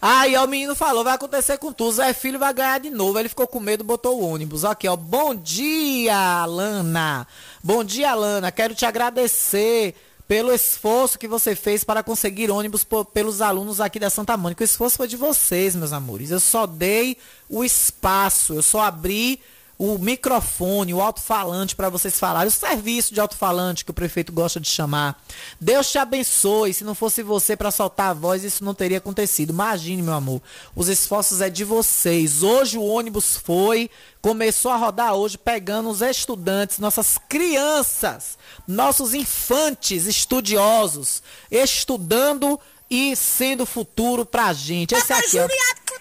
Aí, 0.00 0.34
ó, 0.36 0.44
o 0.44 0.48
menino 0.48 0.74
falou, 0.74 1.04
vai 1.04 1.14
acontecer 1.14 1.58
com 1.58 1.72
tu. 1.72 1.90
Zé 1.92 2.12
Filho 2.12 2.38
vai 2.38 2.52
ganhar 2.54 2.80
de 2.80 2.90
novo. 2.90 3.18
Ele 3.18 3.28
ficou 3.28 3.46
com 3.46 3.60
medo, 3.60 3.84
botou 3.84 4.20
o 4.20 4.28
ônibus. 4.28 4.64
Aqui, 4.64 4.88
ó. 4.88 4.96
Bom 4.96 5.34
dia, 5.34 6.16
Alana. 6.42 7.26
Bom 7.62 7.84
dia, 7.84 8.10
Alana. 8.10 8.50
Quero 8.50 8.74
te 8.74 8.86
agradecer 8.86 9.94
pelo 10.26 10.52
esforço 10.52 11.18
que 11.18 11.28
você 11.28 11.54
fez 11.54 11.84
para 11.84 12.02
conseguir 12.02 12.50
ônibus 12.50 12.84
pelos 13.12 13.42
alunos 13.42 13.80
aqui 13.80 13.98
da 13.98 14.08
Santa 14.08 14.36
Mônica. 14.36 14.62
O 14.62 14.64
esforço 14.64 14.96
foi 14.96 15.06
de 15.06 15.16
vocês, 15.16 15.76
meus 15.76 15.92
amores. 15.92 16.30
Eu 16.30 16.40
só 16.40 16.66
dei 16.66 17.18
o 17.48 17.62
espaço, 17.62 18.54
eu 18.54 18.62
só 18.62 18.80
abri 18.82 19.40
o 19.78 19.98
microfone, 19.98 20.94
o 20.94 21.00
alto-falante 21.00 21.74
para 21.74 21.88
vocês 21.88 22.18
falarem, 22.18 22.48
o 22.48 22.52
serviço 22.52 23.12
de 23.12 23.20
alto-falante 23.20 23.84
que 23.84 23.90
o 23.90 23.94
prefeito 23.94 24.32
gosta 24.32 24.60
de 24.60 24.68
chamar. 24.68 25.20
Deus 25.60 25.90
te 25.90 25.98
abençoe. 25.98 26.72
Se 26.72 26.84
não 26.84 26.94
fosse 26.94 27.22
você 27.22 27.56
para 27.56 27.70
soltar 27.70 28.10
a 28.10 28.14
voz, 28.14 28.44
isso 28.44 28.64
não 28.64 28.74
teria 28.74 28.98
acontecido. 28.98 29.50
Imagine, 29.50 30.02
meu 30.02 30.14
amor. 30.14 30.40
Os 30.76 30.88
esforços 30.88 31.40
é 31.40 31.50
de 31.50 31.64
vocês. 31.64 32.42
Hoje 32.42 32.78
o 32.78 32.84
ônibus 32.84 33.36
foi, 33.36 33.90
começou 34.22 34.70
a 34.70 34.76
rodar 34.76 35.14
hoje, 35.14 35.36
pegando 35.36 35.90
os 35.90 36.00
estudantes, 36.00 36.78
nossas 36.78 37.18
crianças, 37.28 38.38
nossos 38.66 39.12
infantes 39.12 40.06
estudiosos, 40.06 41.22
estudando 41.50 42.60
e 42.88 43.16
sendo 43.16 43.66
futuro 43.66 44.24
pra 44.24 44.52
gente. 44.52 44.94
Esse 44.94 45.12
aqui, 45.12 45.38
ó. 45.38 45.48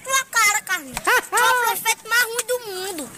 Tua 0.03 0.25
cara, 0.31 0.61
Carlinhos. 0.61 0.97
Tu 0.99 1.09
é 1.09 1.13
o 1.13 1.67
prefeito 1.67 2.09
mais 2.09 2.23
ruim 2.23 2.45
do 2.47 2.59
mundo. 2.67 3.09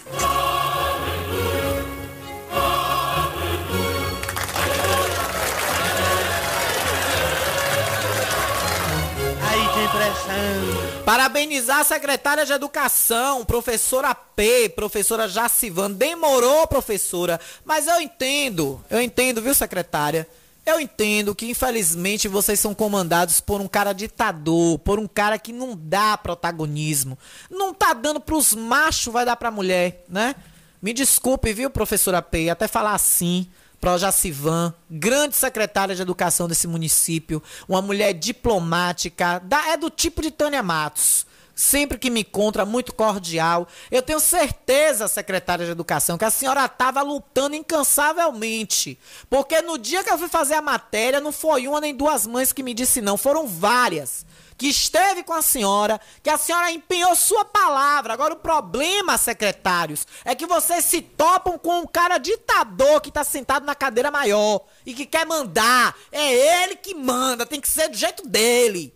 Aí 9.42 9.68
tem 9.74 9.88
pressão. 9.88 11.04
Parabenizar 11.04 11.78
a 11.80 11.84
secretária 11.84 12.44
de 12.44 12.52
Educação, 12.52 13.44
professora 13.44 14.14
P, 14.14 14.68
professora 14.70 15.28
Jacivan. 15.28 15.90
Demorou, 15.90 16.66
professora, 16.66 17.40
mas 17.64 17.86
eu 17.86 18.00
entendo, 18.00 18.84
eu 18.90 19.00
entendo, 19.00 19.40
viu, 19.40 19.54
secretária? 19.54 20.26
Eu 20.66 20.80
entendo 20.80 21.32
que, 21.32 21.48
infelizmente, 21.48 22.26
vocês 22.26 22.58
são 22.58 22.74
comandados 22.74 23.40
por 23.40 23.60
um 23.60 23.68
cara 23.68 23.92
ditador, 23.92 24.80
por 24.80 24.98
um 24.98 25.06
cara 25.06 25.38
que 25.38 25.52
não 25.52 25.76
dá 25.80 26.18
protagonismo. 26.18 27.16
Não 27.48 27.72
tá 27.72 27.92
dando 27.92 28.18
pros 28.20 28.52
machos, 28.52 29.12
vai 29.12 29.24
dar 29.24 29.36
pra 29.36 29.50
mulher, 29.52 30.04
né? 30.08 30.34
Me 30.82 30.92
desculpe, 30.92 31.52
viu, 31.52 31.70
professora 31.70 32.20
P, 32.20 32.50
até 32.50 32.66
falar 32.66 32.94
assim. 32.94 33.46
Pro 33.80 33.96
Jacivan, 33.98 34.74
grande 34.90 35.36
secretária 35.36 35.94
de 35.94 36.00
educação 36.02 36.48
desse 36.48 36.66
município, 36.66 37.42
uma 37.68 37.82
mulher 37.82 38.14
diplomática, 38.14 39.38
da- 39.44 39.68
é 39.68 39.76
do 39.76 39.90
tipo 39.90 40.22
de 40.22 40.30
Tânia 40.30 40.62
Matos. 40.62 41.26
Sempre 41.58 41.96
que 41.96 42.10
me 42.10 42.20
encontra, 42.20 42.66
muito 42.66 42.94
cordial. 42.94 43.66
Eu 43.90 44.02
tenho 44.02 44.20
certeza, 44.20 45.08
secretária 45.08 45.64
de 45.64 45.72
educação, 45.72 46.18
que 46.18 46.24
a 46.26 46.30
senhora 46.30 46.66
estava 46.66 47.00
lutando 47.00 47.56
incansavelmente. 47.56 48.98
Porque 49.30 49.62
no 49.62 49.78
dia 49.78 50.04
que 50.04 50.10
eu 50.10 50.18
fui 50.18 50.28
fazer 50.28 50.52
a 50.52 50.60
matéria, 50.60 51.18
não 51.18 51.32
foi 51.32 51.66
uma 51.66 51.80
nem 51.80 51.94
duas 51.94 52.26
mães 52.26 52.52
que 52.52 52.62
me 52.62 52.74
disse 52.74 53.00
não, 53.00 53.16
foram 53.16 53.46
várias 53.46 54.26
que 54.58 54.68
esteve 54.68 55.22
com 55.22 55.32
a 55.32 55.42
senhora, 55.42 56.00
que 56.22 56.30
a 56.30 56.38
senhora 56.38 56.70
empenhou 56.70 57.14
sua 57.14 57.44
palavra. 57.44 58.12
Agora 58.12 58.34
o 58.34 58.38
problema, 58.38 59.18
secretários, 59.18 60.06
é 60.24 60.34
que 60.34 60.46
vocês 60.46 60.84
se 60.84 61.02
topam 61.02 61.58
com 61.58 61.80
um 61.80 61.86
cara 61.86 62.18
ditador 62.18 63.00
que 63.00 63.10
tá 63.10 63.24
sentado 63.24 63.66
na 63.66 63.74
cadeira 63.74 64.10
maior 64.10 64.62
e 64.84 64.94
que 64.94 65.04
quer 65.04 65.26
mandar. 65.26 65.94
É 66.10 66.62
ele 66.62 66.76
que 66.76 66.94
manda, 66.94 67.44
tem 67.44 67.60
que 67.60 67.68
ser 67.68 67.88
do 67.88 67.96
jeito 67.96 68.26
dele. 68.26 68.95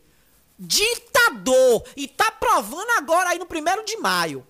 Ditador. 0.60 1.82
E 1.96 2.06
tá 2.06 2.30
provando 2.30 2.90
agora 2.98 3.30
aí 3.30 3.38
no 3.38 3.46
primeiro 3.46 3.82
de 3.84 3.96
maio. 3.96 4.46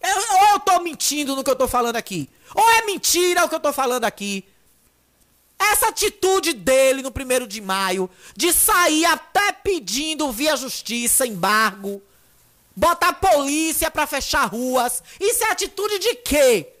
Eu- 0.00 0.16
ou 0.38 0.46
eu 0.54 0.60
tô 0.60 0.80
mentindo 0.80 1.36
no 1.36 1.44
que 1.44 1.50
eu 1.50 1.56
tô 1.56 1.68
falando 1.68 1.96
aqui? 1.96 2.28
Ou 2.54 2.70
é 2.70 2.82
mentira 2.86 3.44
o 3.44 3.48
que 3.48 3.54
eu 3.54 3.60
tô 3.60 3.72
falando 3.72 4.04
aqui? 4.04 4.44
Essa 5.58 5.88
atitude 5.88 6.52
dele 6.52 7.02
no 7.02 7.10
primeiro 7.10 7.46
de 7.46 7.60
maio, 7.60 8.10
de 8.36 8.52
sair 8.52 9.04
até 9.06 9.52
pedindo 9.52 10.30
via 10.30 10.54
justiça 10.56 11.26
embargo, 11.26 12.02
botar 12.74 13.14
polícia 13.14 13.90
pra 13.90 14.06
fechar 14.06 14.44
ruas, 14.46 15.02
isso 15.18 15.44
é 15.44 15.50
atitude 15.50 15.98
de 15.98 16.14
quê? 16.16 16.72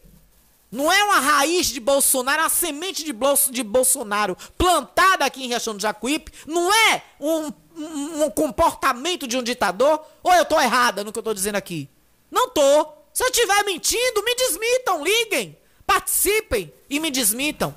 Não 0.70 0.92
é 0.92 1.02
uma 1.04 1.20
raiz 1.20 1.68
de 1.68 1.80
Bolsonaro, 1.80 2.40
é 2.40 2.44
uma 2.44 2.50
semente 2.50 3.02
de, 3.02 3.12
Bolso- 3.14 3.50
de 3.50 3.62
Bolsonaro 3.62 4.36
plantada 4.58 5.24
aqui 5.24 5.42
em 5.44 5.48
Riachão 5.48 5.74
do 5.74 5.80
Jacuípe? 5.80 6.30
Não 6.46 6.70
é 6.70 7.02
um, 7.18 7.50
um- 7.76 8.24
um 8.24 8.30
comportamento 8.30 9.26
de 9.26 9.36
um 9.36 9.42
ditador? 9.42 10.00
Ou 10.22 10.32
eu 10.32 10.44
tô 10.44 10.60
errada 10.60 11.04
no 11.04 11.12
que 11.12 11.18
eu 11.18 11.22
tô 11.22 11.34
dizendo 11.34 11.56
aqui? 11.56 11.88
Não 12.30 12.48
tô. 12.50 12.88
Se 13.12 13.22
eu 13.22 13.28
estiver 13.28 13.64
mentindo, 13.64 14.22
me 14.22 14.34
desmitam, 14.34 15.02
liguem, 15.04 15.56
participem 15.86 16.72
e 16.90 17.00
me 17.00 17.10
desmitam. 17.10 17.74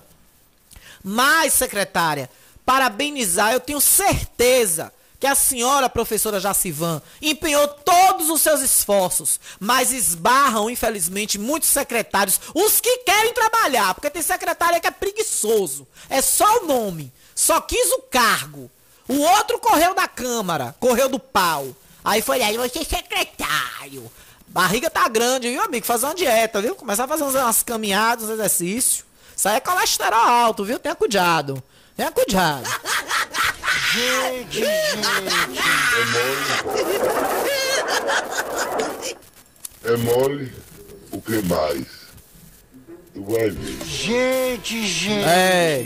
Mas, 1.04 1.54
secretária, 1.54 2.30
parabenizar, 2.66 3.54
eu 3.54 3.60
tenho 3.60 3.80
certeza 3.80 4.92
que 5.20 5.28
a 5.28 5.36
senhora 5.36 5.90
professora 5.90 6.40
Jacivan 6.40 7.02
empenhou 7.22 7.68
todos 7.68 8.30
os 8.30 8.42
seus 8.42 8.62
esforços, 8.62 9.40
mas 9.60 9.92
esbarram, 9.92 10.70
infelizmente, 10.70 11.38
muitos 11.38 11.68
secretários, 11.70 12.40
os 12.54 12.80
que 12.80 13.00
querem 13.00 13.34
trabalhar, 13.34 13.94
porque 13.94 14.10
tem 14.10 14.22
secretária 14.22 14.80
que 14.80 14.88
é 14.88 14.92
preguiçoso, 14.92 15.86
é 16.10 16.22
só 16.22 16.60
o 16.64 16.66
nome, 16.68 17.12
só 17.36 17.60
quis 17.60 17.92
o 17.92 18.02
cargo. 18.04 18.72
O 19.10 19.20
outro 19.20 19.60
correu 19.60 19.94
da 19.94 20.08
Câmara, 20.08 20.74
correu 20.80 21.10
do 21.10 21.20
pau. 21.20 21.68
Aí 22.06 22.22
foi 22.22 22.42
aí, 22.42 22.58
você 22.58 22.80
é 22.80 22.84
secretário. 22.84 24.10
Barriga 24.48 24.90
tá 24.90 25.08
grande, 25.10 25.50
viu, 25.50 25.62
amigo? 25.62 25.86
Fazer 25.86 26.06
uma 26.06 26.16
dieta, 26.16 26.62
viu? 26.62 26.76
Começar 26.76 27.04
a 27.04 27.08
fazer 27.08 27.24
umas- 27.24 27.36
umas 27.36 27.62
caminhadas, 27.64 28.26
uns 28.26 28.32
exercícios. 28.32 29.04
Isso 29.36 29.50
aí 29.50 29.58
é 29.58 29.60
colesterol 29.60 30.20
alto, 30.20 30.64
viu? 30.64 30.80
Tenha 30.80 30.96
cuidado. 30.96 31.62
Tenha 31.98 32.12
cuidado. 32.12 32.64
Gente, 33.92 34.64
É 39.84 39.96
mole, 39.98 40.54
o 41.12 41.22
que 41.22 41.42
mais? 41.44 41.86
Tu 43.14 43.24
vai 43.24 43.50
ver. 43.50 43.86
Gente, 43.86 44.86
gente. 44.88 45.24
É. 45.28 45.86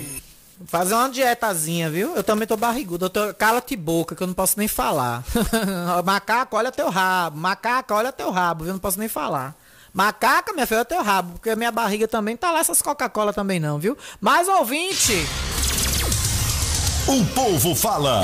Fazer 0.74 0.96
uma 0.96 1.08
dietazinha, 1.08 1.88
viu? 1.88 2.16
Eu 2.16 2.24
também 2.24 2.48
tô 2.48 2.58
barrigudo. 2.58 3.06
Eu 3.06 3.10
tô... 3.12 3.32
Cala-te 3.36 3.76
boca, 3.76 4.16
que 4.16 4.24
eu 4.24 4.26
não 4.26 4.34
posso 4.34 4.58
nem 4.58 4.68
falar. 4.68 5.24
Macaco, 6.04 6.58
olha 6.58 6.72
teu 6.72 6.90
rabo. 6.90 7.38
Macaca, 7.38 7.94
olha 7.94 8.12
teu 8.12 8.32
rabo, 8.32 8.64
viu? 8.64 8.72
Eu 8.72 8.74
não 8.74 8.80
posso 8.80 8.98
nem 8.98 9.08
falar. 9.08 9.56
Macaca, 9.94 10.52
minha 10.52 10.66
filha, 10.66 10.80
olha 10.80 10.86
teu 10.86 11.04
rabo. 11.04 11.34
Porque 11.34 11.52
a 11.52 11.56
minha 11.56 11.72
barriga 11.72 12.08
também 12.08 12.36
tá 12.36 12.52
lá, 12.52 12.58
essas 12.58 12.82
Coca-Cola 12.82 13.32
também 13.32 13.60
não, 13.60 13.78
viu? 13.78 13.96
Mais 14.20 14.48
ouvinte. 14.48 15.14
O 17.08 17.24
povo 17.36 17.76
fala. 17.76 18.24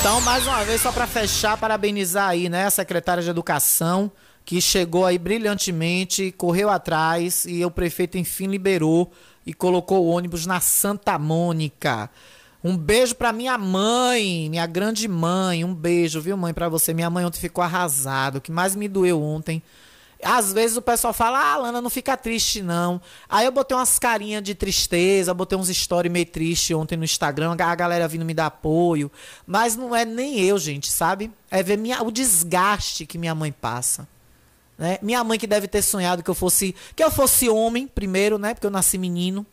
Então, 0.00 0.22
mais 0.22 0.46
uma 0.46 0.64
vez, 0.64 0.80
só 0.80 0.90
para 0.90 1.06
fechar, 1.06 1.58
parabenizar 1.58 2.30
aí, 2.30 2.48
né, 2.48 2.64
a 2.64 2.70
secretária 2.70 3.22
de 3.22 3.28
Educação, 3.28 4.10
que 4.42 4.58
chegou 4.58 5.04
aí 5.04 5.18
brilhantemente, 5.18 6.32
correu 6.32 6.70
atrás 6.70 7.44
e 7.46 7.62
o 7.62 7.70
prefeito 7.70 8.16
enfim 8.16 8.46
liberou 8.46 9.12
e 9.48 9.54
colocou 9.54 10.04
o 10.04 10.10
ônibus 10.10 10.44
na 10.44 10.60
Santa 10.60 11.18
Mônica. 11.18 12.10
Um 12.62 12.76
beijo 12.76 13.14
pra 13.14 13.32
minha 13.32 13.56
mãe, 13.56 14.48
minha 14.50 14.66
grande 14.66 15.08
mãe. 15.08 15.64
Um 15.64 15.74
beijo, 15.74 16.20
viu, 16.20 16.36
mãe, 16.36 16.52
pra 16.52 16.68
você. 16.68 16.92
Minha 16.92 17.08
mãe 17.08 17.24
ontem 17.24 17.40
ficou 17.40 17.64
arrasada. 17.64 18.36
O 18.38 18.40
que 18.42 18.52
mais 18.52 18.76
me 18.76 18.86
doeu 18.86 19.22
ontem 19.22 19.62
às 20.22 20.52
vezes 20.52 20.76
o 20.76 20.82
pessoal 20.82 21.12
fala, 21.12 21.52
ah, 21.52 21.56
Lana, 21.56 21.80
não 21.80 21.90
fica 21.90 22.16
triste, 22.16 22.60
não. 22.60 23.00
Aí 23.28 23.46
eu 23.46 23.52
botei 23.52 23.76
umas 23.76 23.98
carinhas 23.98 24.42
de 24.42 24.54
tristeza, 24.54 25.32
botei 25.32 25.56
uns 25.56 25.68
stories 25.68 26.10
meio 26.10 26.26
triste 26.26 26.74
ontem 26.74 26.96
no 26.96 27.04
Instagram, 27.04 27.56
a 27.58 27.74
galera 27.74 28.08
vindo 28.08 28.24
me 28.24 28.34
dar 28.34 28.46
apoio. 28.46 29.10
Mas 29.46 29.76
não 29.76 29.94
é 29.94 30.04
nem 30.04 30.40
eu, 30.40 30.58
gente, 30.58 30.90
sabe? 30.90 31.30
É 31.50 31.62
ver 31.62 31.78
minha, 31.78 32.02
o 32.02 32.10
desgaste 32.10 33.06
que 33.06 33.16
minha 33.16 33.34
mãe 33.34 33.52
passa. 33.52 34.08
Né? 34.78 34.98
Minha 35.02 35.24
mãe 35.24 35.38
que 35.38 35.46
deve 35.46 35.66
ter 35.66 35.82
sonhado 35.82 36.22
que 36.22 36.30
eu 36.30 36.34
fosse 36.34 36.74
que 36.94 37.02
eu 37.02 37.10
fosse 37.10 37.48
homem 37.48 37.88
primeiro, 37.88 38.38
né? 38.38 38.54
Porque 38.54 38.66
eu 38.66 38.70
nasci 38.70 38.96
menino. 38.96 39.44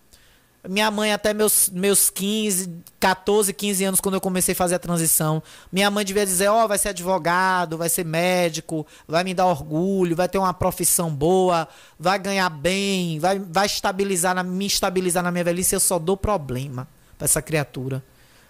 Minha 0.67 0.89
mãe 0.89 1.13
até 1.13 1.31
meus, 1.33 1.69
meus 1.69 2.09
15, 2.09 2.71
14, 2.99 3.53
15 3.53 3.83
anos, 3.83 4.01
quando 4.01 4.15
eu 4.15 4.21
comecei 4.21 4.53
a 4.53 4.55
fazer 4.55 4.75
a 4.75 4.79
transição. 4.79 5.41
Minha 5.71 5.91
mãe 5.91 6.03
devia 6.03 6.25
dizer, 6.25 6.47
ó, 6.47 6.65
oh, 6.65 6.67
vai 6.67 6.77
ser 6.77 6.89
advogado, 6.89 7.77
vai 7.77 7.87
ser 7.87 8.03
médico, 8.03 8.85
vai 9.07 9.23
me 9.23 9.33
dar 9.33 9.45
orgulho, 9.45 10.15
vai 10.15 10.27
ter 10.27 10.39
uma 10.39 10.53
profissão 10.53 11.11
boa, 11.11 11.67
vai 11.99 12.17
ganhar 12.17 12.49
bem, 12.49 13.19
vai, 13.19 13.37
vai 13.37 13.67
estabilizar, 13.67 14.43
me 14.43 14.65
estabilizar 14.65 15.23
na 15.23 15.31
minha 15.31 15.43
velhice. 15.43 15.75
Eu 15.75 15.79
só 15.79 15.99
dou 15.99 16.17
problema 16.17 16.87
pra 17.15 17.25
essa 17.25 17.41
criatura. 17.41 18.03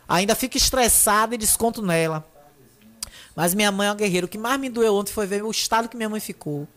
Ainda 0.08 0.36
fico 0.36 0.56
estressada 0.56 1.36
e 1.36 1.38
desconto 1.38 1.82
nela. 1.82 2.26
Mas 3.36 3.54
minha 3.54 3.72
mãe 3.72 3.88
é 3.88 3.90
uma 3.92 3.96
guerreira. 3.96 4.26
O 4.26 4.30
que 4.30 4.38
mais 4.38 4.60
me 4.60 4.70
doeu 4.70 4.96
ontem 4.96 5.12
foi 5.12 5.28
ver 5.28 5.44
o 5.44 5.52
estado 5.52 5.90
que 5.90 5.98
minha 5.98 6.10
mãe 6.10 6.20
ficou. 6.20 6.68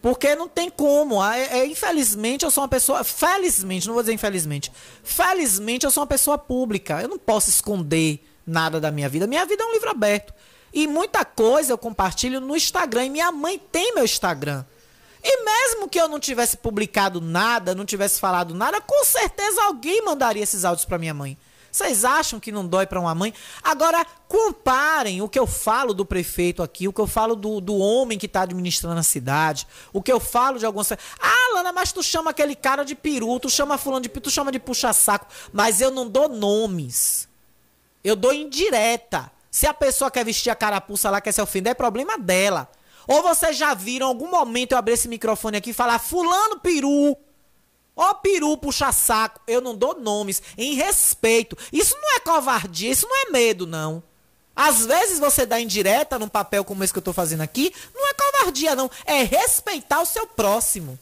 Porque 0.00 0.36
não 0.36 0.48
tem 0.48 0.70
como. 0.70 1.22
É, 1.24 1.58
é, 1.58 1.66
infelizmente, 1.66 2.44
eu 2.44 2.50
sou 2.50 2.62
uma 2.62 2.68
pessoa. 2.68 3.02
Felizmente, 3.02 3.86
não 3.86 3.94
vou 3.94 4.02
dizer 4.02 4.12
infelizmente. 4.12 4.70
Felizmente, 5.02 5.84
eu 5.84 5.90
sou 5.90 6.02
uma 6.02 6.06
pessoa 6.06 6.38
pública. 6.38 7.02
Eu 7.02 7.08
não 7.08 7.18
posso 7.18 7.50
esconder 7.50 8.24
nada 8.46 8.80
da 8.80 8.92
minha 8.92 9.08
vida. 9.08 9.26
Minha 9.26 9.44
vida 9.44 9.64
é 9.64 9.66
um 9.66 9.72
livro 9.72 9.90
aberto. 9.90 10.32
E 10.72 10.86
muita 10.86 11.24
coisa 11.24 11.72
eu 11.72 11.78
compartilho 11.78 12.40
no 12.40 12.54
Instagram. 12.54 13.06
E 13.06 13.10
minha 13.10 13.32
mãe 13.32 13.58
tem 13.58 13.94
meu 13.94 14.04
Instagram. 14.04 14.64
E 15.28 15.44
mesmo 15.44 15.88
que 15.88 16.00
eu 16.00 16.06
não 16.06 16.20
tivesse 16.20 16.56
publicado 16.56 17.20
nada, 17.20 17.74
não 17.74 17.84
tivesse 17.84 18.20
falado 18.20 18.54
nada, 18.54 18.80
com 18.80 19.04
certeza 19.04 19.60
alguém 19.64 20.04
mandaria 20.04 20.44
esses 20.44 20.64
áudios 20.64 20.84
para 20.84 20.98
minha 20.98 21.12
mãe. 21.12 21.36
Vocês 21.76 22.06
acham 22.06 22.40
que 22.40 22.50
não 22.50 22.66
dói 22.66 22.86
para 22.86 22.98
uma 22.98 23.14
mãe? 23.14 23.34
Agora, 23.62 24.02
comparem 24.26 25.20
o 25.20 25.28
que 25.28 25.38
eu 25.38 25.46
falo 25.46 25.92
do 25.92 26.06
prefeito 26.06 26.62
aqui, 26.62 26.88
o 26.88 26.92
que 26.92 27.00
eu 27.02 27.06
falo 27.06 27.36
do, 27.36 27.60
do 27.60 27.76
homem 27.76 28.16
que 28.18 28.24
está 28.24 28.40
administrando 28.40 28.98
a 28.98 29.02
cidade, 29.02 29.66
o 29.92 30.00
que 30.00 30.10
eu 30.10 30.18
falo 30.18 30.58
de 30.58 30.64
algumas. 30.64 30.90
Ah, 30.92 31.52
Lana, 31.52 31.74
mas 31.74 31.92
tu 31.92 32.02
chama 32.02 32.30
aquele 32.30 32.54
cara 32.54 32.82
de 32.82 32.94
peru, 32.94 33.38
tu 33.38 33.50
chama 33.50 33.76
fulano 33.76 34.00
de 34.00 34.08
peru, 34.08 34.22
tu 34.22 34.30
chama 34.30 34.50
de 34.50 34.58
puxa-saco. 34.58 35.26
Mas 35.52 35.82
eu 35.82 35.90
não 35.90 36.08
dou 36.08 36.30
nomes. 36.30 37.28
Eu 38.02 38.16
dou 38.16 38.32
indireta. 38.32 39.30
Se 39.50 39.66
a 39.66 39.74
pessoa 39.74 40.10
quer 40.10 40.24
vestir 40.24 40.48
a 40.48 40.54
carapuça 40.54 41.10
lá, 41.10 41.20
quer 41.20 41.32
se 41.32 41.42
ofender, 41.42 41.72
é 41.72 41.74
problema 41.74 42.16
dela. 42.16 42.70
Ou 43.06 43.22
vocês 43.22 43.54
já 43.54 43.74
viram 43.74 44.06
algum 44.06 44.30
momento 44.30 44.72
eu 44.72 44.78
abrir 44.78 44.94
esse 44.94 45.08
microfone 45.08 45.58
aqui 45.58 45.70
e 45.70 45.74
falar 45.74 45.98
fulano 45.98 46.58
peru? 46.58 47.14
Ó, 47.96 48.12
peru, 48.14 48.56
puxa-saco. 48.58 49.40
Eu 49.46 49.62
não 49.62 49.74
dou 49.74 49.98
nomes. 49.98 50.42
Em 50.56 50.74
respeito. 50.74 51.56
Isso 51.72 51.96
não 51.96 52.16
é 52.16 52.20
covardia, 52.20 52.90
isso 52.90 53.08
não 53.08 53.16
é 53.26 53.30
medo, 53.30 53.66
não. 53.66 54.02
Às 54.54 54.84
vezes 54.86 55.18
você 55.18 55.44
dá 55.44 55.60
indireta 55.60 56.18
num 56.18 56.28
papel 56.28 56.64
como 56.64 56.84
esse 56.84 56.92
que 56.92 56.98
eu 56.98 57.02
tô 57.02 57.12
fazendo 57.12 57.40
aqui. 57.40 57.72
Não 57.94 58.08
é 58.08 58.14
covardia, 58.14 58.74
não. 58.74 58.90
É 59.06 59.22
respeitar 59.22 60.00
o 60.00 60.06
seu 60.06 60.26
próximo. 60.26 60.98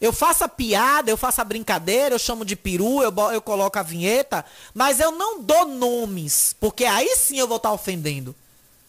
Eu 0.00 0.12
faço 0.12 0.44
a 0.44 0.48
piada, 0.48 1.10
eu 1.10 1.16
faço 1.16 1.40
a 1.40 1.44
brincadeira, 1.44 2.14
eu 2.14 2.18
chamo 2.18 2.44
de 2.44 2.56
peru, 2.56 3.02
eu, 3.02 3.12
eu 3.32 3.40
coloco 3.40 3.78
a 3.78 3.82
vinheta, 3.82 4.44
mas 4.74 5.00
eu 5.00 5.12
não 5.12 5.40
dou 5.40 5.66
nomes, 5.66 6.54
porque 6.60 6.84
aí 6.84 7.16
sim 7.16 7.38
eu 7.38 7.48
vou 7.48 7.56
estar 7.56 7.70
tá 7.70 7.74
ofendendo. 7.74 8.34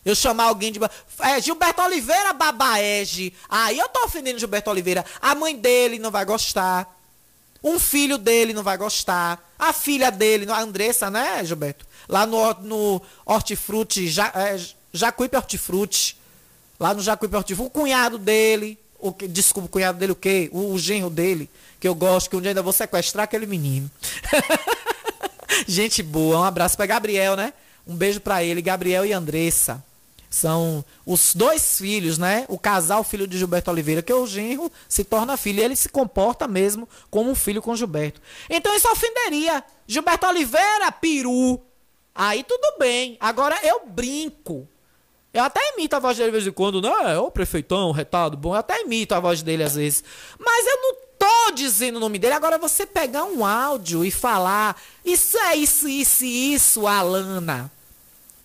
Eu 0.06 0.14
chamar 0.14 0.46
alguém 0.46 0.72
de. 0.72 0.80
É, 1.20 1.42
Gilberto 1.42 1.82
Oliveira 1.82 2.32
Babaege. 2.32 3.34
Aí 3.50 3.80
eu 3.80 3.90
tô 3.90 4.06
ofendendo 4.06 4.38
Gilberto 4.38 4.70
Oliveira. 4.70 5.04
A 5.20 5.34
mãe 5.34 5.56
dele 5.56 5.98
não 5.98 6.12
vai 6.12 6.24
gostar. 6.24 6.96
Um 7.64 7.80
filho 7.80 8.20
dele 8.20 8.54
não 8.54 8.62
vai 8.62 8.78
gostar. 8.78 9.44
A 9.58 9.74
filha 9.74 10.12
dele, 10.12 10.50
a 10.52 10.62
Andressa, 10.62 11.10
né, 11.10 11.44
Gilberto? 11.44 11.88
Lá 12.08 12.28
no, 12.28 12.54
no 12.62 13.02
Hortifruti, 13.26 14.08
ja, 14.08 14.32
é, 14.36 14.64
Jacuípe 14.94 15.36
Hortifruti. 15.36 16.16
Lá 16.80 16.94
no 16.94 17.02
Jacuípe 17.02 17.36
Hortifruti. 17.36 17.68
O 17.68 17.72
cunhado 17.72 18.20
dele. 18.20 18.78
O 19.00 19.12
que, 19.12 19.28
desculpa, 19.28 19.66
o 19.66 19.72
cunhado 19.72 19.98
dele 19.98 20.12
o 20.12 20.16
quê? 20.16 20.50
O, 20.54 20.74
o 20.74 20.78
genro 20.78 21.10
dele. 21.10 21.50
Que 21.80 21.88
eu 21.88 21.96
gosto, 21.96 22.30
que 22.30 22.36
um 22.36 22.42
dia 22.42 22.52
ainda 22.52 22.62
vou 22.62 22.74
sequestrar 22.74 23.24
aquele 23.24 23.48
menino. 23.48 23.90
Gente 25.68 26.04
boa. 26.04 26.42
Um 26.42 26.44
abraço 26.44 26.78
pra 26.78 26.86
Gabriel, 26.86 27.36
né? 27.36 27.54
Um 27.88 27.96
beijo 27.96 28.20
para 28.20 28.44
ele, 28.44 28.62
Gabriel 28.62 29.04
e 29.04 29.12
Andressa. 29.12 29.84
São 30.36 30.84
os 31.06 31.34
dois 31.34 31.78
filhos, 31.78 32.18
né? 32.18 32.44
O 32.50 32.60
casal 32.60 33.06
filho 33.06 33.26
de 33.26 33.38
Gilberto 33.38 33.72
Oliveira, 33.72 34.02
que 34.02 34.12
é 34.12 34.16
o 34.16 34.28
genro, 34.28 34.70
se 34.90 35.06
torna 35.06 35.38
filho. 35.38 35.62
E 35.62 35.64
ele 35.64 35.78
se 35.78 35.88
comporta 35.88 36.46
mesmo 36.46 36.90
como 37.10 37.32
um 37.32 37.36
filho 37.36 37.62
com 37.62 37.74
Gilberto. 37.74 38.22
Então 38.50 38.76
isso 38.76 38.92
ofenderia. 38.92 39.64
Gilberto 39.88 40.28
Oliveira, 40.28 40.92
peru. 40.92 41.62
Aí 42.14 42.44
tudo 42.44 42.78
bem. 42.78 43.16
Agora 43.18 43.58
eu 43.64 43.88
brinco. 43.88 44.68
Eu 45.34 45.46
até 45.46 45.62
imito 45.72 45.96
a 45.96 46.00
voz 46.00 46.18
dele 46.18 46.32
de 46.32 46.34
vez 46.34 46.48
em 46.48 46.52
quando, 46.52 46.82
né? 46.82 47.18
Ô 47.18 47.32
prefeitão, 47.32 47.94
retado 47.94 48.36
bom. 48.36 48.54
Eu 48.54 48.60
até 48.60 48.82
imito 48.82 49.16
a 49.16 49.22
voz 49.22 49.42
dele 49.42 49.64
às 49.64 49.76
vezes. 49.76 50.04
Mas 50.38 50.68
eu 50.68 50.82
não 50.82 50.96
tô 51.18 51.52
dizendo 51.56 51.96
o 51.96 52.02
nome 52.02 52.20
dele. 52.20 52.34
Agora 52.34 52.58
você 52.58 52.86
pegar 52.86 53.24
um 53.24 53.46
áudio 53.46 54.04
e 54.04 54.12
falar 54.12 54.76
isso 55.06 55.38
é 55.38 55.56
isso, 55.56 55.88
isso, 55.88 56.26
isso, 56.26 56.88
Alana 56.88 57.72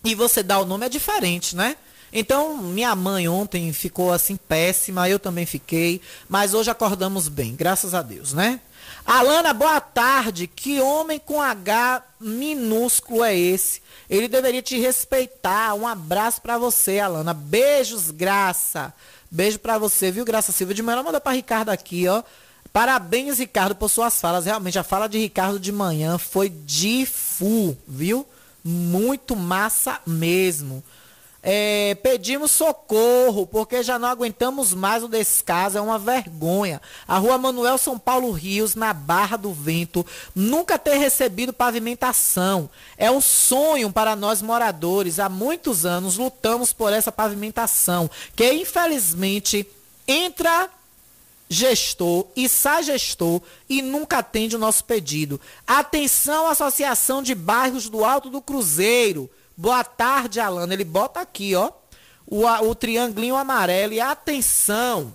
e 0.03 0.15
você 0.15 0.41
dá 0.41 0.59
o 0.59 0.65
nome 0.65 0.85
é 0.85 0.89
diferente, 0.89 1.55
né? 1.55 1.75
Então, 2.13 2.57
minha 2.57 2.93
mãe 2.93 3.27
ontem 3.27 3.71
ficou 3.71 4.11
assim 4.11 4.35
péssima, 4.35 5.07
eu 5.07 5.17
também 5.17 5.45
fiquei, 5.45 6.01
mas 6.27 6.53
hoje 6.53 6.69
acordamos 6.69 7.29
bem, 7.29 7.55
graças 7.55 7.93
a 7.93 8.01
Deus, 8.01 8.33
né? 8.33 8.59
Alana, 9.05 9.53
boa 9.53 9.81
tarde. 9.81 10.47
Que 10.47 10.79
homem 10.79 11.19
com 11.19 11.41
H 11.41 12.03
minúsculo 12.19 13.23
é 13.23 13.35
esse? 13.35 13.81
Ele 14.09 14.27
deveria 14.27 14.61
te 14.61 14.77
respeitar. 14.79 15.73
Um 15.73 15.87
abraço 15.87 16.41
para 16.41 16.57
você, 16.57 16.99
Alana. 16.99 17.33
Beijos, 17.33 18.11
Graça. 18.11 18.93
Beijo 19.29 19.57
para 19.59 19.77
você, 19.77 20.11
viu, 20.11 20.25
Graça 20.25 20.51
Silva? 20.51 20.73
De 20.73 20.83
manhã, 20.83 21.01
manda 21.01 21.19
para 21.19 21.31
Ricardo 21.31 21.69
aqui, 21.69 22.07
ó. 22.07 22.21
Parabéns, 22.71 23.39
Ricardo, 23.39 23.75
por 23.75 23.89
suas 23.89 24.19
falas. 24.19 24.45
Realmente, 24.45 24.77
a 24.77 24.83
fala 24.83 25.07
de 25.07 25.17
Ricardo 25.17 25.59
de 25.59 25.71
manhã 25.71 26.17
foi 26.17 26.49
de 26.49 27.05
fu, 27.05 27.77
viu? 27.87 28.25
Muito 28.63 29.35
massa 29.35 29.99
mesmo. 30.05 30.83
É, 31.43 31.95
pedimos 32.03 32.51
socorro, 32.51 33.47
porque 33.47 33.81
já 33.81 33.97
não 33.97 34.07
aguentamos 34.07 34.75
mais 34.75 35.03
o 35.03 35.07
descaso, 35.07 35.77
é 35.77 35.81
uma 35.81 35.97
vergonha. 35.97 36.79
A 37.07 37.17
rua 37.17 37.37
Manuel 37.37 37.79
São 37.79 37.97
Paulo 37.97 38.31
Rios, 38.31 38.75
na 38.75 38.93
Barra 38.93 39.37
do 39.37 39.51
Vento, 39.51 40.05
nunca 40.35 40.77
ter 40.77 40.97
recebido 40.97 41.51
pavimentação. 41.51 42.69
É 42.95 43.09
um 43.09 43.19
sonho 43.19 43.91
para 43.91 44.15
nós 44.15 44.41
moradores. 44.41 45.19
Há 45.19 45.29
muitos 45.29 45.83
anos 45.83 46.17
lutamos 46.17 46.71
por 46.71 46.93
essa 46.93 47.11
pavimentação, 47.11 48.09
que 48.35 48.53
infelizmente 48.53 49.67
entra 50.07 50.69
gestor 51.51 52.27
e 52.33 52.47
sai 52.47 52.81
gestor 52.81 53.41
e 53.67 53.81
nunca 53.81 54.19
atende 54.19 54.55
o 54.55 54.59
nosso 54.59 54.85
pedido. 54.85 55.39
Atenção, 55.67 56.47
Associação 56.47 57.21
de 57.21 57.35
Bairros 57.35 57.89
do 57.89 58.05
Alto 58.05 58.29
do 58.29 58.41
Cruzeiro. 58.41 59.29
Boa 59.57 59.83
tarde, 59.83 60.39
Alana. 60.39 60.73
Ele 60.73 60.85
bota 60.85 61.19
aqui, 61.19 61.53
ó, 61.53 61.69
o, 62.25 62.45
o 62.45 62.73
triangulinho 62.73 63.35
amarelo. 63.35 63.91
E 63.91 63.99
atenção, 63.99 65.13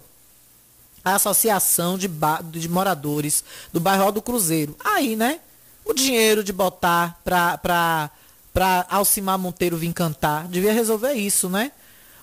Associação 1.02 1.96
de, 1.96 2.10
de 2.50 2.68
Moradores 2.68 3.42
do 3.72 3.80
Bairro 3.80 4.12
do 4.12 4.20
Cruzeiro. 4.20 4.76
Aí, 4.84 5.16
né? 5.16 5.40
O 5.86 5.94
dinheiro 5.94 6.44
de 6.44 6.52
botar 6.52 7.18
pra, 7.24 7.56
pra, 7.56 8.10
pra 8.52 8.84
Alcimar 8.90 9.38
Monteiro 9.38 9.78
vir 9.78 9.94
cantar. 9.94 10.46
Devia 10.48 10.72
resolver 10.74 11.14
isso, 11.14 11.48
né? 11.48 11.72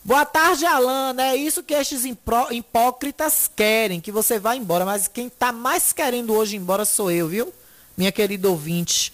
Boa 0.06 0.26
tarde, 0.26 0.66
Alana. 0.66 1.28
É 1.28 1.36
isso 1.38 1.64
que 1.64 1.74
estes 1.74 2.04
hipócritas 2.04 3.49
querem, 3.56 4.01
que 4.01 4.12
você 4.12 4.38
vá 4.38 4.54
embora. 4.54 4.84
Mas 4.84 5.08
quem 5.08 5.28
está 5.28 5.54
mais 5.54 5.93
querendo 5.93 6.34
hoje 6.34 6.58
ir 6.58 6.60
embora 6.60 6.84
sou 6.84 7.10
eu, 7.10 7.30
viu? 7.30 7.54
Minha 7.95 8.12
querida 8.12 8.49
ouvinte, 8.49 9.14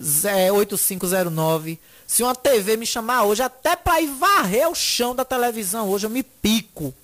8509. 0.00 1.78
Se 2.06 2.22
uma 2.22 2.34
TV 2.34 2.78
me 2.78 2.86
chamar 2.86 3.24
hoje, 3.24 3.42
até 3.42 3.76
para 3.76 4.00
ir 4.00 4.06
varrer 4.06 4.66
o 4.70 4.74
chão 4.74 5.14
da 5.14 5.26
televisão 5.26 5.90
hoje, 5.90 6.06
eu 6.06 6.10
me 6.10 6.22
pico. 6.22 6.94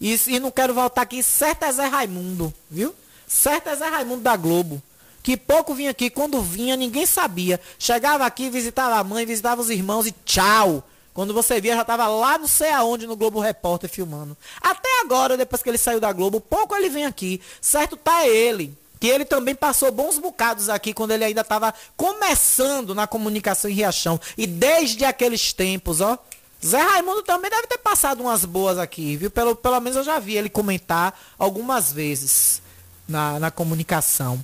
E, 0.00 0.16
e 0.28 0.38
não 0.38 0.52
quero 0.52 0.72
voltar 0.72 1.02
aqui, 1.02 1.20
certo 1.20 1.64
é 1.64 1.72
Zé 1.72 1.86
Raimundo, 1.86 2.54
viu? 2.70 2.94
Certo 3.26 3.70
é 3.70 3.76
Zé 3.76 3.88
Raimundo 3.88 4.22
da 4.22 4.36
Globo. 4.36 4.80
Que 5.20 5.36
pouco 5.36 5.74
vinha 5.74 5.90
aqui, 5.90 6.10
quando 6.10 6.40
vinha, 6.40 6.76
ninguém 6.76 7.06
sabia. 7.06 7.60
Chegava 7.76 8.24
aqui, 8.24 8.48
visitava 8.48 9.00
a 9.00 9.04
mãe, 9.04 9.26
visitava 9.26 9.60
os 9.60 9.70
irmãos 9.70 10.06
e 10.06 10.12
tchau. 10.24 10.84
Quando 11.14 11.32
você 11.32 11.60
via, 11.60 11.76
já 11.76 11.82
estava 11.82 12.08
lá 12.08 12.36
não 12.36 12.48
sei 12.48 12.70
aonde 12.72 13.06
no 13.06 13.16
Globo 13.16 13.38
Repórter 13.38 13.88
filmando. 13.88 14.36
Até 14.60 15.00
agora, 15.00 15.36
depois 15.36 15.62
que 15.62 15.68
ele 15.68 15.78
saiu 15.78 16.00
da 16.00 16.12
Globo, 16.12 16.40
pouco 16.40 16.74
ele 16.74 16.90
vem 16.90 17.06
aqui. 17.06 17.40
Certo 17.60 17.96
tá 17.96 18.26
ele. 18.26 18.76
Que 18.98 19.06
ele 19.06 19.24
também 19.24 19.54
passou 19.54 19.92
bons 19.92 20.18
bocados 20.18 20.68
aqui 20.68 20.92
quando 20.92 21.12
ele 21.12 21.24
ainda 21.24 21.42
estava 21.42 21.72
começando 21.96 22.96
na 22.96 23.06
comunicação 23.06 23.70
em 23.70 23.74
Riachão. 23.74 24.20
E 24.36 24.44
desde 24.44 25.04
aqueles 25.04 25.52
tempos, 25.52 26.00
ó. 26.00 26.18
Zé 26.64 26.80
Raimundo 26.80 27.22
também 27.22 27.50
deve 27.50 27.66
ter 27.66 27.78
passado 27.78 28.22
umas 28.22 28.44
boas 28.44 28.78
aqui, 28.78 29.16
viu? 29.16 29.30
Pelo, 29.30 29.54
pelo 29.54 29.78
menos 29.80 29.96
eu 29.98 30.02
já 30.02 30.18
vi 30.18 30.36
ele 30.36 30.48
comentar 30.48 31.16
algumas 31.38 31.92
vezes 31.92 32.60
na, 33.06 33.38
na 33.38 33.50
comunicação. 33.50 34.42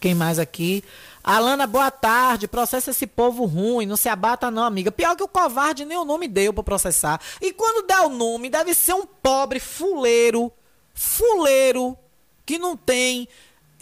Quem 0.00 0.14
mais 0.16 0.40
aqui? 0.40 0.82
Alana, 1.24 1.66
boa 1.66 1.90
tarde. 1.90 2.48
Processa 2.48 2.90
esse 2.90 3.06
povo 3.06 3.44
ruim. 3.44 3.86
Não 3.86 3.96
se 3.96 4.08
abata, 4.08 4.50
não, 4.50 4.64
amiga. 4.64 4.90
Pior 4.90 5.16
que 5.16 5.22
o 5.22 5.28
covarde 5.28 5.84
nem 5.84 5.96
o 5.96 6.04
nome 6.04 6.26
deu 6.26 6.52
para 6.52 6.64
processar. 6.64 7.20
E 7.40 7.52
quando 7.52 7.86
dá 7.86 8.02
o 8.04 8.08
nome, 8.08 8.50
deve 8.50 8.74
ser 8.74 8.94
um 8.94 9.06
pobre 9.06 9.60
fuleiro. 9.60 10.52
Fuleiro. 10.94 11.96
Que 12.44 12.58
não 12.58 12.76
tem 12.76 13.28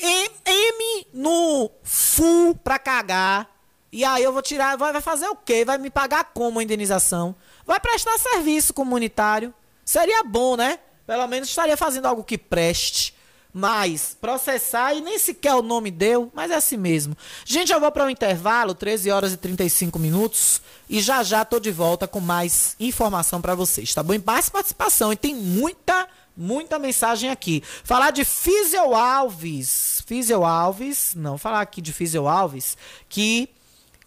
M, 0.02 1.06
no 1.12 1.70
full 1.82 2.54
pra 2.54 2.78
cagar. 2.78 3.48
E 3.92 4.04
aí 4.04 4.22
eu 4.22 4.32
vou 4.32 4.42
tirar, 4.42 4.76
vai, 4.76 4.92
vai 4.92 5.02
fazer 5.02 5.26
o 5.28 5.36
quê? 5.36 5.64
Vai 5.64 5.76
me 5.78 5.90
pagar 5.90 6.24
como 6.32 6.60
a 6.60 6.62
indenização? 6.62 7.34
Vai 7.66 7.80
prestar 7.80 8.18
serviço 8.18 8.72
comunitário. 8.72 9.52
Seria 9.84 10.22
bom, 10.22 10.56
né? 10.56 10.78
Pelo 11.06 11.26
menos 11.26 11.48
estaria 11.48 11.76
fazendo 11.76 12.06
algo 12.06 12.22
que 12.22 12.38
preste. 12.38 13.14
Mas 13.52 14.16
processar 14.20 14.94
e 14.94 15.00
nem 15.00 15.18
sequer 15.18 15.54
o 15.54 15.62
nome 15.62 15.90
deu, 15.90 16.30
mas 16.34 16.50
é 16.50 16.54
assim 16.54 16.76
mesmo. 16.76 17.16
Gente, 17.44 17.72
eu 17.72 17.80
vou 17.80 17.90
para 17.90 18.04
o 18.04 18.06
um 18.06 18.10
intervalo, 18.10 18.74
13 18.74 19.10
horas 19.10 19.32
e 19.32 19.36
35 19.36 19.98
minutos, 19.98 20.62
e 20.88 21.00
já 21.00 21.22
já 21.22 21.44
tô 21.44 21.58
de 21.58 21.70
volta 21.70 22.06
com 22.06 22.20
mais 22.20 22.76
informação 22.78 23.40
para 23.40 23.54
vocês, 23.54 23.92
tá 23.92 24.02
bom? 24.02 24.14
E 24.14 24.22
mais 24.24 24.48
participação, 24.48 25.12
e 25.12 25.16
tem 25.16 25.34
muita, 25.34 26.08
muita 26.36 26.78
mensagem 26.78 27.28
aqui. 27.28 27.62
Falar 27.82 28.12
de 28.12 28.24
Físio 28.24 28.94
Alves, 28.94 30.02
Físio 30.06 30.44
Alves, 30.44 31.14
não, 31.16 31.36
falar 31.36 31.60
aqui 31.60 31.82
de 31.82 31.92
Físio 31.92 32.28
Alves, 32.28 32.76
que 33.08 33.48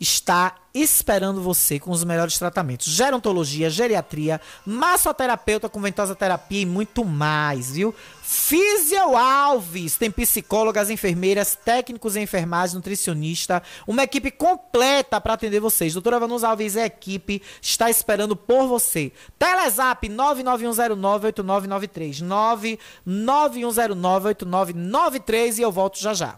está 0.04 0.56
esperando 0.74 1.42
você 1.42 1.80
com 1.80 1.92
os 1.92 2.04
melhores 2.04 2.38
tratamentos. 2.38 2.88
Gerontologia, 2.88 3.70
geriatria, 3.70 4.42
massoterapeuta 4.66 5.70
com 5.70 5.80
ventosa 5.80 6.14
terapia 6.14 6.60
e 6.62 6.66
muito 6.66 7.06
mais, 7.06 7.72
viu? 7.72 7.96
Físio 8.22 9.16
Alves 9.16 9.96
tem 9.96 10.12
psicólogas, 10.12 10.90
enfermeiras, 10.90 11.56
técnicos 11.56 12.18
em 12.18 12.24
enfermagem, 12.24 12.76
nutricionista, 12.76 13.64
uma 13.88 14.04
equipe 14.04 14.30
completa 14.30 15.22
para 15.22 15.36
atender 15.36 15.62
vocês. 15.62 15.94
Doutora 15.94 16.20
Vanusa 16.20 16.50
Alves 16.50 16.76
e 16.76 16.82
a 16.82 16.86
equipe 16.86 17.42
está 17.62 17.90
esperando 17.90 18.36
por 18.36 18.68
você. 18.68 19.14
Telezap 19.40 20.10
991098993, 20.10 22.22
991098993 23.06 25.60
e 25.60 25.62
eu 25.62 25.72
volto 25.72 25.98
já 26.00 26.14
já. 26.14 26.38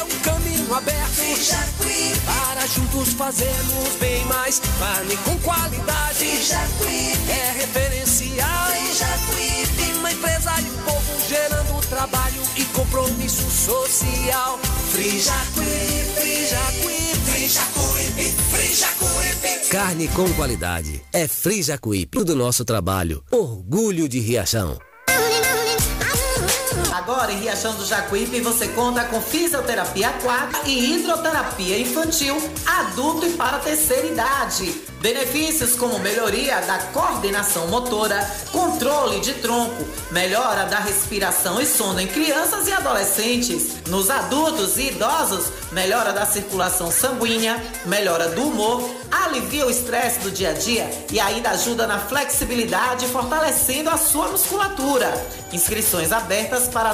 caminho 0.71 0.75
aberto. 0.75 1.21
Para 2.25 2.67
juntos 2.67 3.13
fazermos 3.13 3.95
bem 3.99 4.25
mais 4.25 4.61
carne 4.79 5.17
com 5.17 5.37
qualidade. 5.39 6.25
É 7.29 7.51
referencial. 7.59 8.71
Uma 9.99 10.11
empresa 10.11 10.51
e 10.59 10.71
povo 10.83 11.29
gerando 11.29 11.87
trabalho 11.87 12.41
e 12.55 12.63
compromisso 12.65 13.49
social. 13.51 14.59
Frijacuípe, 14.91 16.11
Frijacuípe, 16.15 17.31
Frijacuípe, 17.31 18.35
Frijacuípe. 18.49 19.69
Carne 19.69 20.07
com 20.09 20.31
qualidade. 20.33 21.01
É 21.13 21.27
Free 21.27 21.61
Jacuípe. 21.63 22.23
do 22.23 22.35
nosso 22.35 22.65
trabalho. 22.65 23.23
Orgulho 23.31 24.09
de 24.09 24.19
Riachão. 24.19 24.77
Agora 27.11 27.33
em 27.33 27.39
Riachão 27.39 27.75
do 27.75 27.85
Jacuípe 27.85 28.39
você 28.39 28.69
conta 28.69 29.03
com 29.03 29.21
fisioterapia 29.21 30.07
aquática 30.07 30.65
e 30.65 30.93
hidroterapia 30.93 31.77
infantil, 31.77 32.37
adulto 32.65 33.25
e 33.25 33.33
para 33.33 33.59
terceira 33.59 34.07
idade. 34.07 34.81
Benefícios 35.01 35.75
como 35.75 35.99
melhoria 35.99 36.61
da 36.61 36.77
coordenação 36.93 37.67
motora, 37.67 38.23
controle 38.51 39.19
de 39.19 39.33
tronco, 39.33 39.83
melhora 40.11 40.65
da 40.67 40.77
respiração 40.79 41.59
e 41.59 41.65
sono 41.65 41.99
em 41.99 42.07
crianças 42.07 42.67
e 42.67 42.71
adolescentes. 42.71 43.81
Nos 43.87 44.09
adultos 44.09 44.77
e 44.77 44.89
idosos, 44.89 45.51
melhora 45.71 46.13
da 46.13 46.25
circulação 46.25 46.91
sanguínea, 46.91 47.61
melhora 47.85 48.29
do 48.29 48.43
humor, 48.43 48.87
alivia 49.11 49.65
o 49.65 49.71
estresse 49.71 50.19
do 50.19 50.29
dia 50.29 50.51
a 50.51 50.53
dia 50.53 50.89
e 51.11 51.19
ainda 51.19 51.49
ajuda 51.49 51.87
na 51.87 51.97
flexibilidade, 51.97 53.07
fortalecendo 53.07 53.89
a 53.89 53.97
sua 53.97 54.27
musculatura. 54.27 55.11
Inscrições 55.51 56.11
abertas 56.11 56.67
para 56.67 56.93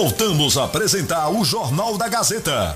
Voltamos 0.00 0.56
a 0.56 0.62
apresentar 0.62 1.28
o 1.28 1.44
Jornal 1.44 1.98
da 1.98 2.06
Gazeta. 2.06 2.72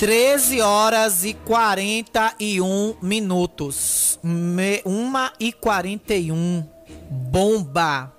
13 0.00 0.62
horas 0.62 1.24
e 1.26 1.34
41 1.34 2.96
minutos. 3.02 4.18
Me, 4.22 4.80
1 4.86 5.12
e 5.38 5.52
41. 5.52 6.66
Bomba. 7.10 8.10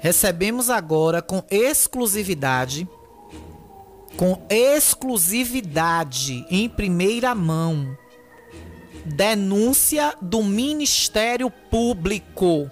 Recebemos 0.00 0.68
agora 0.68 1.22
com 1.22 1.42
exclusividade. 1.50 2.86
Com 4.14 4.42
exclusividade 4.50 6.44
em 6.50 6.68
primeira 6.68 7.34
mão. 7.34 7.96
Denúncia 9.06 10.14
do 10.20 10.42
Ministério 10.42 11.50
Público. 11.70 12.70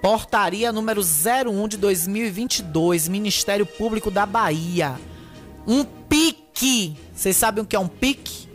Portaria 0.00 0.70
número 0.70 1.02
01 1.02 1.66
de 1.66 1.76
2022, 1.76 3.08
Ministério 3.08 3.66
Público 3.66 4.12
da 4.12 4.24
Bahia 4.24 4.96
um 5.66 5.84
PIC. 5.84 6.96
Vocês 7.14 7.36
sabem 7.36 7.64
o 7.64 7.66
que 7.66 7.76
é 7.76 7.78
um 7.78 7.88
PIC? 7.88 8.48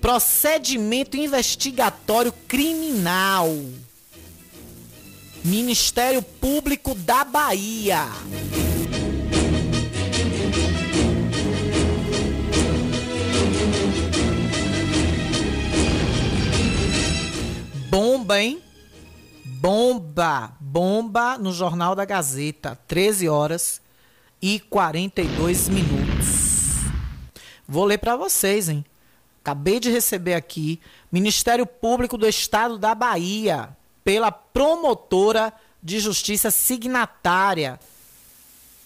Procedimento 0.00 1.16
Investigatório 1.16 2.32
Criminal. 2.46 3.48
Ministério 5.42 6.22
Público 6.22 6.94
da 6.94 7.24
Bahia. 7.24 8.06
Bomba, 17.88 18.40
hein? 18.40 18.60
Bomba, 19.44 20.52
bomba 20.60 21.38
no 21.38 21.52
Jornal 21.52 21.94
da 21.94 22.04
Gazeta, 22.04 22.78
13 22.88 23.28
horas 23.28 23.80
e 24.42 24.58
42 24.58 25.68
minutos. 25.68 26.03
Vou 27.66 27.84
ler 27.84 27.98
para 27.98 28.16
vocês, 28.16 28.68
hein? 28.68 28.84
Acabei 29.42 29.78
de 29.78 29.90
receber 29.90 30.34
aqui 30.34 30.80
Ministério 31.12 31.66
Público 31.66 32.16
do 32.16 32.26
Estado 32.26 32.78
da 32.78 32.94
Bahia, 32.94 33.68
pela 34.02 34.32
promotora 34.32 35.52
de 35.82 36.00
justiça 36.00 36.50
signatária. 36.50 37.78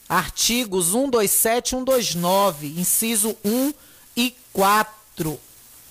Artigos 0.09 0.87
127 0.87 1.66
e 1.66 1.70
129, 1.70 2.81
inciso 2.81 3.37
1 3.45 3.72
e 4.16 4.35
4. 4.53 5.39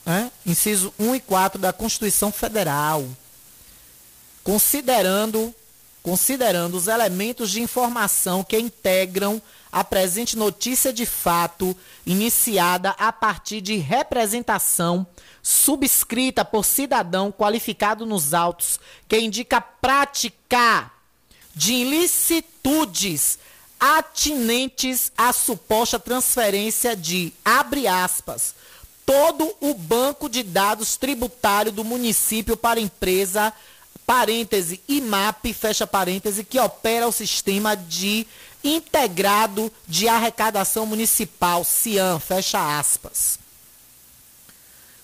Né? 0.06 0.32
Inciso 0.46 0.94
1 1.00 1.16
e 1.16 1.20
4 1.20 1.62
da 1.62 1.72
Constituição 1.72 2.32
Federal. 2.32 3.08
Considerando 4.44 5.54
considerando 6.04 6.78
os 6.78 6.88
elementos 6.88 7.52
de 7.52 7.62
informação 7.62 8.42
que 8.42 8.58
integram 8.58 9.42
a 9.72 9.84
presente 9.84 10.38
notícia 10.38 10.92
de 10.92 11.06
fato, 11.06 11.76
iniciada 12.06 12.92
a 12.92 13.12
partir 13.12 13.62
de 13.62 13.78
representação 13.78 15.06
subscrita 15.42 16.44
por 16.44 16.66
cidadão 16.66 17.32
qualificado 17.32 18.06
nos 18.06 18.34
autos, 18.34 18.80
que 19.08 19.20
indica 19.20 19.62
prática 19.62 20.92
de 21.56 21.74
ilicitudes 21.74 23.40
atinentes 23.80 25.12
à 25.18 25.32
suposta 25.32 26.00
transferência 26.00 26.96
de, 26.96 27.34
abre 27.46 27.88
aspas, 27.88 28.56
todo 29.06 29.56
o 29.62 29.74
banco 29.74 30.28
de 30.28 30.44
dados 30.44 30.98
tributário 30.98 31.72
do 31.72 31.84
município 31.84 32.58
para 32.58 32.80
empresa 32.80 33.54
parêntese, 34.06 34.82
IMAP, 34.88 35.54
fecha 35.54 35.86
parêntese, 35.86 36.44
que 36.44 36.58
opera 36.58 37.08
o 37.08 37.12
sistema 37.12 37.76
de 37.76 38.26
integrado 38.64 39.72
de 39.88 40.08
arrecadação 40.08 40.86
municipal, 40.86 41.64
CIAM, 41.64 42.20
fecha 42.20 42.80
aspas. 42.80 43.40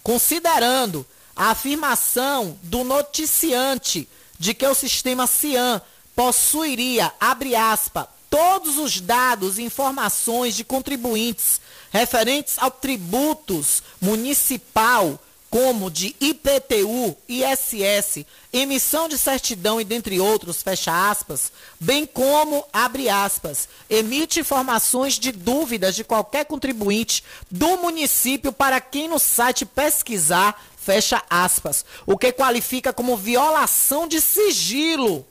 Considerando 0.02 1.06
a 1.36 1.52
afirmação 1.52 2.58
do 2.64 2.84
noticiante 2.84 4.08
de 4.38 4.54
que 4.54 4.68
o 4.68 4.76
sistema 4.76 5.28
CIAM 5.28 5.82
possuiria, 6.16 7.12
abre 7.20 7.56
aspas, 7.56 8.08
todos 8.30 8.78
os 8.78 9.00
dados 9.00 9.58
e 9.58 9.64
informações 9.64 10.56
de 10.56 10.64
contribuintes 10.64 11.62
referentes 11.92 12.56
ao 12.58 12.72
tributos 12.72 13.84
municipal, 14.02 15.20
como 15.54 15.92
de 15.92 16.16
IPTU, 16.20 17.16
ISS, 17.30 18.26
emissão 18.52 19.08
de 19.08 19.20
certidão 19.20 19.80
e 19.80 19.84
dentre 19.84 20.20
outros, 20.20 20.64
fecha 20.64 21.12
aspas, 21.12 21.52
bem 21.80 22.08
como, 22.08 22.66
abre 22.74 23.08
aspas, 23.08 23.70
emite 23.88 24.40
informações 24.40 25.20
de 25.20 25.32
dúvidas 25.32 25.94
de 25.94 26.04
qualquer 26.04 26.46
contribuinte 26.46 27.24
do 27.52 27.78
município 27.78 28.52
para 28.52 28.82
quem 28.82 29.08
no 29.08 29.20
site 29.20 29.64
pesquisar, 29.64 30.60
fecha 30.76 31.22
aspas, 31.30 31.86
o 32.08 32.18
que 32.18 32.32
qualifica 32.32 32.92
como 32.92 33.16
violação 33.16 34.08
de 34.08 34.20
sigilo 34.22 35.24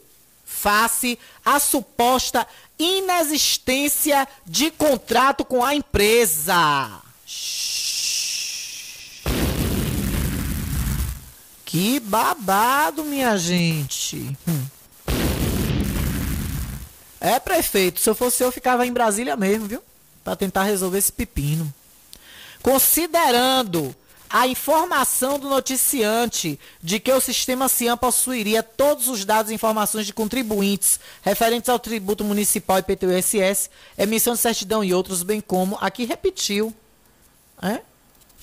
face 0.45 1.19
à 1.43 1.59
suposta 1.59 2.47
inexistência 2.79 4.25
de 4.45 4.71
contrato 4.71 5.43
com 5.43 5.65
a 5.65 5.75
empresa. 5.75 7.01
Que 11.73 11.99
babado, 11.99 13.03
minha 13.03 13.35
gente. 13.35 14.37
Hum. 14.47 14.63
É, 17.19 17.39
prefeito, 17.39 17.99
se 17.99 18.07
eu 18.07 18.13
fosse 18.13 18.43
eu, 18.43 18.51
ficava 18.51 18.85
em 18.85 18.93
Brasília 18.93 19.35
mesmo, 19.35 19.65
viu? 19.65 19.81
Para 20.23 20.35
tentar 20.35 20.65
resolver 20.65 20.99
esse 20.99 21.11
pepino. 21.11 21.73
Considerando 22.61 23.95
a 24.29 24.47
informação 24.47 25.39
do 25.39 25.49
noticiante 25.49 26.59
de 26.79 26.99
que 26.99 27.11
o 27.11 27.19
sistema 27.19 27.67
CIAM 27.67 27.97
possuiria 27.97 28.61
todos 28.61 29.07
os 29.07 29.25
dados 29.25 29.51
e 29.51 29.55
informações 29.55 30.05
de 30.05 30.13
contribuintes 30.13 30.99
referentes 31.23 31.69
ao 31.69 31.79
tributo 31.79 32.23
municipal 32.23 32.77
e 32.77 32.83
PTU-SS, 32.83 33.71
emissão 33.97 34.35
de 34.35 34.41
certidão 34.41 34.83
e 34.83 34.93
outros, 34.93 35.23
bem 35.23 35.41
como 35.41 35.75
aqui 35.81 36.05
repetiu. 36.05 36.71
É? 37.59 37.81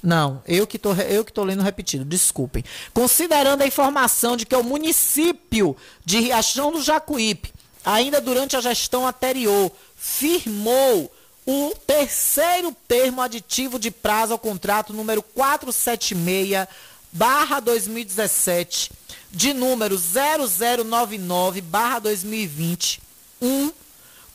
Não, 0.03 0.43
eu 0.47 0.67
que 0.67 0.79
tô, 0.79 0.95
eu 0.95 1.25
que 1.25 1.33
tô 1.33 1.45
lendo 1.45 1.63
repetido, 1.63 2.05
desculpem. 2.05 2.65
Considerando 2.95 3.63
a 3.63 3.67
informação 3.67 4.37
de 4.37 4.47
que 4.47 4.57
o 4.57 4.65
município 4.65 5.77
de 6.05 6.21
Riachão 6.21 6.73
do 6.73 6.83
Jacuípe, 6.83 7.53
ainda 7.85 8.21
durante 8.21 8.57
a 8.57 8.61
gestão 8.61 9.07
anterior, 9.07 9.71
firmou 9.97 11.13
o 11.47 11.75
terceiro 11.87 12.75
termo 12.87 13.21
aditivo 13.21 13.79
de 13.79 13.91
prazo 13.91 14.33
ao 14.33 14.39
contrato 14.39 14.93
número 14.93 15.23
476 15.23 16.67
barra 17.13 17.61
2017 17.61 18.93
de 19.31 19.53
número 19.53 19.99
0099 19.99 21.61
barra 21.61 21.99
2020 21.99 23.03
1 23.43 23.73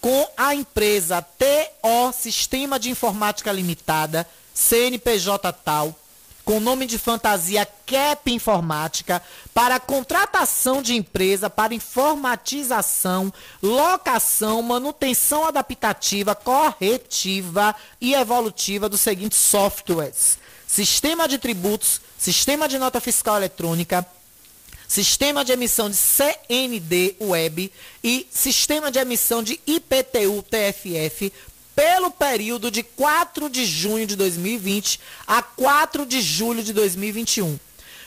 com 0.01 0.27
a 0.35 0.53
empresa 0.53 1.21
TO 1.21 2.11
Sistema 2.13 2.77
de 2.77 2.89
Informática 2.89 3.51
Limitada 3.51 4.27
CNPJ 4.55 5.51
tal, 5.51 5.93
com 6.45 6.61
nome 6.61 6.85
de 6.85 6.97
fantasia 6.97 7.67
CAP 7.85 8.31
Informática, 8.31 9.21
para 9.53 9.79
contratação 9.81 10.81
de 10.81 10.95
empresa 10.95 11.49
para 11.49 11.73
informatização, 11.73 13.33
locação, 13.61 14.61
manutenção 14.61 15.45
adaptativa, 15.45 16.33
corretiva 16.33 17.75
e 17.99 18.13
evolutiva 18.13 18.87
dos 18.87 19.01
seguintes 19.01 19.39
softwares: 19.39 20.37
Sistema 20.65 21.27
de 21.27 21.37
tributos, 21.37 21.99
Sistema 22.17 22.67
de 22.69 22.79
nota 22.79 23.01
fiscal 23.01 23.35
eletrônica, 23.35 24.05
Sistema 24.87 25.43
de 25.43 25.51
emissão 25.51 25.89
de 25.89 25.97
CND 25.97 27.15
Web 27.19 27.71
e 28.03 28.25
Sistema 28.31 28.89
de 28.89 28.99
emissão 28.99 29.43
de 29.43 29.59
IPTU 29.67 30.43
TFF 30.43 31.33
pelo 31.75 32.09
período 32.09 32.71
de 32.71 32.81
4 32.81 33.49
de 33.49 33.65
junho 33.65 34.07
de 34.07 34.15
2020 34.15 34.99
a 35.27 35.41
4 35.41 36.05
de 36.05 36.21
julho 36.21 36.63
de 36.63 36.71
2021. 36.71 37.59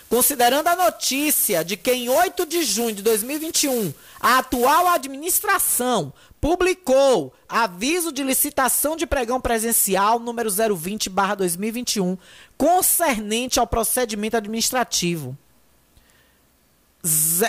Considerando 0.08 0.68
a 0.68 0.76
notícia 0.76 1.62
de 1.62 1.76
que 1.76 1.92
em 1.92 2.08
8 2.08 2.46
de 2.46 2.62
junho 2.62 2.94
de 2.94 3.02
2021 3.02 3.92
a 4.18 4.38
atual 4.38 4.86
administração 4.88 6.12
publicou 6.40 7.34
aviso 7.46 8.10
de 8.10 8.22
licitação 8.22 8.96
de 8.96 9.06
pregão 9.06 9.38
presencial 9.38 10.18
número 10.18 10.48
020/2021 10.48 12.16
concernente 12.56 13.60
ao 13.60 13.66
procedimento 13.66 14.36
administrativo 14.38 15.36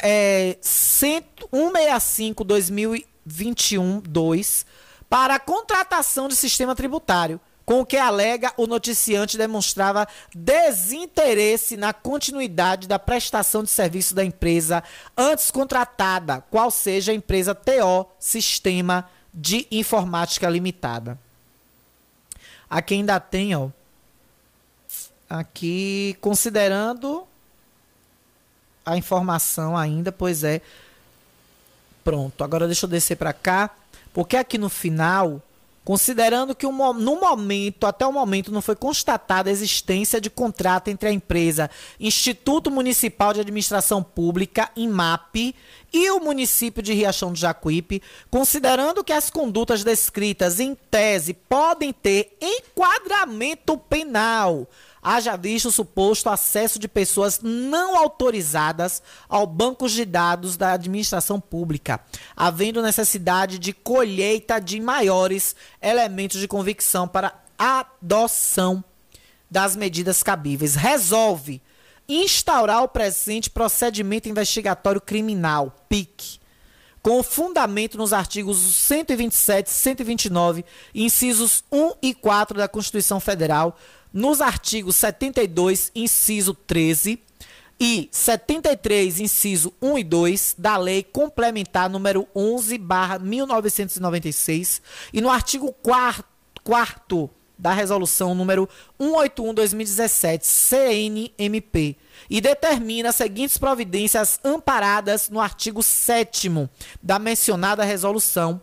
é, 0.03 0.57
165 0.61 2.43
2021 2.43 4.01
2 4.01 4.65
para 5.09 5.35
a 5.35 5.39
contratação 5.39 6.27
de 6.27 6.35
sistema 6.35 6.75
tributário, 6.75 7.39
com 7.65 7.81
o 7.81 7.85
que 7.85 7.97
alega 7.97 8.53
o 8.57 8.65
noticiante 8.65 9.37
demonstrava 9.37 10.07
desinteresse 10.33 11.77
na 11.77 11.93
continuidade 11.93 12.87
da 12.87 12.97
prestação 12.97 13.63
de 13.63 13.69
serviço 13.69 14.15
da 14.15 14.23
empresa 14.23 14.83
antes 15.17 15.51
contratada, 15.51 16.41
qual 16.49 16.71
seja 16.71 17.11
a 17.11 17.15
empresa 17.15 17.53
TO 17.53 18.07
Sistema 18.19 19.09
de 19.33 19.67
Informática 19.71 20.49
Limitada. 20.49 21.17
Aqui 22.69 22.95
ainda 22.95 23.19
tem, 23.19 23.55
ó, 23.55 23.69
aqui 25.29 26.17
considerando 26.21 27.27
a 28.85 28.97
informação 28.97 29.77
ainda, 29.77 30.11
pois 30.11 30.43
é. 30.43 30.61
Pronto, 32.03 32.43
agora 32.43 32.65
deixa 32.65 32.85
eu 32.85 32.89
descer 32.89 33.15
para 33.15 33.33
cá, 33.33 33.69
porque 34.13 34.37
aqui 34.37 34.57
no 34.57 34.69
final, 34.69 35.41
considerando 35.83 36.55
que 36.55 36.67
no 36.67 37.19
momento, 37.19 37.87
até 37.87 38.05
o 38.05 38.13
momento, 38.13 38.51
não 38.51 38.61
foi 38.61 38.75
constatada 38.75 39.49
a 39.49 39.51
existência 39.51 40.21
de 40.21 40.29
contrato 40.29 40.89
entre 40.89 41.09
a 41.09 41.11
empresa 41.11 41.69
Instituto 41.99 42.69
Municipal 42.69 43.33
de 43.33 43.41
Administração 43.41 44.03
Pública, 44.03 44.69
IMAP, 44.75 45.55
e 45.91 46.11
o 46.11 46.19
município 46.19 46.83
de 46.83 46.93
Riachão 46.93 47.31
do 47.31 47.39
Jacuípe, 47.39 48.01
considerando 48.29 49.03
que 49.03 49.11
as 49.11 49.29
condutas 49.29 49.83
descritas 49.83 50.59
em 50.59 50.75
tese 50.75 51.33
podem 51.33 51.91
ter 51.91 52.37
enquadramento 52.39 53.77
penal 53.77 54.67
haja 55.01 55.35
visto 55.35 55.67
o 55.67 55.71
suposto 55.71 56.29
acesso 56.29 56.79
de 56.79 56.87
pessoas 56.87 57.39
não 57.41 57.97
autorizadas 57.97 59.01
ao 59.27 59.45
banco 59.47 59.87
de 59.87 60.05
dados 60.05 60.57
da 60.57 60.73
administração 60.73 61.39
pública, 61.39 61.99
havendo 62.35 62.81
necessidade 62.81 63.59
de 63.59 63.73
colheita 63.73 64.59
de 64.59 64.79
maiores 64.79 65.55
elementos 65.81 66.39
de 66.39 66.47
convicção 66.47 67.07
para 67.07 67.33
adoção 67.57 68.83
das 69.49 69.75
medidas 69.75 70.21
cabíveis. 70.23 70.75
Resolve 70.75 71.61
instaurar 72.07 72.83
o 72.83 72.87
presente 72.87 73.49
procedimento 73.49 74.27
investigatório 74.27 74.99
criminal, 74.99 75.85
PIC, 75.87 76.39
com 77.01 77.23
fundamento 77.23 77.97
nos 77.97 78.11
artigos 78.11 78.57
127, 78.57 79.69
129, 79.69 80.65
incisos 80.93 81.63
1 81.71 81.93
e 82.01 82.13
4 82.13 82.57
da 82.57 82.67
Constituição 82.67 83.19
Federal, 83.19 83.77
nos 84.13 84.41
artigos 84.41 84.95
72, 84.95 85.91
inciso 85.93 86.53
13 86.53 87.19
e 87.79 88.09
73, 88.11 89.21
inciso 89.21 89.73
1 89.81 89.99
e 89.99 90.03
2 90.03 90.55
da 90.57 90.75
Lei 90.77 91.01
Complementar 91.01 91.89
número 91.89 92.27
11, 92.35 92.77
barra 92.77 93.17
1996 93.19 94.81
e 95.13 95.21
no 95.21 95.29
artigo 95.29 95.73
4 95.81 97.29
da 97.57 97.73
Resolução 97.73 98.33
número 98.33 98.67
181/2017, 98.99 100.43
CNMP, 100.43 101.97
e 102.29 102.39
determina 102.39 103.09
as 103.09 103.15
seguintes 103.17 103.57
providências 103.57 104.39
amparadas 104.43 105.29
no 105.29 105.39
artigo 105.39 105.83
7 105.83 106.69
da 107.01 107.19
mencionada 107.19 107.83
resolução 107.83 108.61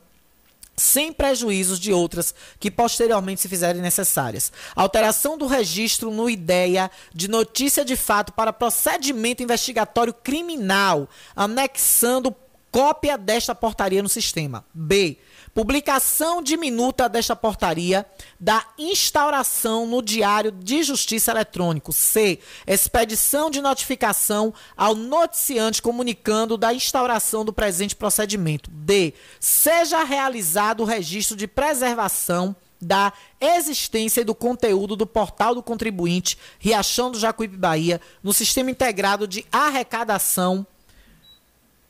sem 0.77 1.13
prejuízos 1.13 1.81
de 1.81 1.93
outras 1.93 2.35
que 2.61 2.71
posteriormente 2.71 3.41
se 3.41 3.49
fizerem 3.49 3.81
necessárias. 3.81 4.53
Alteração 4.75 5.39
do 5.39 5.47
registro 5.47 6.11
no 6.11 6.29
IDEA 6.29 6.91
de 7.15 7.29
notícia 7.29 7.85
de 7.85 7.97
fato 7.97 8.33
para 8.33 8.53
procedimento 8.53 9.43
investigatório 9.43 10.13
criminal, 10.13 11.09
anexando 11.35 12.35
cópia 12.71 13.17
desta 13.17 13.55
portaria 13.55 14.03
no 14.03 14.09
sistema. 14.09 14.65
B. 14.75 15.19
Publicação 15.57 16.43
de 16.43 16.55
minuta 16.55 17.09
desta 17.09 17.35
portaria 17.35 18.05
da 18.39 18.63
instauração 18.79 19.87
no 19.87 20.03
Diário 20.03 20.53
de 20.53 20.83
Justiça 20.83 21.31
Eletrônico. 21.31 21.95
C. 21.95 22.41
Expedição 22.67 23.49
de 23.49 23.63
notificação 23.63 24.53
ao 24.77 24.95
noticiante 24.95 25.81
comunicando 25.81 26.59
da 26.59 26.75
instauração 26.75 27.43
do 27.43 27.55
presente 27.55 27.97
procedimento. 27.97 28.71
D. 28.71 29.15
Seja 29.41 30.05
realizado 30.05 30.83
o 30.83 30.85
registro 30.85 31.35
de 31.35 31.47
preservação 31.47 32.55
da 32.79 33.11
existência 33.41 34.21
e 34.21 34.25
do 34.25 34.35
conteúdo 34.35 34.95
do 34.95 35.07
portal 35.07 35.55
do 35.55 35.63
contribuinte 35.63 36.37
Riachão 36.59 37.11
do 37.11 37.19
Jacuípe 37.19 37.57
Bahia 37.57 37.99
no 38.23 38.35
Sistema 38.35 38.71
Integrado 38.71 39.27
de 39.27 39.47
Arrecadação 39.51 40.67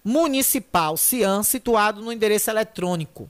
Municipal, 0.04 0.96
CIAN, 0.96 1.42
situado 1.42 2.00
no 2.00 2.12
endereço 2.12 2.48
eletrônico 2.48 3.28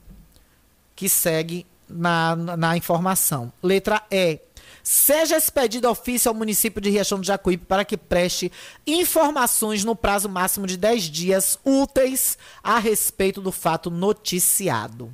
que 0.97 1.07
segue 1.07 1.65
na, 1.87 2.35
na, 2.35 2.75
informação. 2.75 3.53
Letra 3.61 4.03
E. 4.11 4.39
Seja 4.83 5.37
expedido 5.37 5.87
ofício 5.87 6.27
ao 6.27 6.35
município 6.35 6.81
de 6.81 6.89
Riachão 6.89 7.19
do 7.19 7.25
Jacuípe 7.25 7.65
para 7.65 7.85
que 7.85 7.95
preste 7.95 8.51
informações 8.85 9.83
no 9.83 9.95
prazo 9.95 10.27
máximo 10.27 10.65
de 10.65 10.75
10 10.75 11.03
dias 11.03 11.59
úteis 11.63 12.37
a 12.63 12.79
respeito 12.79 13.41
do 13.41 13.51
fato 13.51 13.91
noticiado. 13.91 15.13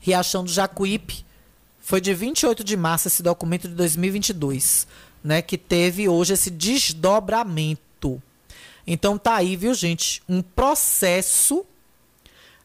Riachão 0.00 0.42
do 0.42 0.50
Jacuípe 0.50 1.24
foi 1.78 2.00
de 2.00 2.12
28 2.12 2.64
de 2.64 2.76
março 2.76 3.08
esse 3.08 3.22
documento 3.22 3.68
de 3.68 3.74
2022, 3.74 4.86
né, 5.22 5.42
que 5.42 5.56
teve 5.56 6.08
hoje 6.08 6.32
esse 6.32 6.50
desdobramento. 6.50 8.20
Então 8.86 9.16
tá 9.16 9.36
aí, 9.36 9.54
viu, 9.54 9.74
gente, 9.74 10.22
um 10.28 10.42
processo 10.42 11.64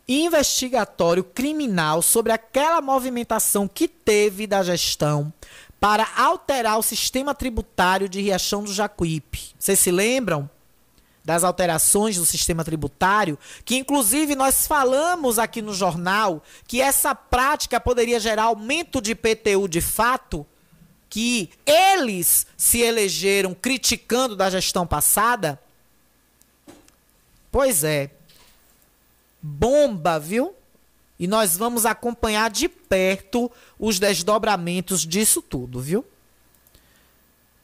investigatório 0.08 1.24
criminal 1.24 2.02
sobre 2.02 2.32
aquela 2.32 2.82
movimentação 2.82 3.68
que 3.68 3.88
teve 3.88 4.46
da 4.46 4.62
gestão 4.64 5.34
para 5.80 6.08
alterar 6.16 6.78
o 6.78 6.84
sistema 6.84 7.34
tributário 7.34 8.08
de 8.08 8.22
Riachão 8.22 8.64
do 8.64 8.74
Jacuípe. 8.74 9.54
Vocês 9.58 9.80
se 9.80 9.92
lembram 9.92 10.50
das 11.24 11.44
alterações 11.44 12.18
do 12.18 12.26
sistema 12.26 12.64
tributário, 12.64 13.38
que 13.66 13.76
inclusive 13.76 14.36
nós 14.36 14.68
falamos 14.68 15.40
aqui 15.40 15.60
no 15.60 15.74
jornal 15.74 16.44
que 16.68 16.80
essa 16.80 17.16
prática 17.16 17.80
poderia 17.80 18.20
gerar 18.20 18.44
aumento 18.44 19.02
de 19.02 19.12
IPTU 19.12 19.68
de 19.68 19.82
fato, 19.82 20.46
que 21.10 21.50
eles 21.66 22.46
se 22.56 22.82
elegeram 22.82 23.56
criticando 23.56 24.36
da 24.36 24.52
gestão 24.52 24.86
passada? 24.86 25.60
Pois 27.52 27.84
é, 27.84 28.12
bomba, 29.46 30.20
viu? 30.20 30.56
E 31.20 31.28
nós 31.28 31.56
vamos 31.56 31.86
acompanhar 31.86 32.50
de 32.50 32.68
perto 32.68 33.52
os 33.80 34.00
desdobramentos 34.00 35.06
disso 35.06 35.42
tudo, 35.42 35.80
viu? 35.80 36.04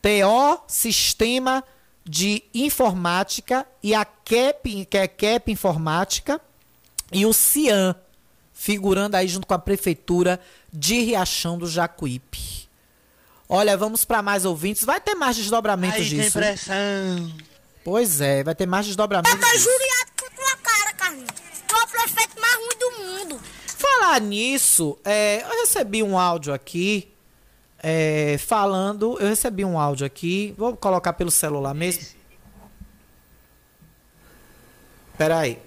TO, 0.02 0.62
Sistema 0.68 1.64
de 2.06 2.44
Informática, 2.54 3.66
e 3.84 3.94
a 3.94 4.06
CAP, 4.06 4.86
que 4.86 4.98
é 4.98 5.08
CAP 5.08 5.52
Informática, 5.52 6.40
e 7.12 7.26
o 7.26 7.34
CIAN, 7.34 7.96
figurando 8.54 9.18
aí 9.18 9.28
junto 9.28 9.46
com 9.46 9.54
a 9.54 9.60
Prefeitura 9.60 10.40
de 10.72 11.02
Riachão 11.02 11.58
do 11.58 11.68
Jacuípe. 11.68 12.70
Olha, 13.50 13.76
vamos 13.76 14.06
para 14.06 14.22
mais 14.22 14.46
ouvintes. 14.46 14.86
Vai 14.86 15.02
ter 15.02 15.14
mais 15.14 15.36
desdobramentos 15.36 15.98
Aí 15.98 16.06
disso. 16.06 16.22
tem 16.22 16.32
pressão. 16.32 17.36
Pois 17.84 18.22
é, 18.22 18.44
vai 18.44 18.56
ter 18.56 18.66
mais 18.66 18.86
desdobramentos. 18.86 19.62
Juriado 19.62 20.12
com 20.18 20.30
tua 20.36 20.56
cara, 20.58 20.94
Carlinhos. 20.94 21.32
Tu 21.68 21.76
é 21.76 21.81
o 21.81 21.81
prefeito 21.92 22.40
mais 22.40 22.56
ruim 22.56 22.78
do 22.80 22.92
mundo. 23.04 23.42
Falar 23.66 24.22
nisso, 24.22 24.98
é, 25.04 25.44
eu 25.44 25.62
recebi 25.62 26.04
um 26.04 26.18
áudio 26.18 26.54
aqui 26.54 27.12
é, 27.82 28.38
falando. 28.38 29.18
Eu 29.20 29.28
recebi 29.28 29.66
um 29.66 29.80
áudio 29.80 30.06
aqui. 30.06 30.54
Vou 30.58 30.76
colocar 30.76 31.14
pelo 31.14 31.32
celular 31.32 31.74
mesmo. 31.74 32.06
Espera 35.12 35.40
aí. 35.40 35.60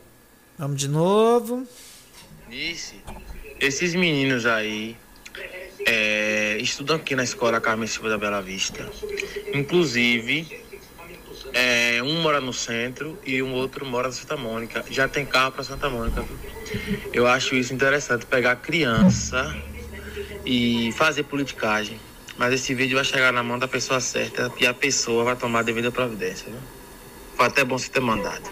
Vamos 0.58 0.80
de 0.80 0.88
novo. 0.88 1.66
Nice, 2.48 2.94
esses 3.58 3.94
meninos 3.94 4.46
aí 4.46 4.96
é, 5.86 6.56
estudam 6.60 6.96
aqui 6.96 7.16
na 7.16 7.24
escola 7.24 7.60
Carmen 7.60 7.86
Silva 7.86 8.08
da 8.08 8.18
Bela 8.18 8.40
Vista. 8.40 8.88
Inclusive, 9.52 10.63
é, 11.54 12.02
um 12.02 12.20
mora 12.20 12.40
no 12.40 12.52
centro 12.52 13.16
e 13.24 13.40
um 13.40 13.54
outro 13.54 13.86
mora 13.86 14.08
na 14.08 14.14
Santa 14.14 14.36
Mônica. 14.36 14.84
Já 14.90 15.06
tem 15.06 15.24
carro 15.24 15.52
para 15.52 15.62
Santa 15.62 15.88
Mônica. 15.88 16.24
Eu 17.12 17.26
acho 17.28 17.54
isso 17.54 17.72
interessante, 17.72 18.26
pegar 18.26 18.56
criança 18.56 19.56
e 20.44 20.92
fazer 20.92 21.22
politicagem. 21.22 21.98
Mas 22.36 22.52
esse 22.52 22.74
vídeo 22.74 22.96
vai 22.96 23.04
chegar 23.04 23.32
na 23.32 23.44
mão 23.44 23.56
da 23.58 23.68
pessoa 23.68 24.00
certa 24.00 24.52
e 24.58 24.66
a 24.66 24.74
pessoa 24.74 25.22
vai 25.22 25.36
tomar 25.36 25.60
a 25.60 25.62
devida 25.62 25.92
providência. 25.92 26.50
Viu? 26.50 26.58
Foi 27.36 27.46
até 27.46 27.64
bom 27.64 27.78
você 27.78 27.88
ter 27.88 28.00
mandado. 28.00 28.50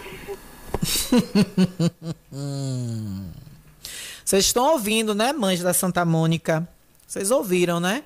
Vocês 4.23 4.45
estão 4.45 4.71
ouvindo, 4.71 5.13
né, 5.13 5.33
mães 5.33 5.59
da 5.61 5.73
Santa 5.73 6.05
Mônica? 6.05 6.67
Vocês 7.05 7.29
ouviram, 7.29 7.79
né? 7.79 8.03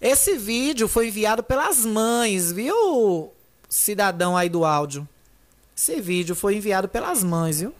Esse 0.00 0.38
vídeo 0.38 0.86
foi 0.88 1.08
enviado 1.08 1.42
pelas 1.42 1.84
mães, 1.84 2.52
viu, 2.52 3.32
cidadão 3.72 4.36
aí 4.36 4.50
do 4.50 4.66
áudio? 4.66 5.08
Esse 5.74 5.98
vídeo 5.98 6.36
foi 6.36 6.56
enviado 6.56 6.88
pelas 6.88 7.24
mães, 7.24 7.60
viu? 7.60 7.74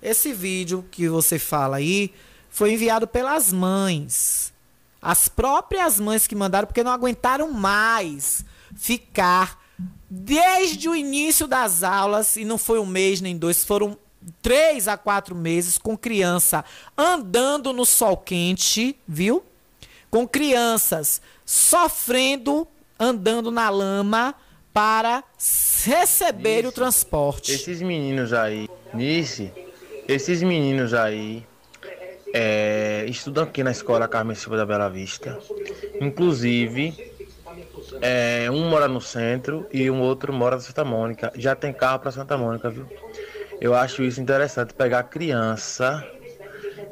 Esse 0.00 0.32
vídeo 0.32 0.86
que 0.92 1.08
você 1.08 1.40
fala 1.40 1.78
aí 1.78 2.14
foi 2.48 2.72
enviado 2.72 3.08
pelas 3.08 3.52
mães. 3.52 4.54
As 5.02 5.28
próprias 5.28 5.98
mães 5.98 6.28
que 6.28 6.36
mandaram, 6.36 6.68
porque 6.68 6.84
não 6.84 6.92
aguentaram 6.92 7.50
mais 7.50 8.44
ficar 8.76 9.60
desde 10.08 10.88
o 10.88 10.94
início 10.94 11.48
das 11.48 11.82
aulas, 11.82 12.36
e 12.36 12.44
não 12.44 12.58
foi 12.58 12.78
um 12.78 12.86
mês 12.86 13.20
nem 13.20 13.36
dois, 13.36 13.64
foram 13.64 13.98
três 14.40 14.86
a 14.86 14.96
quatro 14.96 15.34
meses 15.34 15.78
com 15.78 15.98
criança 15.98 16.64
andando 16.96 17.72
no 17.72 17.84
sol 17.84 18.16
quente, 18.16 18.96
viu? 19.06 19.44
Com 20.08 20.28
crianças 20.28 21.20
sofrendo, 21.44 22.68
andando 22.98 23.50
na 23.50 23.70
lama 23.70 24.34
para 24.72 25.24
receber 25.84 26.66
o 26.66 26.72
transporte. 26.72 27.52
Esses 27.52 27.80
meninos 27.82 28.32
aí, 28.32 28.68
Nice, 28.92 29.52
esses 30.06 30.42
meninos 30.42 30.94
aí 30.94 31.46
é, 32.32 33.04
estudam 33.08 33.44
aqui 33.44 33.62
na 33.62 33.70
escola 33.70 34.08
Carmen 34.08 34.34
Silva 34.34 34.56
da 34.56 34.66
Bela 34.66 34.88
Vista. 34.88 35.38
Inclusive, 36.00 37.12
é, 38.00 38.50
um 38.50 38.68
mora 38.68 38.88
no 38.88 39.00
centro 39.00 39.66
e 39.72 39.90
um 39.90 40.00
outro 40.00 40.32
mora 40.32 40.56
na 40.56 40.62
Santa 40.62 40.84
Mônica. 40.84 41.32
Já 41.36 41.54
tem 41.54 41.72
carro 41.72 41.98
para 42.00 42.10
Santa 42.10 42.36
Mônica, 42.36 42.70
viu? 42.70 42.86
Eu 43.60 43.74
acho 43.74 44.02
isso 44.02 44.20
interessante, 44.20 44.72
pegar 44.72 45.02
criança 45.04 46.06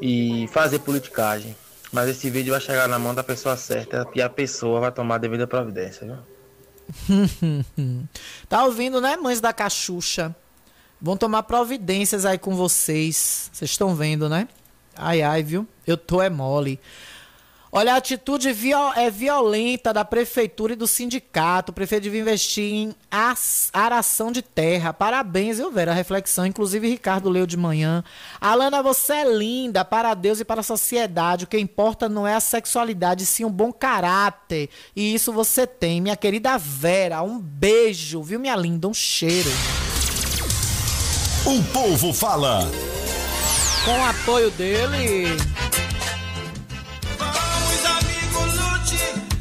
e 0.01 0.49
fazer 0.49 0.81
politicagem. 0.81 1.55
Mas 1.93 2.09
esse 2.09 2.29
vídeo 2.31 2.53
vai 2.53 2.61
chegar 2.61 2.89
na 2.89 2.99
mão 2.99 3.15
da 3.15 3.23
pessoa 3.23 3.57
certa 3.57 4.07
e 4.15 4.21
a 4.21 4.29
pessoa 4.29 4.81
vai 4.81 4.93
tomar 4.93 5.17
a 5.17 5.19
devida 5.19 5.47
providência, 5.47 6.07
viu? 6.07 7.67
tá 8.49 8.65
ouvindo, 8.65 9.01
né, 9.01 9.17
mães 9.17 9.41
da 9.41 9.53
cachucha? 9.53 10.35
Vão 11.01 11.17
tomar 11.17 11.43
providências 11.43 12.25
aí 12.25 12.39
com 12.39 12.55
vocês. 12.55 13.51
Vocês 13.53 13.71
estão 13.71 13.95
vendo, 13.95 14.29
né? 14.29 14.49
Ai, 14.95 15.23
ai, 15.23 15.43
viu? 15.43 15.67
Eu 15.87 15.97
tô 15.97 16.23
é 16.23 16.31
mole. 16.31 16.81
Olha, 17.79 17.93
a 17.93 17.97
atitude 17.99 18.51
viol 18.55 18.95
é 18.95 19.11
violenta 19.11 19.93
da 19.93 20.03
prefeitura 20.03 20.73
e 20.73 20.77
do 20.77 20.87
sindicato. 20.87 21.73
O 21.73 21.75
prefeito 21.75 22.05
devia 22.05 22.23
investir 22.23 22.73
em 22.73 22.95
aração 23.71 24.33
de 24.33 24.41
terra. 24.41 24.95
Parabéns, 24.95 25.59
eu 25.59 25.71
ver 25.71 25.87
a 25.91 25.93
reflexão. 25.93 26.47
Inclusive, 26.47 26.89
Ricardo 26.89 27.29
leu 27.29 27.47
de 27.47 27.55
manhã. 27.55 28.03
Alana, 28.41 28.83
você 28.83 29.13
é 29.13 29.31
linda 29.31 29.85
para 29.85 30.15
Deus 30.15 30.41
e 30.41 30.45
para 30.47 30.61
a 30.61 30.65
sociedade. 30.65 31.45
O 31.45 31.47
que 31.47 31.59
importa 31.59 32.09
não 32.09 32.27
é 32.27 32.35
a 32.35 32.41
sexualidade, 32.41 33.27
sim 33.27 33.45
um 33.45 33.53
bom 33.53 33.71
caráter. 33.71 34.71
E 34.97 35.13
isso 35.13 35.31
você 35.31 35.67
tem. 35.67 36.01
Minha 36.01 36.17
querida 36.17 36.57
Vera, 36.57 37.21
um 37.21 37.39
beijo, 37.39 38.23
viu, 38.23 38.41
minha 38.41 38.57
linda? 38.57 38.89
Um 38.89 38.95
cheiro. 38.95 39.51
O 41.45 41.63
povo 41.75 42.15
fala. 42.15 42.61
Com 43.85 44.01
o 44.01 44.05
apoio 44.07 44.51
dele. 44.53 45.37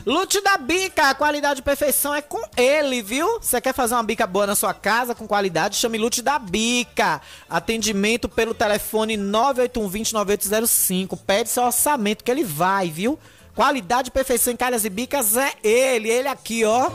Lute 0.06 0.40
da 0.40 0.56
Bica, 0.56 1.10
a 1.10 1.15
qualidade 1.15 1.61
e 1.61 1.64
perfeição 1.64 2.14
é 2.14 2.22
com 2.22 2.40
ele, 2.56 3.02
viu? 3.02 3.40
Você 3.41 3.60
quer 3.60 3.73
fazer 3.73 3.95
uma 3.95 4.03
bica 4.03 4.27
boa 4.27 4.45
na 4.45 4.56
sua 4.56 4.72
casa 4.72 5.15
com 5.15 5.27
qualidade? 5.27 5.77
Chame 5.77 5.98
Lute 5.98 6.22
da 6.22 6.38
Bica. 6.38 7.19
Atendimento 7.49 8.30
pelo 8.30 8.53
telefone 8.53 9.18
981209805. 9.18 11.18
Pede 11.26 11.49
seu 11.49 11.64
orçamento 11.64 12.23
que 12.23 12.30
ele 12.30 12.44
vai, 12.44 12.91
viu? 12.91 13.18
Qualidade 13.56 14.10
e 14.10 14.11
perfeição 14.11 14.53
em 14.53 14.56
calhas 14.56 14.86
e 14.86 14.91
bicas 14.91 15.36
é 15.36 15.53
ele, 15.64 16.07
ele 16.07 16.27
aqui, 16.27 16.64
ó. 16.64 16.91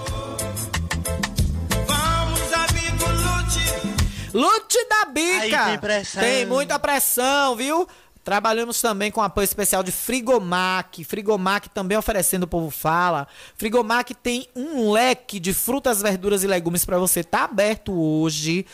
Vamos, 1.87 2.53
amigo 2.53 3.07
Lute. 3.11 4.31
Lute 4.33 4.87
da 4.89 5.05
Bica. 5.07 5.65
Aí 5.65 5.71
tem 5.71 5.79
pressão. 5.81 6.23
Tem 6.23 6.47
muita 6.47 6.79
pressão, 6.79 7.57
viu? 7.57 7.89
Trabalhamos 8.31 8.81
também 8.81 9.11
com 9.11 9.21
apoio 9.21 9.43
especial 9.43 9.83
de 9.83 9.91
Frigomac. 9.91 11.03
Frigomac 11.03 11.69
também 11.69 11.99
oferecendo 11.99 12.45
o 12.45 12.47
povo 12.47 12.71
fala. 12.71 13.27
Frigomac 13.57 14.15
tem 14.15 14.47
um 14.55 14.93
leque 14.93 15.41
de 15.41 15.53
frutas, 15.53 16.01
verduras 16.01 16.45
e 16.45 16.47
legumes 16.47 16.85
para 16.85 16.97
você. 16.97 17.25
Tá 17.25 17.43
aberto 17.43 17.93
hoje 17.93 18.65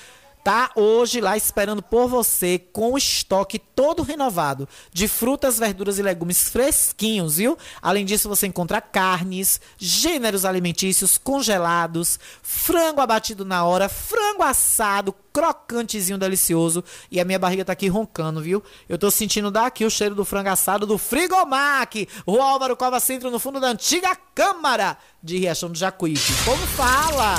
tá 0.47 0.71
hoje 0.77 1.21
lá 1.21 1.37
esperando 1.37 1.83
por 1.83 2.07
você 2.07 2.57
com 2.57 2.93
o 2.93 2.97
estoque 2.97 3.59
todo 3.59 4.05
renovado 4.05 4.69
de 4.93 5.09
frutas, 5.09 5.59
verduras 5.59 5.99
e 5.99 6.03
legumes 6.03 6.49
fresquinhos, 6.49 7.39
viu? 7.39 7.59
Além 7.83 8.05
disso, 8.05 8.29
você 8.29 8.47
encontra 8.47 8.81
carnes, 8.81 9.61
gêneros 9.77 10.45
alimentícios 10.45 11.19
congelados, 11.19 12.21
frango 12.45 13.01
abatido 13.01 13.45
na 13.45 13.65
hora, 13.65 13.89
frango 13.89 14.45
assado, 14.45 15.13
crocantezinho 15.33 16.17
delicioso. 16.17 16.85
E 17.11 17.21
a 17.21 17.25
minha 17.25 17.41
barriga 17.41 17.65
tá 17.65 17.73
aqui 17.73 17.89
roncando, 17.89 18.41
viu? 18.41 18.63
Eu 18.89 18.97
tô 18.97 19.11
sentindo 19.11 19.51
daqui 19.51 19.85
o 19.85 19.91
cheiro 19.91 20.15
do 20.15 20.25
frango 20.25 20.51
assado 20.51 20.87
do 20.87 20.97
Frigomac, 20.97 22.09
o 22.25 22.41
Álvaro 22.41 22.77
Cova 22.77 23.01
Centro 23.01 23.33
no 23.33 23.41
fundo 23.41 23.59
da 23.59 23.71
antiga 23.71 24.17
Câmara 24.33 24.97
de 25.21 25.39
Riachão 25.39 25.73
do 25.73 25.77
Jacuípe. 25.77 26.33
Como 26.45 26.65
fala? 26.69 27.35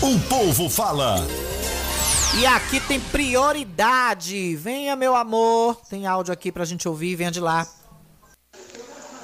O 0.00 0.18
povo 0.30 0.70
fala. 0.70 1.16
E 2.34 2.44
aqui 2.44 2.80
tem 2.80 3.00
prioridade. 3.00 4.56
Venha, 4.56 4.94
meu 4.96 5.14
amor. 5.14 5.80
Tem 5.88 6.06
áudio 6.06 6.32
aqui 6.32 6.52
pra 6.52 6.64
gente 6.64 6.86
ouvir. 6.88 7.16
Venha 7.16 7.30
de 7.30 7.40
lá. 7.40 7.66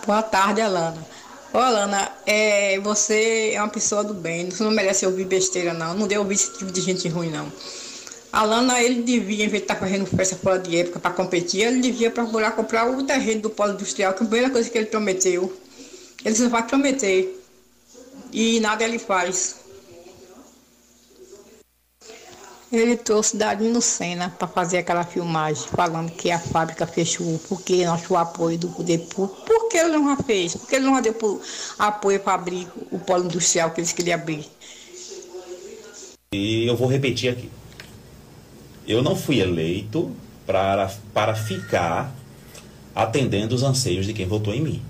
Boa 0.07 0.23
tarde, 0.23 0.61
Alana. 0.61 1.07
Ô, 1.53 1.59
Alana, 1.59 2.11
é, 2.25 2.79
você 2.81 3.53
é 3.55 3.61
uma 3.61 3.69
pessoa 3.69 4.03
do 4.03 4.15
bem. 4.15 4.51
Você 4.51 4.63
não 4.63 4.71
merece 4.71 5.05
ouvir 5.05 5.27
besteira, 5.27 5.75
não. 5.75 5.95
Não 5.95 6.07
deu 6.07 6.23
ouvir 6.23 6.35
esse 6.35 6.57
tipo 6.57 6.73
de 6.73 6.81
gente 6.81 7.07
ruim, 7.09 7.31
não. 7.31 7.53
Alana, 8.33 8.81
ele 8.81 9.03
devia, 9.03 9.45
em 9.45 9.49
vez 9.49 9.63
de 9.63 9.65
estar 9.65 9.77
fazendo 9.77 10.07
festa 10.07 10.35
fora 10.37 10.59
de 10.59 10.75
época 10.79 10.99
para 10.99 11.11
competir, 11.11 11.67
ele 11.67 11.81
devia 11.81 12.11
procurar 12.11 12.53
comprar 12.53 12.91
o 12.91 13.03
terreno 13.05 13.43
do 13.43 13.51
polo 13.51 13.75
industrial, 13.75 14.15
que 14.15 14.23
é 14.23 14.25
a 14.25 14.29
primeira 14.29 14.51
coisa 14.51 14.71
que 14.71 14.79
ele 14.79 14.87
prometeu. 14.87 15.55
Ele 16.25 16.35
só 16.35 16.49
vai 16.49 16.67
prometer. 16.67 17.39
E 18.33 18.59
nada 18.61 18.83
ele 18.83 18.99
faz. 18.99 19.57
Ele 22.73 22.97
trouxe 22.97 23.37
Darino 23.37 23.83
Senna 23.83 24.31
para 24.31 24.49
fazer 24.49 24.79
aquela 24.79 25.05
filmagem, 25.05 25.63
falando 25.69 26.11
que 26.11 26.31
a 26.31 26.39
fábrica 26.39 26.87
fechou, 26.87 27.39
porque 27.47 27.85
não 27.85 27.93
achou 27.93 28.17
apoio 28.17 28.57
do 28.57 28.69
poder 28.71 28.99
público. 29.01 29.45
Por 29.45 29.69
que 29.69 29.77
ele 29.77 29.99
não 29.99 30.17
fez? 30.17 30.57
Por 30.57 30.67
que 30.67 30.77
ele 30.77 30.87
não 30.87 31.03
deu 31.03 31.15
apoio 31.79 32.19
para 32.19 32.33
abrir 32.33 32.67
o 32.91 32.99
polo 32.99 33.27
industrial 33.27 33.73
que 33.73 33.81
eles 33.81 33.93
queriam 33.93 34.19
abrir? 34.19 34.51
E 36.33 36.67
eu 36.67 36.75
vou 36.75 36.89
repetir 36.89 37.31
aqui. 37.31 37.51
Eu 38.89 39.03
não 39.03 39.15
fui 39.15 39.41
eleito 39.41 40.11
para, 40.47 40.91
para 41.13 41.35
ficar 41.35 42.11
atendendo 42.95 43.55
os 43.55 43.63
anseios 43.63 44.07
de 44.07 44.15
quem 44.15 44.27
votou 44.27 44.55
em 44.55 44.63
mim. 44.63 44.83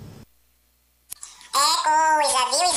É 1.52 1.58
coisa, 1.82 2.48
viu? 2.50 2.71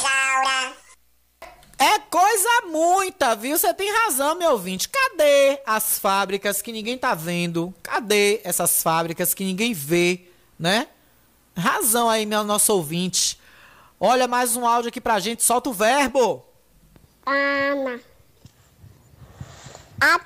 É 1.86 2.00
coisa 2.00 2.50
muita, 2.66 3.36
viu? 3.36 3.56
Você 3.56 3.72
tem 3.72 3.94
razão, 3.94 4.34
meu 4.34 4.54
ouvinte. 4.54 4.90
Cadê 4.90 5.62
as 5.68 6.00
fábricas 6.00 6.60
que 6.60 6.72
ninguém 6.72 6.98
tá 6.98 7.14
vendo? 7.14 7.72
Cadê 7.84 8.42
essas 8.44 8.82
fábricas 8.82 9.36
que 9.36 9.44
ninguém 9.44 9.72
vê, 9.72 10.28
né? 10.58 10.88
Razão 11.56 12.10
aí, 12.10 12.26
meu 12.26 12.44
nosso 12.44 12.74
ouvinte. 12.74 13.40
Olha 14.00 14.28
mais 14.28 14.56
um 14.56 14.66
áudio 14.66 14.90
aqui 14.90 15.00
pra 15.00 15.20
gente. 15.20 15.44
Solta 15.44 15.70
o 15.70 15.74
verbo. 15.74 16.44
Ana. 17.24 18.00
A 20.02 20.18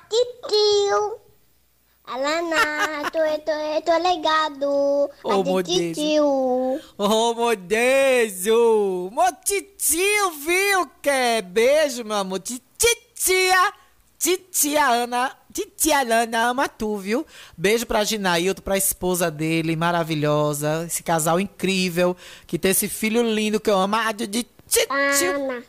Alana, 2.12 3.08
tô, 3.12 3.20
tô, 3.44 3.82
tô 3.86 3.98
ligado. 3.98 5.10
Ô, 5.22 5.58
A 5.58 5.62
tio. 5.62 6.80
Ô, 6.98 7.34
Modesto! 7.34 9.10
Motitio, 9.12 10.30
viu 10.44 10.90
que? 11.00 11.40
Beijo, 11.44 12.04
meu 12.04 12.16
amor. 12.16 12.40
Ti- 12.40 12.60
Titia! 12.76 13.72
Titia 14.18 14.86
Ana, 14.86 15.34
titia 15.52 16.00
Ana 16.00 16.48
ama 16.48 16.68
tu, 16.68 16.96
viu? 16.98 17.24
Beijo 17.56 17.86
pra 17.86 18.02
Ginailton, 18.04 18.60
pra 18.60 18.76
esposa 18.76 19.30
dele, 19.30 19.76
maravilhosa. 19.76 20.84
Esse 20.86 21.02
casal 21.04 21.38
incrível, 21.40 22.16
que 22.46 22.58
tem 22.58 22.72
esse 22.72 22.88
filho 22.88 23.22
lindo 23.22 23.60
que 23.60 23.70
eu 23.70 23.78
amo. 23.78 23.94
Ah, 23.96 24.10
de 24.12 24.26
titio. 24.26 24.86
Ana. 24.90 25.62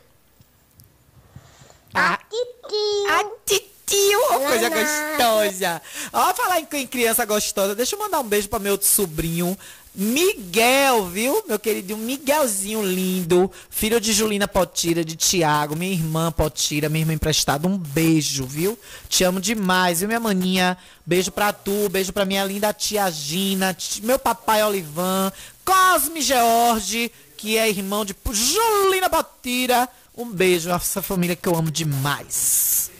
A 1.94 2.16
titio. 2.16 3.08
A 3.10 3.24
titio, 3.46 3.71
ô, 4.16 4.40
coisa 4.40 4.68
gostosa. 4.68 5.82
Ó, 6.12 6.34
falar 6.34 6.60
em, 6.60 6.68
em 6.72 6.86
criança 6.86 7.24
gostosa, 7.24 7.74
deixa 7.74 7.94
eu 7.94 7.98
mandar 7.98 8.20
um 8.20 8.24
beijo 8.24 8.48
pra 8.48 8.58
meu 8.58 8.80
sobrinho. 8.80 9.56
Miguel, 9.94 11.06
viu? 11.06 11.44
Meu 11.46 11.58
querido 11.58 11.98
Miguelzinho 11.98 12.82
lindo, 12.82 13.50
filho 13.68 14.00
de 14.00 14.10
Julina 14.10 14.48
Potira, 14.48 15.04
de 15.04 15.14
Tiago, 15.16 15.76
minha 15.76 15.92
irmã 15.92 16.32
Potira, 16.32 16.88
minha 16.88 17.02
irmã 17.02 17.12
emprestada. 17.12 17.68
Um 17.68 17.76
beijo, 17.76 18.46
viu? 18.46 18.78
Te 19.06 19.22
amo 19.22 19.38
demais, 19.38 19.98
viu, 19.98 20.08
minha 20.08 20.20
maninha? 20.20 20.78
Beijo 21.04 21.30
pra 21.30 21.52
tu, 21.52 21.90
beijo 21.90 22.10
pra 22.10 22.24
minha 22.24 22.42
linda 22.42 22.72
tia 22.72 23.10
Gina, 23.10 23.76
meu 24.02 24.18
papai 24.18 24.64
Olivan, 24.64 25.30
Cosme 25.62 26.22
George, 26.22 27.12
que 27.36 27.58
é 27.58 27.68
irmão 27.68 28.02
de 28.02 28.16
Julina 28.32 29.10
Potira. 29.10 29.86
Um 30.16 30.30
beijo, 30.30 30.70
essa 30.70 31.02
família 31.02 31.36
que 31.36 31.48
eu 31.48 31.54
amo 31.54 31.70
demais. 31.70 32.90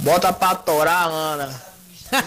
Bota 0.00 0.32
pra 0.32 0.54
torar, 0.54 1.08
Ana. 1.08 1.62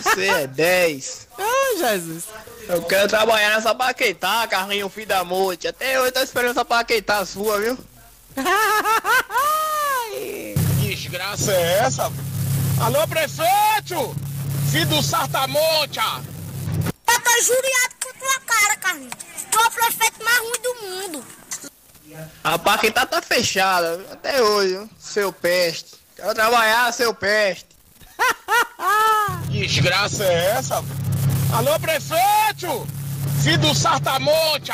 Você 0.04 0.28
é 0.28 0.48
10. 0.48 1.28
Ai, 1.38 1.78
Jesus. 1.78 2.26
Eu 2.68 2.82
quero 2.84 3.08
trabalhar 3.08 3.56
nessa 3.56 3.74
paquetá, 3.74 4.46
carrinho 4.48 4.90
filho 4.90 5.08
da 5.08 5.24
morte. 5.24 5.68
Até 5.68 6.00
hoje 6.00 6.10
eu 6.10 6.14
tô 6.14 6.20
esperando 6.22 6.52
essa 6.52 6.66
paquetá 6.66 7.26
sua, 7.26 7.60
viu? 7.60 7.78
Desgraça 10.82 11.52
é 11.52 11.80
essa? 11.80 12.12
Alô, 12.82 13.08
prefeito! 13.08 14.16
Filho 14.72 14.88
do 14.88 15.02
Sartamonte! 15.02 16.00
Eu 16.00 17.22
tô 17.22 17.42
juriado 17.42 17.96
com 18.04 18.14
tua 18.20 18.40
cara, 18.46 18.76
Carlinhos. 18.78 19.14
Tu 19.50 19.60
é 19.60 19.68
o 19.68 19.72
prefeito 19.72 20.24
mais 20.24 20.40
ruim 20.40 20.62
do 20.62 20.76
mundo. 20.82 21.26
A 22.44 22.58
paquetá 22.58 23.06
tá 23.06 23.22
fechada 23.22 24.06
até 24.12 24.42
hoje, 24.42 24.70
viu? 24.74 24.90
seu 25.00 25.32
peste. 25.32 25.96
Quero 26.18 26.34
trabalhar, 26.34 26.92
seu 26.94 27.14
peste. 27.14 27.68
Desgraça 29.52 30.24
é 30.24 30.58
essa? 30.58 30.84
Alô, 31.54 31.80
prefeito! 31.80 32.88
Filho 33.44 33.60
do 33.60 33.76
Sartamonte! 33.76 34.72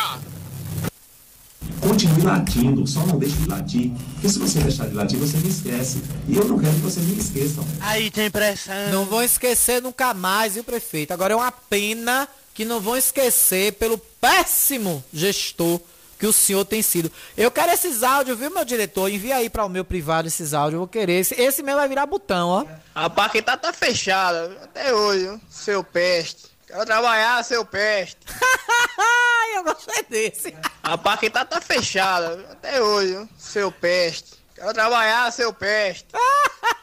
Continue 1.82 2.22
latindo, 2.22 2.88
só 2.88 3.06
não 3.06 3.20
deixe 3.20 3.36
de 3.36 3.50
latir. 3.50 3.92
Porque 4.14 4.30
se 4.30 4.40
você 4.40 4.60
deixar 4.62 4.88
de 4.88 4.96
latir, 4.96 5.20
você 5.20 5.36
me 5.36 5.50
esquece. 5.50 6.02
E 6.30 6.38
eu 6.38 6.46
não 6.46 6.58
quero 6.58 6.74
que 6.76 6.80
vocês 6.80 7.06
me 7.06 7.18
esqueçam. 7.18 7.68
Aí 7.82 8.10
tem 8.10 8.32
pressão. 8.32 8.90
Não 8.90 9.04
vão 9.04 9.22
esquecer 9.22 9.82
nunca 9.82 10.14
mais, 10.14 10.54
viu, 10.54 10.64
prefeito? 10.64 11.12
Agora 11.12 11.34
é 11.34 11.36
uma 11.36 11.52
pena 11.52 12.26
que 12.54 12.64
não 12.64 12.80
vão 12.80 12.96
esquecer 12.96 13.74
pelo 13.74 13.98
péssimo 13.98 15.04
gestor 15.12 15.82
que 16.24 16.28
o 16.28 16.32
senhor 16.32 16.64
tem 16.64 16.82
sido. 16.82 17.12
Eu 17.36 17.52
quero 17.52 17.74
esses 17.74 18.02
áudios, 18.02 18.40
viu, 18.40 18.50
meu 18.50 18.64
diretor? 18.64 19.10
Envia 19.10 19.36
aí 19.36 19.50
para 19.50 19.66
o 19.66 19.70
meu 19.70 19.84
privado 19.84 20.26
esses 20.26 20.54
áudios, 20.54 20.76
eu 20.76 20.80
vou 20.80 20.88
querer. 20.88 21.20
Esse, 21.20 21.36
esse 21.36 21.62
meu 21.62 21.76
vai 21.76 21.86
virar 21.86 22.06
botão, 22.06 22.48
ó. 22.48 22.66
A 22.96 23.10
paquetá 23.10 23.58
tá 23.58 23.74
fechada 23.74 24.48
viu? 24.48 24.64
até 24.64 24.94
hoje, 24.94 25.38
seu 25.50 25.84
peste. 25.84 26.46
Quero 26.66 26.86
trabalhar, 26.86 27.44
seu 27.44 27.66
peste. 27.66 28.20
Eu 29.54 29.66
gostei 29.66 30.04
desse. 30.10 30.56
A 30.82 30.98
paquetá 30.98 31.44
tá 31.44 31.60
fechada 31.60 32.38
viu? 32.38 32.46
até 32.50 32.82
hoje, 32.82 33.28
seu 33.38 33.70
peste. 33.70 34.42
Quero 34.56 34.74
trabalhar, 34.74 35.30
seu 35.30 35.54
peste. 35.54 36.08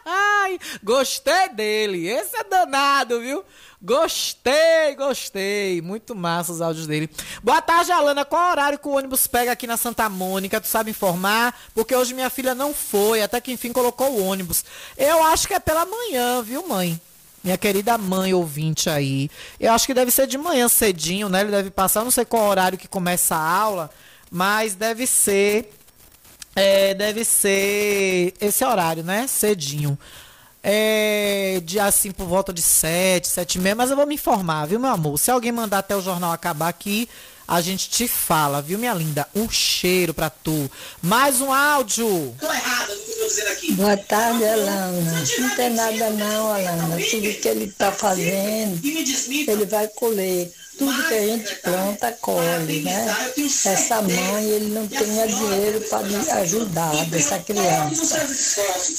Gostei 0.84 1.48
dele. 1.48 2.08
Esse 2.08 2.36
é 2.36 2.44
danado, 2.44 3.18
viu? 3.20 3.42
Gostei, 3.82 4.94
gostei. 4.94 5.80
Muito 5.80 6.14
massa 6.14 6.52
os 6.52 6.60
áudios 6.60 6.86
dele. 6.86 7.08
Boa 7.42 7.62
tarde, 7.62 7.90
Alana. 7.90 8.26
Qual 8.26 8.50
horário 8.50 8.78
que 8.78 8.86
o 8.86 8.94
ônibus 8.96 9.26
pega 9.26 9.52
aqui 9.52 9.66
na 9.66 9.78
Santa 9.78 10.06
Mônica? 10.08 10.60
Tu 10.60 10.68
sabe 10.68 10.90
informar? 10.90 11.58
Porque 11.74 11.96
hoje 11.96 12.12
minha 12.12 12.28
filha 12.28 12.54
não 12.54 12.74
foi, 12.74 13.22
até 13.22 13.40
que 13.40 13.50
enfim 13.50 13.72
colocou 13.72 14.10
o 14.10 14.26
ônibus. 14.26 14.64
Eu 14.98 15.22
acho 15.24 15.48
que 15.48 15.54
é 15.54 15.58
pela 15.58 15.86
manhã, 15.86 16.42
viu, 16.42 16.68
mãe? 16.68 17.00
Minha 17.42 17.56
querida 17.56 17.96
mãe 17.96 18.34
ouvinte 18.34 18.90
aí. 18.90 19.30
Eu 19.58 19.72
acho 19.72 19.86
que 19.86 19.94
deve 19.94 20.10
ser 20.10 20.26
de 20.26 20.36
manhã 20.36 20.68
cedinho, 20.68 21.30
né? 21.30 21.40
Ele 21.40 21.50
deve 21.50 21.70
passar, 21.70 22.04
não 22.04 22.10
sei 22.10 22.26
qual 22.26 22.48
horário 22.48 22.76
que 22.76 22.86
começa 22.86 23.34
a 23.34 23.58
aula, 23.60 23.90
mas 24.30 24.74
deve 24.74 25.06
ser 25.06 25.72
é, 26.54 26.92
deve 26.92 27.24
ser 27.24 28.34
esse 28.40 28.62
horário, 28.62 29.02
né? 29.02 29.26
Cedinho. 29.26 29.98
É, 30.62 31.60
de 31.64 31.80
assim 31.80 32.10
por 32.10 32.26
volta 32.26 32.52
de 32.52 32.60
7, 32.60 33.26
7 33.26 33.54
e 33.54 33.60
meia, 33.60 33.74
mas 33.74 33.90
eu 33.90 33.96
vou 33.96 34.06
me 34.06 34.14
informar, 34.14 34.66
viu, 34.66 34.78
meu 34.78 34.90
amor? 34.90 35.18
Se 35.18 35.30
alguém 35.30 35.52
mandar 35.52 35.78
até 35.78 35.96
o 35.96 36.02
jornal 36.02 36.32
acabar 36.32 36.68
aqui, 36.68 37.08
a 37.50 37.60
gente 37.60 37.90
te 37.90 38.06
fala, 38.06 38.62
viu, 38.62 38.78
minha 38.78 38.94
linda? 38.94 39.26
Um 39.34 39.50
cheiro 39.50 40.14
pra 40.14 40.30
tu. 40.30 40.70
Mais 41.02 41.40
um 41.40 41.52
áudio. 41.52 42.32
Boa 43.72 43.96
tarde, 43.96 44.44
Alana. 44.44 45.24
Não 45.40 45.56
tem 45.56 45.70
nada 45.70 46.10
não, 46.10 46.52
Alana. 46.52 46.96
Tudo 47.10 47.34
que 47.34 47.48
ele 47.48 47.64
está 47.64 47.90
fazendo, 47.90 48.78
ele 48.84 49.66
vai 49.66 49.88
colher. 49.88 50.52
Tudo 50.80 51.08
que 51.08 51.14
a 51.14 51.26
gente 51.26 51.56
planta, 51.56 52.12
colhe, 52.22 52.80
né? 52.80 53.32
Essa 53.66 54.00
mãe, 54.00 54.44
ele 54.48 54.70
não 54.70 54.88
tem 54.88 55.26
dinheiro 55.26 55.78
para 55.82 56.38
ajudar 56.40 57.04
dessa 57.10 57.38
criança. 57.38 58.26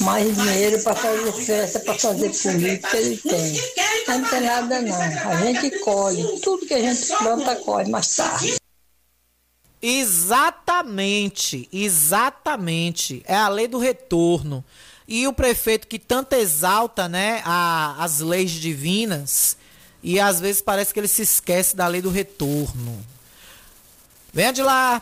Mais 0.01 0.35
dinheiro 0.35 0.79
para 0.83 0.93
fazer 0.93 1.31
festa, 1.31 1.79
para 1.79 1.95
fazer 1.95 2.29
política, 2.29 2.97
ele 2.97 3.17
tem. 3.17 3.63
Não 4.07 4.29
tem 4.29 4.41
nada 4.41 4.79
não. 4.79 4.95
A 5.31 5.35
gente 5.37 5.79
colhe. 5.79 6.39
Tudo 6.41 6.67
que 6.67 6.75
a 6.75 6.79
gente 6.79 7.17
planta, 7.17 7.55
colhe 7.55 7.89
mais 7.89 8.15
tarde. 8.15 8.57
Exatamente, 9.81 11.67
exatamente. 11.73 13.23
É 13.25 13.35
a 13.35 13.49
lei 13.49 13.67
do 13.67 13.79
retorno. 13.79 14.63
E 15.07 15.27
o 15.27 15.33
prefeito 15.33 15.87
que 15.87 15.97
tanto 15.97 16.33
exalta, 16.33 17.09
né, 17.09 17.41
a, 17.43 17.95
as 18.03 18.19
leis 18.19 18.51
divinas, 18.51 19.57
e 20.03 20.19
às 20.19 20.39
vezes 20.39 20.61
parece 20.61 20.93
que 20.93 20.99
ele 20.99 21.07
se 21.07 21.21
esquece 21.21 21.75
da 21.75 21.87
lei 21.87 22.01
do 22.01 22.09
retorno. 22.09 22.99
Venha 24.33 24.51
de 24.51 24.63
lá. 24.63 25.01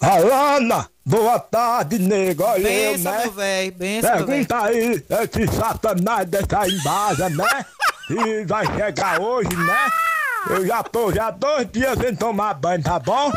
Alana, 0.00 0.88
boa 1.04 1.38
tarde, 1.38 1.98
nego. 1.98 2.44
Olha 2.44 2.68
eu, 2.68 2.92
Benção, 2.92 3.12
né? 3.12 3.22
meu 3.22 3.32
velho. 3.32 3.72
Benção, 3.72 4.26
Pergunta 4.26 4.62
aí, 4.62 5.04
esse 5.10 5.56
satanás 5.56 6.28
dessa 6.28 6.68
embasa, 6.68 7.28
né? 7.28 7.66
E 8.10 8.44
vai 8.44 8.64
chegar 8.66 9.20
hoje, 9.20 9.54
né? 9.54 9.90
Eu 10.50 10.66
já 10.66 10.82
tô 10.82 11.12
já 11.12 11.30
dois 11.30 11.70
dias 11.70 11.98
sem 11.98 12.14
tomar 12.14 12.54
banho, 12.54 12.82
tá 12.82 12.98
bom? 12.98 13.30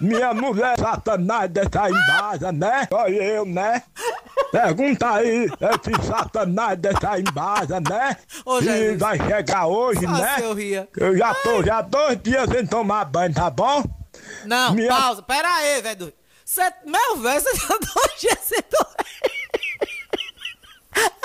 Minha 0.00 0.32
mulher 0.32 0.78
satanás 0.78 1.50
dessa 1.50 1.90
embasa, 1.90 2.52
né? 2.52 2.88
Olha 2.90 3.22
eu, 3.22 3.44
né? 3.44 3.82
Pergunta 4.52 5.10
aí, 5.10 5.46
esse 5.46 6.06
satanás 6.06 6.78
dessa 6.78 7.18
embasa, 7.18 7.80
né? 7.80 8.16
Ô, 8.44 8.60
E 8.60 8.96
vai 8.96 9.18
chegar 9.18 9.66
hoje, 9.66 10.02
Só 10.02 10.10
né? 10.12 10.36
eu 10.42 10.52
ria. 10.54 10.88
Eu 10.96 11.16
já 11.16 11.34
tô 11.34 11.62
já 11.64 11.80
dois 11.80 12.20
dias 12.22 12.48
sem 12.50 12.66
tomar 12.66 13.06
banho, 13.06 13.32
tá 13.34 13.48
bom? 13.50 13.82
Não, 14.44 14.74
Minha- 14.74 14.88
pausa. 14.88 15.22
Pera 15.22 15.48
aí, 15.56 15.80
velho. 15.80 16.12
Cê, 16.44 16.70
meu 16.84 17.16
velho, 17.16 17.40
você 17.40 17.56
já 17.56 17.68
dois 17.94 18.20
dias 18.20 18.38
sem 18.42 18.62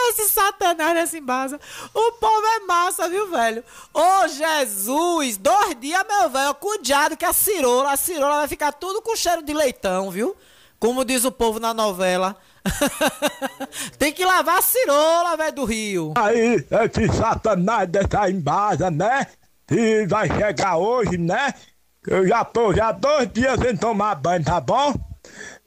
Esse 0.09 0.29
satanás 0.29 0.93
nessa 0.93 1.17
embasa. 1.17 1.59
O 1.93 2.11
povo 2.13 2.45
é 2.55 2.59
massa, 2.61 3.09
viu, 3.09 3.29
velho? 3.29 3.61
Ô, 3.93 4.27
Jesus! 4.29 5.35
Dois 5.37 5.75
dias, 5.79 6.01
meu 6.07 6.29
velho. 6.29 6.55
Cuidado 6.55 7.17
que 7.17 7.25
a 7.25 7.33
cirola, 7.33 7.91
a 7.91 7.97
cirola 7.97 8.37
vai 8.37 8.47
ficar 8.47 8.71
tudo 8.71 9.01
com 9.01 9.15
cheiro 9.17 9.43
de 9.43 9.53
leitão, 9.53 10.09
viu? 10.09 10.35
Como 10.79 11.03
diz 11.03 11.25
o 11.25 11.31
povo 11.31 11.59
na 11.59 11.73
novela. 11.73 12.35
Tem 13.97 14.11
que 14.13 14.25
lavar 14.25 14.59
a 14.59 14.61
cirola, 14.61 15.37
velho, 15.37 15.55
do 15.55 15.65
rio. 15.65 16.13
Aí, 16.17 16.55
esse 16.55 17.17
satanás 17.17 17.89
dessa 17.89 18.29
embasa, 18.29 18.91
né? 18.91 19.27
E 19.71 20.05
vai 20.07 20.27
chegar 20.27 20.77
hoje, 20.77 21.17
né? 21.17 21.53
Eu 22.05 22.27
já 22.27 22.45
tô 22.45 22.73
já 22.73 22.91
dois 22.91 23.31
dias 23.33 23.59
sem 23.59 23.75
tomar 23.75 24.15
banho, 24.15 24.43
tá 24.43 24.61
bom? 24.61 24.93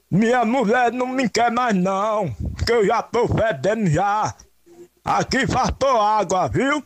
Minha 0.09 0.43
mulher 0.43 0.91
não 0.91 1.07
me 1.07 1.29
quer 1.29 1.51
mais 1.51 1.75
não, 1.75 2.33
que 2.65 2.71
eu 2.71 2.85
já 2.85 3.01
tô 3.01 3.27
fedendo 3.27 3.87
já. 3.89 4.33
Aqui 5.05 5.47
faltou 5.47 6.01
água, 6.01 6.47
viu? 6.47 6.83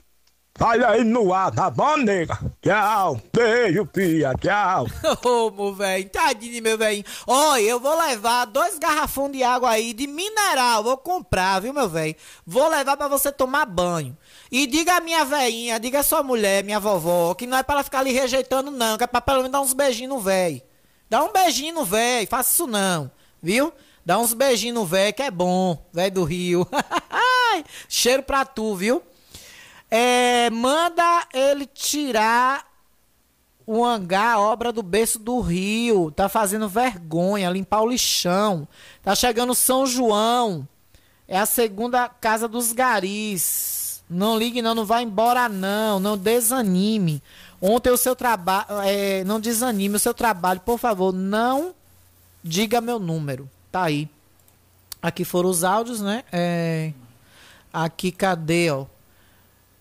Sai 0.58 0.82
aí 0.86 1.04
no 1.04 1.34
ar, 1.34 1.52
tá 1.52 1.70
bom, 1.70 1.98
nega? 1.98 2.40
Tchau. 2.62 3.20
Beijo, 3.34 3.90
filha. 3.94 4.34
Tchau. 4.40 4.88
Ô, 5.26 5.52
meu 5.52 5.74
velho, 5.76 6.10
tadinho, 6.10 6.64
meu 6.64 6.78
velho. 6.78 7.04
Olha, 7.28 7.62
eu 7.62 7.78
vou 7.78 7.94
levar 8.00 8.46
dois 8.46 8.80
garrafões 8.80 9.34
de 9.34 9.44
água 9.44 9.72
aí, 9.72 9.92
de 9.92 10.08
mineral. 10.08 10.82
Vou 10.82 10.96
comprar, 10.96 11.60
viu, 11.60 11.74
meu 11.74 11.90
velho? 11.90 12.16
Vou 12.48 12.70
levar 12.70 12.96
pra 12.96 13.10
você 13.10 13.34
tomar 13.34 13.66
banho. 13.66 14.18
E 14.50 14.66
diga 14.66 14.96
a 14.96 15.02
minha 15.02 15.26
velhinha, 15.26 15.78
diga 15.78 16.00
a 16.00 16.04
sua 16.04 16.24
mulher, 16.24 16.64
minha 16.64 16.80
vovó, 16.80 17.34
que 17.34 17.46
não 17.46 17.58
é 17.58 17.64
pra 17.64 17.76
ela 17.76 17.84
ficar 17.84 18.00
ali 18.00 18.14
rejeitando, 18.14 18.72
não. 18.72 18.98
Que 18.98 19.04
é 19.04 19.08
pra 19.08 19.20
pelo 19.20 19.40
menos 19.40 19.52
dar 19.52 19.60
uns 19.60 19.74
beijinhos 19.74 20.14
no 20.14 20.22
velho. 20.22 20.62
Dá 21.10 21.22
um 21.22 21.34
beijinho 21.34 21.76
no 21.76 21.84
velho, 21.84 22.28
faça 22.30 22.54
isso 22.54 22.66
não, 22.66 23.12
viu? 23.44 23.74
Dá 24.06 24.18
uns 24.18 24.34
beijinhos 24.34 24.76
no 24.76 24.86
velho, 24.86 25.14
que 25.14 25.22
é 25.22 25.30
bom, 25.30 25.78
velho 25.92 26.14
do 26.14 26.24
Rio. 26.24 26.66
Cheiro 27.90 28.24
pra 28.24 28.46
tu, 28.46 28.74
viu? 28.74 29.04
É, 29.90 30.50
manda 30.50 31.28
ele 31.34 31.66
tirar 31.66 32.66
o 33.66 33.84
hangar, 33.84 34.40
obra 34.40 34.72
do 34.72 34.84
berço 34.84 35.18
do 35.20 35.40
Rio. 35.40 36.12
Tá 36.12 36.30
fazendo 36.30 36.68
vergonha, 36.68 37.50
limpar 37.50 37.82
o 37.82 37.90
lixão. 37.90 38.68
Tá 39.02 39.16
chegando 39.16 39.56
São 39.56 39.86
João. 39.86 40.68
É 41.28 41.38
a 41.38 41.46
segunda 41.46 42.08
casa 42.08 42.48
dos 42.48 42.72
garis. 42.72 44.04
Não 44.10 44.38
ligue 44.38 44.62
não, 44.62 44.76
não 44.76 44.86
vai 44.86 45.04
embora 45.04 45.50
não, 45.50 46.00
não 46.00 46.18
desanime. 46.18 47.24
Ontem 47.60 47.90
o 47.90 47.98
seu 47.98 48.16
trabalho, 48.16 48.68
é, 48.84 49.24
não 49.24 49.40
desanime 49.40 49.96
o 49.96 50.00
seu 50.00 50.14
trabalho, 50.14 50.60
por 50.60 50.78
favor, 50.78 51.12
não 51.12 51.74
diga 52.44 52.80
meu 52.80 53.00
número. 53.00 53.50
Tá 53.72 53.84
aí. 53.84 54.08
Aqui 55.02 55.26
foram 55.26 55.50
os 55.50 55.64
áudios, 55.64 56.02
né? 56.02 56.24
É, 56.32 56.94
aqui 57.74 58.12
cadê, 58.12 58.70
ó? 58.70 58.86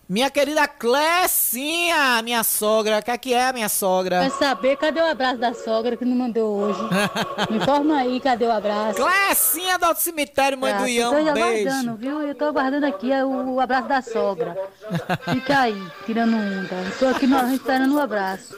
Minha 0.07 0.29
querida 0.29 0.67
Clécinha, 0.67 2.21
minha 2.21 2.43
sogra. 2.43 2.99
O 2.99 3.01
que 3.03 3.09
é 3.09 3.17
que 3.17 3.33
é, 3.33 3.51
minha 3.51 3.67
sogra? 3.67 4.21
Quer 4.21 4.29
saber 4.37 4.77
cadê 4.77 5.01
o 5.01 5.05
abraço 5.05 5.37
da 5.39 5.51
sogra 5.55 5.97
que 5.97 6.05
não 6.05 6.15
mandou 6.15 6.59
hoje? 6.59 6.79
Me 7.49 7.57
informa 7.57 7.97
aí, 7.97 8.19
cadê 8.19 8.45
o 8.45 8.51
abraço? 8.51 9.01
Clécinha 9.01 9.79
do 9.79 9.95
cemitério, 9.95 10.59
mãe 10.59 10.73
Tá, 10.73 10.77
do 10.81 10.87
Ião, 10.87 11.11
eu 11.17 11.25
tô 11.25 11.31
um 11.31 11.33
beijo. 11.33 11.69
aguardando, 11.69 11.97
viu? 11.97 12.21
Eu 12.21 12.35
tô 12.35 12.45
aguardando 12.45 12.85
aqui 12.85 13.09
o, 13.23 13.59
abraço 13.59 13.87
da 13.87 14.01
sogra. 14.03 14.55
Fica 15.33 15.59
aí, 15.61 15.83
tirando 16.05 16.35
onda. 16.35 16.75
Tô 16.99 17.07
aqui 17.07 17.25
no, 17.25 17.51
esperando 17.51 17.95
o 17.95 17.99
abraço. 17.99 18.53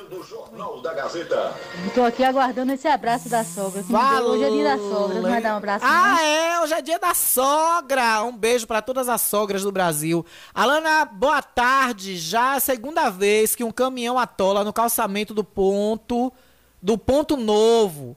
Eu 1.85 1.91
tô 1.95 2.03
aqui 2.03 2.25
aguardando 2.25 2.73
esse 2.73 2.89
abraço 2.89 3.29
da 3.29 3.45
sogra. 3.45 3.83
Hoje 4.21 4.43
é 4.43 4.49
dia 4.49 4.63
da 4.65 4.77
sogra, 4.77 5.21
não 5.21 5.29
vai 5.29 5.41
dar 5.41 5.53
um 5.53 5.57
abraço 5.57 5.85
Ah, 5.87 6.17
não? 6.17 6.19
é, 6.19 6.61
hoje 6.61 6.73
é 6.73 6.81
dia 6.81 6.99
da 6.99 7.13
sogra. 7.13 8.21
Um 8.23 8.35
beijo 8.35 8.67
pra 8.67 8.81
todas 8.81 9.07
as 9.07 9.21
sogras 9.21 9.63
do 9.63 9.71
Brasil. 9.71 10.25
Alana, 10.53 11.05
boa 11.05 11.36
tarde. 11.41 12.17
Já 12.17 12.53
a 12.53 12.59
segunda 12.59 13.09
vez 13.09 13.55
que 13.55 13.63
um 13.63 13.71
caminhão 13.71 14.17
atola 14.17 14.63
no 14.63 14.73
calçamento 14.73 15.33
do 15.33 15.43
ponto 15.43 16.31
do 16.81 16.97
ponto 16.97 17.35
novo. 17.35 18.15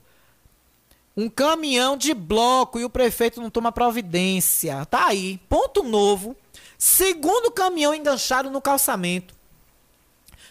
Um 1.15 1.29
caminhão 1.29 1.97
de 1.97 2.13
bloco 2.13 2.79
e 2.79 2.85
o 2.85 2.89
prefeito 2.89 3.41
não 3.41 3.49
toma 3.49 3.71
providência. 3.71 4.85
Tá 4.85 5.07
aí, 5.07 5.39
ponto 5.49 5.83
novo. 5.83 6.35
Segundo 6.77 7.51
caminhão 7.51 7.93
enganchado 7.93 8.49
no 8.49 8.61
calçamento. 8.61 9.35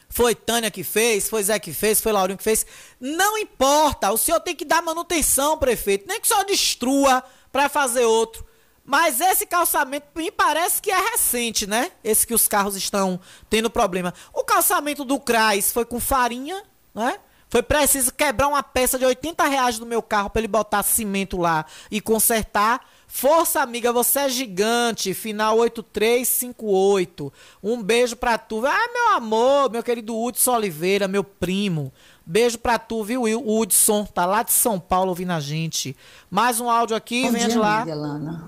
Foi 0.09 0.35
Tânia 0.35 0.71
que 0.71 0.83
fez, 0.83 1.29
foi 1.29 1.43
Zé 1.43 1.59
que 1.59 1.73
fez, 1.73 2.01
foi 2.01 2.13
Laurinho 2.13 2.37
que 2.37 2.45
fez. 2.45 2.67
Não 3.01 3.39
importa, 3.39 4.11
o 4.13 4.19
senhor 4.19 4.41
tem 4.41 4.57
que 4.57 4.65
dar 4.65 4.83
manutenção, 4.83 5.57
prefeito. 5.57 6.07
Nem 6.07 6.21
que 6.21 6.29
senhor 6.29 6.45
destrua 6.45 7.23
para 7.53 7.69
fazer 7.69 8.05
outro. 8.05 8.45
Mas 8.85 9.20
esse 9.20 9.47
calçamento 9.47 10.07
me 10.16 10.31
parece 10.31 10.82
que 10.82 10.90
é 10.90 10.98
recente, 11.11 11.66
né? 11.66 11.93
Esse 12.02 12.27
que 12.27 12.35
os 12.35 12.48
carros 12.48 12.77
estão 12.77 13.20
tendo 13.48 13.70
problema. 13.70 14.12
O 14.32 14.43
calçamento 14.43 15.05
do 15.05 15.20
CRAS 15.20 15.73
foi 15.73 15.85
com 15.85 16.01
farinha, 16.01 16.62
né? 16.94 17.19
Foi 17.51 17.65
preciso 17.65 18.15
quebrar 18.15 18.47
uma 18.47 18.62
peça 18.62 18.97
de 18.97 19.05
80 19.05 19.44
reais 19.44 19.77
do 19.77 19.85
meu 19.85 20.01
carro 20.01 20.31
para 20.31 20.40
ele 20.40 20.47
botar 20.47 20.85
cimento 20.85 21.36
lá 21.36 21.66
e 21.90 22.01
consertar. 22.01 22.81
Força, 23.09 23.61
amiga, 23.61 23.93
você 23.93 24.20
é 24.20 24.28
gigante. 24.28 25.12
Final 25.12 25.59
8358. 25.59 27.32
Um 27.61 27.82
beijo 27.82 28.15
pra 28.15 28.39
tu. 28.39 28.65
Ah, 28.65 28.89
meu 28.93 29.16
amor, 29.16 29.69
meu 29.69 29.82
querido 29.82 30.16
Hudson 30.16 30.55
Oliveira, 30.55 31.09
meu 31.09 31.24
primo. 31.24 31.93
Beijo 32.27 32.59
pra 32.59 32.79
tu, 32.79 33.03
viu, 33.03 33.23
Will? 33.23 33.43
O 33.45 33.61
Hudson? 33.61 34.05
Tá 34.05 34.25
lá 34.25 34.43
de 34.43 34.53
São 34.53 34.79
Paulo 34.79 35.09
ouvindo 35.11 35.33
a 35.33 35.41
gente. 35.41 35.97
Mais 36.31 36.61
um 36.61 36.71
áudio 36.71 36.97
aqui, 36.97 37.25
Bom 37.25 37.37
dia, 37.37 37.49
de 37.49 37.59
lá. 37.59 37.79
amiga 37.83 37.95
Lana. 37.97 38.45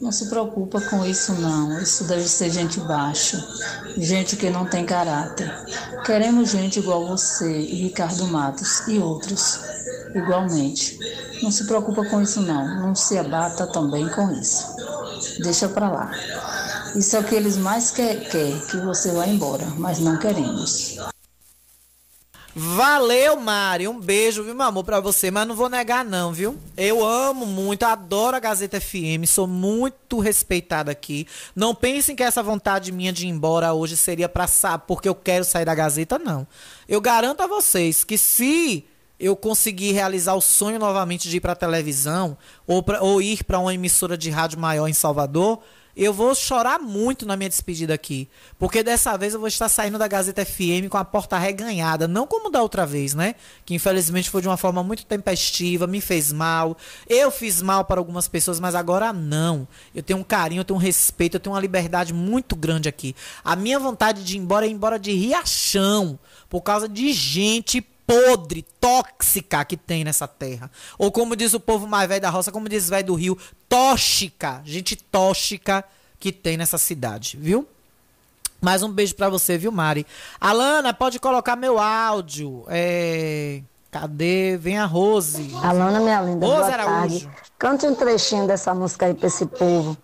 Não 0.00 0.12
se 0.12 0.28
preocupa 0.28 0.80
com 0.80 1.04
isso 1.04 1.32
não. 1.34 1.80
Isso 1.82 2.04
deve 2.04 2.26
ser 2.28 2.50
gente 2.50 2.78
baixa, 2.80 3.44
gente 3.96 4.36
que 4.36 4.48
não 4.48 4.64
tem 4.64 4.86
caráter. 4.86 5.52
Queremos 6.06 6.50
gente 6.50 6.78
igual 6.78 7.06
você 7.06 7.60
e 7.60 7.82
Ricardo 7.82 8.26
Matos 8.28 8.86
e 8.86 8.98
outros 8.98 9.58
igualmente. 10.14 10.98
Não 11.42 11.50
se 11.50 11.66
preocupa 11.66 12.04
com 12.04 12.22
isso 12.22 12.40
não. 12.40 12.80
Não 12.80 12.94
se 12.94 13.18
abata 13.18 13.66
também 13.66 14.08
com 14.08 14.30
isso. 14.32 14.64
Deixa 15.42 15.68
pra 15.68 15.90
lá. 15.90 16.10
Isso 16.94 17.16
é 17.16 17.20
o 17.20 17.24
que 17.24 17.34
eles 17.34 17.56
mais 17.56 17.90
querem, 17.90 18.20
quer, 18.28 18.66
que 18.66 18.76
você 18.78 19.12
vá 19.12 19.26
embora, 19.26 19.66
mas 19.76 19.98
não 19.98 20.16
queremos. 20.16 20.96
Valeu, 22.60 23.36
Mari. 23.36 23.86
Um 23.86 24.00
beijo, 24.00 24.42
viu, 24.42 24.52
meu 24.52 24.66
amor, 24.66 24.82
pra 24.82 24.98
você. 24.98 25.30
Mas 25.30 25.46
não 25.46 25.54
vou 25.54 25.68
negar, 25.68 26.04
não, 26.04 26.32
viu? 26.32 26.58
Eu 26.76 27.06
amo 27.06 27.46
muito, 27.46 27.84
adoro 27.84 28.36
a 28.36 28.40
Gazeta 28.40 28.80
FM, 28.80 29.26
sou 29.28 29.46
muito 29.46 30.18
respeitada 30.18 30.90
aqui. 30.90 31.24
Não 31.54 31.72
pensem 31.72 32.16
que 32.16 32.22
essa 32.22 32.42
vontade 32.42 32.90
minha 32.90 33.12
de 33.12 33.26
ir 33.26 33.30
embora 33.30 33.72
hoje 33.72 33.96
seria 33.96 34.28
pra 34.28 34.48
saber 34.48 34.86
porque 34.88 35.08
eu 35.08 35.14
quero 35.14 35.44
sair 35.44 35.64
da 35.64 35.74
Gazeta, 35.74 36.18
não. 36.18 36.44
Eu 36.88 37.00
garanto 37.00 37.42
a 37.42 37.46
vocês 37.46 38.02
que 38.02 38.18
se 38.18 38.84
eu 39.20 39.36
conseguir 39.36 39.92
realizar 39.92 40.34
o 40.34 40.40
sonho 40.40 40.80
novamente 40.80 41.28
de 41.28 41.36
ir 41.36 41.40
pra 41.40 41.54
televisão 41.54 42.36
ou, 42.66 42.82
pra, 42.82 43.00
ou 43.00 43.22
ir 43.22 43.44
pra 43.44 43.60
uma 43.60 43.72
emissora 43.72 44.18
de 44.18 44.30
rádio 44.30 44.58
maior 44.58 44.88
em 44.88 44.92
Salvador, 44.92 45.60
eu 45.98 46.12
vou 46.12 46.32
chorar 46.32 46.78
muito 46.78 47.26
na 47.26 47.36
minha 47.36 47.48
despedida 47.48 47.92
aqui. 47.92 48.28
Porque 48.56 48.84
dessa 48.84 49.16
vez 49.16 49.34
eu 49.34 49.40
vou 49.40 49.48
estar 49.48 49.68
saindo 49.68 49.98
da 49.98 50.06
Gazeta 50.06 50.44
FM 50.44 50.88
com 50.88 50.96
a 50.96 51.04
porta 51.04 51.36
reganhada. 51.36 52.06
Não 52.06 52.24
como 52.24 52.50
da 52.50 52.62
outra 52.62 52.86
vez, 52.86 53.14
né? 53.14 53.34
Que 53.66 53.74
infelizmente 53.74 54.30
foi 54.30 54.40
de 54.40 54.46
uma 54.46 54.56
forma 54.56 54.80
muito 54.84 55.04
tempestiva, 55.04 55.88
me 55.88 56.00
fez 56.00 56.32
mal. 56.32 56.76
Eu 57.08 57.32
fiz 57.32 57.60
mal 57.60 57.84
para 57.84 58.00
algumas 58.00 58.28
pessoas, 58.28 58.60
mas 58.60 58.76
agora 58.76 59.12
não. 59.12 59.66
Eu 59.92 60.04
tenho 60.04 60.20
um 60.20 60.22
carinho, 60.24 60.60
eu 60.60 60.64
tenho 60.64 60.78
um 60.78 60.82
respeito, 60.82 61.34
eu 61.34 61.40
tenho 61.40 61.54
uma 61.54 61.60
liberdade 61.60 62.14
muito 62.14 62.54
grande 62.54 62.88
aqui. 62.88 63.16
A 63.44 63.56
minha 63.56 63.80
vontade 63.80 64.22
de 64.22 64.36
ir 64.36 64.38
embora 64.38 64.66
é 64.66 64.68
ir 64.68 64.72
embora 64.72 65.00
de 65.00 65.10
riachão. 65.10 66.16
Por 66.48 66.60
causa 66.60 66.88
de 66.88 67.12
gente 67.12 67.84
podre, 68.08 68.64
tóxica 68.80 69.62
que 69.66 69.76
tem 69.76 70.02
nessa 70.02 70.26
terra. 70.26 70.70
Ou 70.96 71.12
como 71.12 71.36
diz 71.36 71.52
o 71.52 71.60
povo 71.60 71.86
mais 71.86 72.08
velho 72.08 72.22
da 72.22 72.30
roça, 72.30 72.50
como 72.50 72.66
diz 72.66 72.86
o 72.86 72.90
velho 72.90 73.06
do 73.08 73.14
Rio, 73.14 73.38
tóxica, 73.68 74.62
gente 74.64 74.96
tóxica 74.96 75.84
que 76.18 76.32
tem 76.32 76.56
nessa 76.56 76.78
cidade, 76.78 77.36
viu? 77.36 77.68
Mais 78.62 78.82
um 78.82 78.90
beijo 78.90 79.14
pra 79.14 79.28
você, 79.28 79.58
viu, 79.58 79.70
Mari? 79.70 80.06
Alana, 80.40 80.94
pode 80.94 81.20
colocar 81.20 81.54
meu 81.54 81.78
áudio. 81.78 82.64
É... 82.68 83.60
Cadê? 83.90 84.56
Vem 84.56 84.78
a 84.78 84.86
Rose. 84.86 85.54
Alana, 85.62 86.00
minha 86.00 86.20
linda, 86.22 86.46
Rose 86.46 86.60
boa 86.60 86.72
Araújo. 86.72 87.26
tarde. 87.26 87.30
Cante 87.58 87.86
um 87.86 87.94
trechinho 87.94 88.46
dessa 88.46 88.74
música 88.74 89.06
aí 89.06 89.14
pra 89.14 89.28
esse 89.28 89.46
povo. 89.46 89.96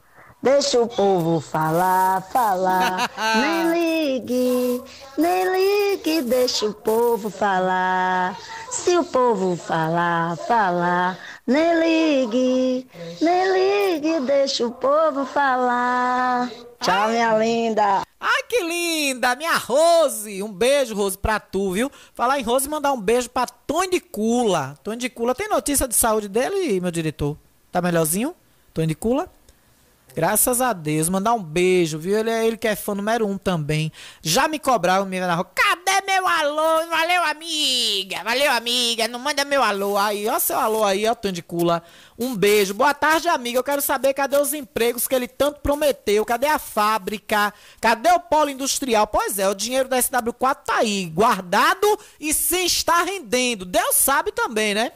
Deixa 0.44 0.78
o 0.78 0.86
povo 0.86 1.40
falar, 1.40 2.20
falar. 2.30 3.10
nem 3.40 4.18
ligue, 4.18 4.82
nem 5.16 5.44
ligue, 5.50 6.20
deixa 6.20 6.66
o 6.66 6.74
povo 6.74 7.30
falar. 7.30 8.38
Se 8.70 8.94
o 8.94 9.04
povo 9.04 9.56
falar, 9.56 10.36
falar. 10.36 11.18
Nem 11.46 11.80
ligue, 11.80 12.86
nem 13.22 13.52
ligue, 13.54 14.20
deixa 14.20 14.66
o 14.66 14.70
povo 14.70 15.24
falar. 15.24 16.50
Tchau, 16.78 17.08
minha 17.08 17.38
linda. 17.38 18.02
Ai, 18.20 18.42
que 18.46 18.62
linda! 18.64 19.34
Minha 19.36 19.56
Rose! 19.56 20.42
Um 20.42 20.52
beijo, 20.52 20.94
Rose, 20.94 21.16
pra 21.16 21.40
tu, 21.40 21.72
viu? 21.72 21.90
Falar 22.12 22.38
em 22.38 22.42
Rose, 22.42 22.68
mandar 22.68 22.92
um 22.92 23.00
beijo 23.00 23.30
pra 23.30 23.46
Tony 23.46 23.92
de 23.92 24.00
Cula. 24.00 24.78
Tony 24.84 24.98
de 24.98 25.08
Cula, 25.08 25.34
tem 25.34 25.48
notícia 25.48 25.88
de 25.88 25.94
saúde 25.94 26.28
dele, 26.28 26.78
meu 26.82 26.90
diretor? 26.90 27.34
Tá 27.72 27.80
melhorzinho? 27.80 28.34
Tony 28.74 28.88
de 28.88 28.94
Cula? 28.94 29.26
Graças 30.14 30.60
a 30.60 30.72
Deus, 30.72 31.08
mandar 31.08 31.34
um 31.34 31.42
beijo, 31.42 31.98
viu? 31.98 32.16
Ele, 32.16 32.30
é- 32.30 32.46
ele 32.46 32.56
que 32.56 32.68
é 32.68 32.76
fã 32.76 32.94
número 32.94 33.26
um 33.26 33.36
também. 33.36 33.90
Já 34.22 34.46
me 34.46 34.60
cobraram, 34.60 35.04
me 35.04 35.18
na 35.18 35.34
rua. 35.34 35.50
Cadê 35.52 36.00
meu 36.06 36.26
alô? 36.28 36.86
Valeu, 36.88 37.24
amiga. 37.24 38.22
Valeu, 38.22 38.52
amiga. 38.52 39.08
Não 39.08 39.18
manda 39.18 39.44
meu 39.44 39.60
alô 39.60 39.98
aí. 39.98 40.28
Ó 40.28 40.38
seu 40.38 40.56
alô 40.56 40.84
aí, 40.84 41.04
ó, 41.08 41.14
Tony 41.16 41.32
de 41.32 41.42
Cula. 41.42 41.82
Um 42.16 42.36
beijo. 42.36 42.74
Boa 42.74 42.94
tarde, 42.94 43.26
amiga. 43.28 43.58
Eu 43.58 43.64
quero 43.64 43.82
saber 43.82 44.14
cadê 44.14 44.36
os 44.36 44.54
empregos 44.54 45.08
que 45.08 45.14
ele 45.16 45.26
tanto 45.26 45.60
prometeu. 45.60 46.24
Cadê 46.24 46.46
a 46.46 46.60
fábrica? 46.60 47.52
Cadê 47.80 48.10
o 48.12 48.20
polo 48.20 48.50
industrial? 48.50 49.08
Pois 49.08 49.38
é, 49.40 49.48
o 49.48 49.54
dinheiro 49.54 49.88
da 49.88 49.96
SW4 49.98 50.58
tá 50.64 50.76
aí, 50.76 51.06
guardado 51.06 51.98
e 52.20 52.32
sem 52.32 52.66
estar 52.66 53.02
rendendo. 53.02 53.64
Deus 53.64 53.96
sabe 53.96 54.30
também, 54.30 54.74
né? 54.74 54.92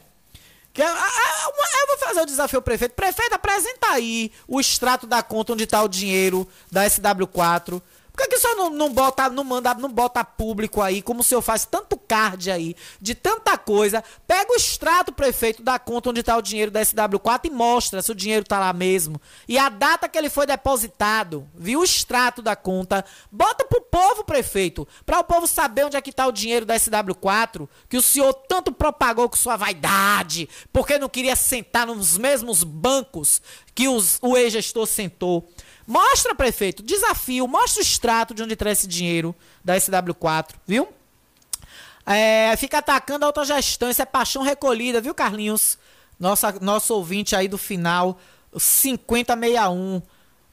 Que 0.79 0.83
eu, 0.83 0.87
ah, 0.87 0.97
ah, 0.97 1.49
uma- 1.49 1.81
eu 1.81 1.87
vou 1.89 1.99
fazer 1.99 2.21
o 2.21 2.25
desafio 2.25 2.59
ao 2.59 2.63
prefeito. 2.63 2.93
Prefeito, 2.95 3.33
apresenta 3.35 3.89
aí 3.89 4.31
o 4.47 4.61
extrato 4.61 5.09
da 5.09 5.21
conta 5.25 5.53
onde 5.53 5.65
está 5.65 5.83
o 5.83 5.89
dinheiro 5.89 6.47
da 6.71 6.85
SW4. 6.87 7.83
Por 8.19 8.25
que, 8.25 8.31
que 8.31 8.41
senhor 8.41 8.57
não, 8.57 8.71
não 8.71 8.93
bota, 8.93 9.29
não 9.29 9.45
manda, 9.45 9.75
não 9.75 9.93
bota 9.93 10.25
público 10.25 10.83
aí, 10.83 11.01
como 11.01 11.21
o 11.21 11.23
senhor 11.23 11.41
faz 11.41 11.65
tanto 11.65 11.97
card 11.97 12.51
aí, 12.51 12.75
de 13.01 13.15
tanta 13.15 13.57
coisa? 13.57 14.03
Pega 14.27 14.51
o 14.53 14.57
extrato, 14.57 15.13
prefeito, 15.13 15.63
da 15.63 15.79
conta 15.79 16.11
onde 16.11 16.19
está 16.19 16.37
o 16.37 16.43
dinheiro 16.43 16.69
da 16.69 16.81
SW4 16.81 17.43
e 17.45 17.51
mostra 17.51 18.03
se 18.03 18.11
o 18.11 18.17
dinheiro 18.17 18.45
tá 18.45 18.59
lá 18.59 18.73
mesmo. 18.73 19.21
E 19.47 19.57
a 19.57 19.69
data 19.69 20.09
que 20.09 20.19
ele 20.19 20.29
foi 20.29 20.47
depositado, 20.47 21.49
viu 21.55 21.79
o 21.79 21.85
extrato 21.85 22.43
da 22.43 22.57
conta. 22.57 23.05
Bota 23.31 23.65
pro 23.65 23.83
povo, 23.83 24.25
prefeito, 24.25 24.89
para 25.07 25.21
o 25.21 25.25
povo 25.25 25.47
saber 25.47 25.85
onde 25.85 25.97
é 25.97 26.01
que 26.01 26.11
tá 26.11 26.27
o 26.27 26.33
dinheiro 26.33 26.67
da 26.67 26.75
SW4, 26.75 27.69
que 27.89 27.97
o 27.97 28.03
senhor 28.03 28.35
tanto 28.35 28.73
propagou 28.73 29.29
com 29.29 29.37
sua 29.37 29.55
vaidade, 29.55 30.49
porque 30.73 30.99
não 30.99 31.09
queria 31.09 31.37
sentar 31.37 31.87
nos 31.87 32.19
mesmos 32.19 32.65
bancos 32.65 33.41
que 33.77 33.87
os, 33.87 34.19
o 34.21 34.37
ex-gestor 34.37 34.89
sentou. 34.89 35.49
Mostra, 35.89 36.35
prefeito, 36.35 36.83
desafio, 36.83 37.49
mostra 37.49 37.81
o 37.81 37.83
extrato 37.83 38.35
de 38.35 38.43
onde 38.43 38.55
traz 38.55 38.81
esse 38.81 38.87
dinheiro 38.87 39.35
da 39.65 39.75
SW4, 39.75 40.51
viu? 40.67 40.87
É, 42.05 42.55
fica 42.59 42.77
atacando 42.77 43.25
a 43.25 43.29
autogestão, 43.29 43.89
isso 43.89 44.03
é 44.03 44.05
paixão 44.05 44.43
recolhida, 44.43 45.01
viu, 45.01 45.15
Carlinhos? 45.15 45.79
Nossa, 46.21 46.53
nosso 46.61 46.93
ouvinte 46.93 47.35
aí 47.35 47.49
do 47.49 47.57
final, 47.57 48.19
5061. 48.55 50.03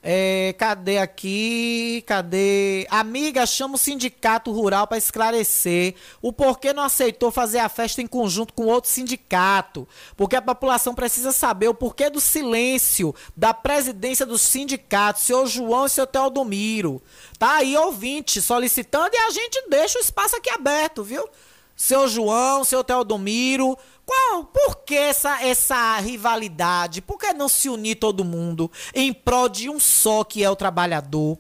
É, 0.08 0.54
cadê 0.60 1.00
aqui? 1.00 2.04
Cadê? 2.06 2.86
Amiga, 2.92 3.44
chama 3.48 3.74
o 3.74 3.78
sindicato 3.80 4.52
rural 4.52 4.86
para 4.86 5.00
esclarecer 5.00 5.96
o 6.22 6.32
porquê 6.32 6.74
não 6.74 6.84
aceitou 6.84 7.32
fazer 7.32 7.58
a 7.58 7.68
festa 7.68 8.04
em 8.04 8.06
conjunto 8.06 8.54
com 8.54 8.68
outro 8.68 8.88
sindicato. 8.88 9.88
Porque 10.16 10.36
a 10.36 10.42
população 10.44 10.94
precisa 10.94 11.32
saber 11.32 11.70
o 11.70 11.74
porquê 11.74 12.08
do 12.08 12.22
silêncio 12.22 13.16
da 13.36 13.52
presidência 13.52 14.28
do 14.28 14.38
sindicato, 14.38 15.22
seu 15.22 15.48
João 15.48 15.88
e 15.88 15.90
seu 15.90 16.06
Teodomiro. 16.06 17.02
Tá 17.40 17.56
aí, 17.56 17.76
ouvinte, 17.76 18.44
solicitando 18.44 19.10
e 19.12 19.18
a 19.18 19.32
gente 19.32 19.68
deixa 19.72 19.98
o 19.98 20.02
espaço 20.02 20.36
aqui 20.36 20.52
aberto, 20.52 21.04
viu? 21.04 21.28
Seu 21.76 22.08
João, 22.08 22.64
seu 22.64 22.84
Teodomiro. 22.84 23.76
Qual, 24.06 24.46
por 24.46 24.84
que 24.84 24.96
essa, 24.96 25.42
essa 25.44 25.98
rivalidade? 26.00 27.02
Por 27.02 27.18
que 27.18 27.34
não 27.34 27.50
se 27.50 27.70
unir 27.70 27.96
todo 27.96 28.24
mundo 28.24 28.72
em 28.94 29.12
prol 29.12 29.50
de 29.50 29.70
um 29.70 29.80
só 29.80 30.24
que 30.24 30.44
é 30.44 30.50
o 30.50 30.56
trabalhador? 30.56 31.38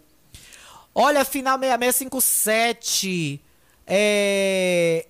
Olha, 0.93 1.23
final 1.25 1.59
6657. 1.59 3.41
É. 3.85 5.07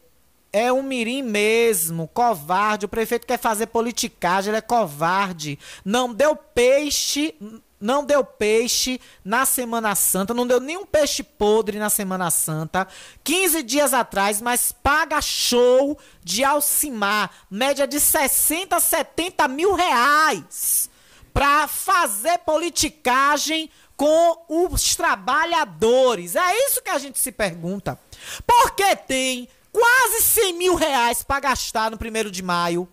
É 0.52 0.72
um 0.72 0.82
mirim 0.82 1.22
mesmo, 1.22 2.07
covarde. 2.14 2.86
O 2.86 2.90
prefeito 2.90 3.27
quer 3.27 3.38
fazer 3.38 3.68
politicagem, 3.68 4.52
ele 4.52 4.57
é 4.57 4.61
covarde. 4.61 5.60
Não 5.84 6.14
deu 6.14 6.34
peixe 6.34 7.36
não 7.80 8.03
deu 8.03 8.23
peixe 8.23 8.99
na 9.23 9.45
Semana 9.45 9.95
Santa, 9.95 10.34
não 10.34 10.47
deu 10.47 10.60
nenhum 10.60 10.85
peixe 10.85 11.23
podre 11.23 11.77
na 11.77 11.89
Semana 11.89 12.31
Santa. 12.31 12.88
15 13.23 13.64
dias 13.64 13.93
atrás, 13.93 14.41
mas 14.41 14.72
paga 14.72 15.22
show 15.22 15.97
de 16.23 16.43
Alcimar, 16.43 17.31
média 17.49 17.88
de 17.88 17.99
60, 17.99 18.80
70 18.80 19.47
mil 19.47 19.73
reais, 19.73 20.89
para 21.34 21.68
fazer 21.68 22.39
politicagem 22.39 23.69
com 23.97 24.45
os 24.47 24.95
trabalhadores. 24.95 26.35
É 26.35 26.68
isso 26.68 26.81
que 26.81 26.89
a 26.89 26.97
gente 26.97 27.19
se 27.19 27.31
pergunta. 27.31 27.99
Por 28.45 28.72
que 28.72 28.95
tem 28.95 29.47
quase 29.72 30.22
100 30.22 30.53
mil 30.53 30.76
reais 30.76 31.23
para 31.23 31.41
gastar 31.41 31.91
no 31.91 31.97
primeiro 31.97 32.31
de 32.31 32.41
maio? 32.41 32.89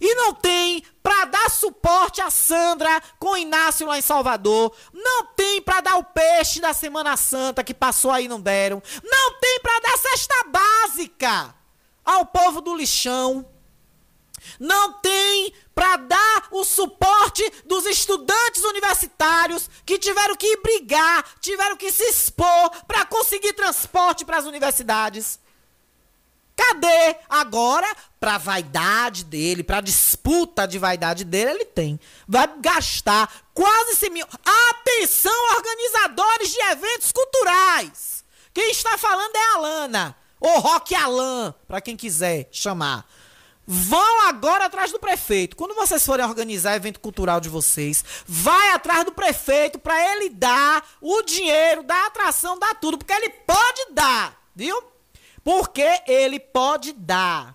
E 0.00 0.14
não 0.14 0.34
tem 0.34 0.82
para 1.02 1.24
dar 1.26 1.50
suporte 1.50 2.20
a 2.20 2.30
Sandra 2.30 3.02
com 3.18 3.30
o 3.30 3.36
Inácio 3.36 3.86
lá 3.86 3.98
em 3.98 4.02
Salvador. 4.02 4.74
Não 4.92 5.26
tem 5.26 5.62
para 5.62 5.80
dar 5.80 5.96
o 5.96 6.04
peixe 6.04 6.60
da 6.60 6.74
Semana 6.74 7.16
Santa 7.16 7.64
que 7.64 7.72
passou 7.72 8.10
aí 8.10 8.28
não 8.28 8.40
deram. 8.40 8.82
Não 9.02 9.40
tem 9.40 9.60
para 9.60 9.80
dar 9.80 9.96
cesta 9.96 10.34
básica 10.44 11.54
ao 12.04 12.26
povo 12.26 12.60
do 12.60 12.76
lixão. 12.76 13.46
Não 14.60 14.92
tem 14.94 15.52
para 15.74 15.96
dar 15.96 16.48
o 16.50 16.64
suporte 16.64 17.42
dos 17.64 17.84
estudantes 17.86 18.62
universitários 18.62 19.68
que 19.84 19.98
tiveram 19.98 20.36
que 20.36 20.56
brigar, 20.58 21.24
tiveram 21.40 21.76
que 21.76 21.90
se 21.90 22.04
expor 22.04 22.70
para 22.86 23.04
conseguir 23.04 23.52
transporte 23.54 24.24
para 24.24 24.38
as 24.38 24.44
universidades. 24.44 25.38
Cadê? 26.56 27.16
Agora, 27.28 27.86
pra 28.18 28.38
vaidade 28.38 29.24
dele, 29.24 29.62
pra 29.62 29.82
disputa 29.82 30.66
de 30.66 30.78
vaidade 30.78 31.22
dele, 31.22 31.50
ele 31.50 31.64
tem. 31.66 32.00
Vai 32.26 32.48
gastar 32.60 33.30
quase 33.52 33.96
100 33.96 34.10
mil. 34.10 34.26
Atenção, 34.70 35.54
organizadores 35.54 36.50
de 36.50 36.60
eventos 36.60 37.12
culturais! 37.12 38.24
Quem 38.54 38.70
está 38.70 38.96
falando 38.96 39.36
é 39.36 39.38
a 39.38 39.54
Alana, 39.56 40.16
ou 40.40 40.58
Rock 40.60 40.94
Alan, 40.94 41.54
pra 41.68 41.80
quem 41.80 41.94
quiser 41.94 42.48
chamar. 42.50 43.06
Vão 43.66 44.28
agora 44.28 44.64
atrás 44.64 44.92
do 44.92 44.98
prefeito. 44.98 45.56
Quando 45.56 45.74
vocês 45.74 46.06
forem 46.06 46.24
organizar 46.24 46.76
evento 46.76 47.00
cultural 47.00 47.38
de 47.38 47.50
vocês, 47.50 48.02
vai 48.26 48.70
atrás 48.70 49.04
do 49.04 49.12
prefeito 49.12 49.78
para 49.78 50.00
ele 50.12 50.30
dar 50.30 50.88
o 51.02 51.20
dinheiro, 51.22 51.82
dar 51.82 52.06
atração, 52.06 52.58
dar 52.58 52.76
tudo, 52.76 52.96
porque 52.96 53.12
ele 53.12 53.28
pode 53.28 53.86
dar, 53.90 54.40
viu? 54.54 54.82
Porque 55.46 56.02
ele 56.08 56.40
pode 56.40 56.92
dar. 56.92 57.54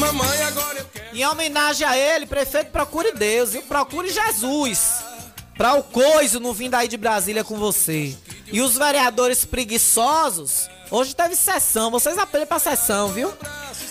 Mamãe, 0.00 0.42
agora 0.42 0.80
eu 0.80 0.84
quero. 0.86 1.16
Em 1.16 1.24
homenagem 1.24 1.86
a 1.86 1.96
ele, 1.96 2.26
prefeito, 2.26 2.72
procure 2.72 3.12
Deus, 3.12 3.52
viu? 3.52 3.62
Procure 3.62 4.10
Jesus. 4.10 5.04
Pra 5.56 5.74
o 5.74 5.82
coiso 5.84 6.40
não 6.40 6.52
vir 6.52 6.70
daí 6.70 6.88
de 6.88 6.96
Brasília 6.96 7.44
com 7.44 7.56
você. 7.56 8.16
E 8.50 8.60
os 8.60 8.76
vereadores 8.76 9.44
preguiçosos, 9.44 10.68
hoje 10.90 11.14
teve 11.14 11.36
sessão, 11.36 11.88
vocês 11.88 12.18
apelam 12.18 12.48
pra 12.48 12.58
sessão, 12.58 13.10
viu? 13.10 13.32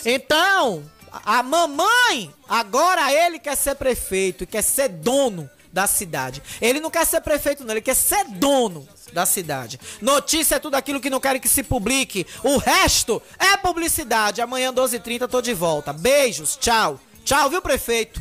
Então, 0.04 0.82
a 1.24 1.42
mamãe, 1.42 2.30
agora 2.46 3.10
ele 3.10 3.38
quer 3.38 3.56
ser 3.56 3.74
prefeito 3.76 4.44
e 4.44 4.46
quer 4.46 4.60
ser 4.60 4.88
dono 4.90 5.48
da 5.72 5.86
cidade. 5.86 6.42
Ele 6.60 6.80
não 6.80 6.90
quer 6.90 7.06
ser 7.06 7.20
prefeito, 7.20 7.64
não, 7.64 7.72
ele 7.72 7.80
quer 7.80 7.94
ser 7.94 8.24
dono 8.24 8.88
da 9.12 9.24
cidade. 9.26 9.78
Notícia 10.00 10.56
é 10.56 10.58
tudo 10.58 10.74
aquilo 10.74 11.00
que 11.00 11.10
não 11.10 11.20
querem 11.20 11.40
que 11.40 11.48
se 11.48 11.62
publique. 11.62 12.26
O 12.42 12.56
resto 12.58 13.22
é 13.38 13.56
publicidade. 13.56 14.40
Amanhã, 14.40 14.72
12h30, 14.72 15.28
tô 15.28 15.40
de 15.40 15.54
volta. 15.54 15.92
Beijos, 15.92 16.56
tchau. 16.56 17.00
Tchau, 17.24 17.50
viu, 17.50 17.60
prefeito? 17.60 18.20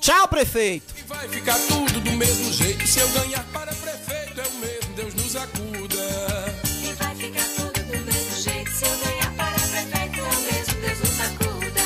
Tchau, 0.00 0.28
prefeito. 0.28 0.94
E 0.98 1.02
vai 1.04 1.28
ficar 1.28 1.58
tudo 1.66 2.00
do 2.00 2.12
mesmo 2.12 2.52
jeito. 2.52 2.86
Se 2.86 2.98
eu 2.98 3.08
ganhar 3.10 3.44
para 3.52 3.72
prefeito, 3.72 4.40
é 4.40 4.44
o 4.46 4.52
mesmo, 4.56 4.94
Deus 4.94 5.14
nos 5.14 5.36
acuda. 5.36 6.54
E 6.82 6.92
vai 6.92 7.14
ficar 7.16 7.44
tudo 7.56 7.82
do 7.84 8.12
mesmo 8.12 8.36
jeito. 8.36 8.70
Se 8.70 8.84
eu 8.84 8.98
ganhar 8.98 9.32
para 9.34 9.52
prefeito, 9.52 10.18
é 10.18 10.22
o 10.22 10.40
mesmo, 10.42 10.74
Deus 10.80 10.98
nos 10.98 11.20
acuda. 11.20 11.80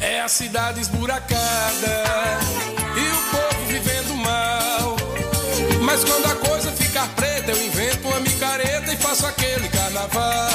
É 0.00 0.20
a 0.20 0.28
cidade 0.28 0.80
esburacada. 0.80 2.04
E 2.66 2.68
o 2.68 2.69
Mas 5.80 6.04
quando 6.04 6.26
a 6.26 6.34
coisa 6.36 6.70
ficar 6.72 7.08
preta, 7.14 7.52
eu 7.52 7.62
invento 7.62 8.06
uma 8.08 8.20
micareta 8.20 8.92
e 8.92 8.96
faço 8.96 9.26
aquele 9.26 9.68
carnaval. 9.68 10.50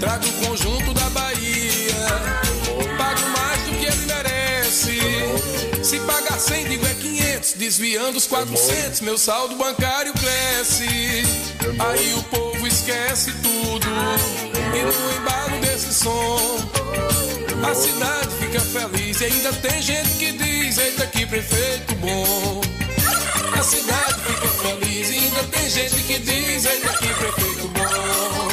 Trago 0.00 0.26
o 0.26 0.46
conjunto 0.46 0.94
da 0.94 1.10
Bahia. 1.10 1.94
Pago 2.96 3.28
mais 3.36 3.62
do 3.62 3.72
que 3.78 3.86
ele 3.86 4.06
merece. 4.06 5.84
Se 5.84 6.00
pagar 6.00 6.38
100, 6.38 6.68
digo 6.68 6.86
é 6.86 6.94
500. 6.94 7.52
Desviando 7.54 8.18
os 8.18 8.26
400, 8.26 9.00
meu 9.02 9.18
saldo 9.18 9.56
bancário 9.56 10.12
cresce. 10.14 11.22
Aí 11.78 12.14
o 12.14 12.22
povo 12.24 12.66
esquece 12.66 13.32
tudo. 13.42 13.86
E 14.74 14.82
no 14.82 15.16
embalo 15.16 15.60
desse 15.60 15.92
som, 15.92 16.58
a 17.68 17.74
cidade 17.74 18.34
fica 18.40 18.60
feliz. 18.60 19.20
E 19.20 19.24
ainda 19.26 19.52
tem 19.52 19.82
gente 19.82 20.10
que 20.18 20.32
diz: 20.32 20.78
Eita, 20.78 21.06
que 21.06 21.26
prefeito 21.26 21.94
bom. 21.96 22.77
A 23.56 23.62
cidade 23.62 24.14
fica 24.20 24.48
feliz. 24.48 25.10
E 25.10 25.14
ainda 25.18 25.44
tem 25.44 25.68
gente 25.70 26.02
que 26.02 26.18
diz: 26.18 26.64
Eita, 26.64 26.92
que 26.98 27.14
prefeito 27.14 27.68
bom. 27.68 28.48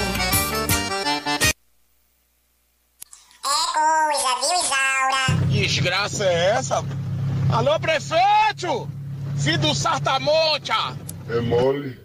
É 3.44 3.64
coisa, 3.74 4.36
viu, 4.40 4.54
Isaura? 4.64 5.48
Que 5.52 5.62
desgraça 5.68 6.26
é 6.26 6.50
essa? 6.52 6.84
Alô, 7.52 7.80
prefeito! 7.80 8.90
Filho 9.38 9.60
do 9.60 9.76
Sartamonte! 9.76 10.72
É 11.30 11.40
mole. 11.42 12.05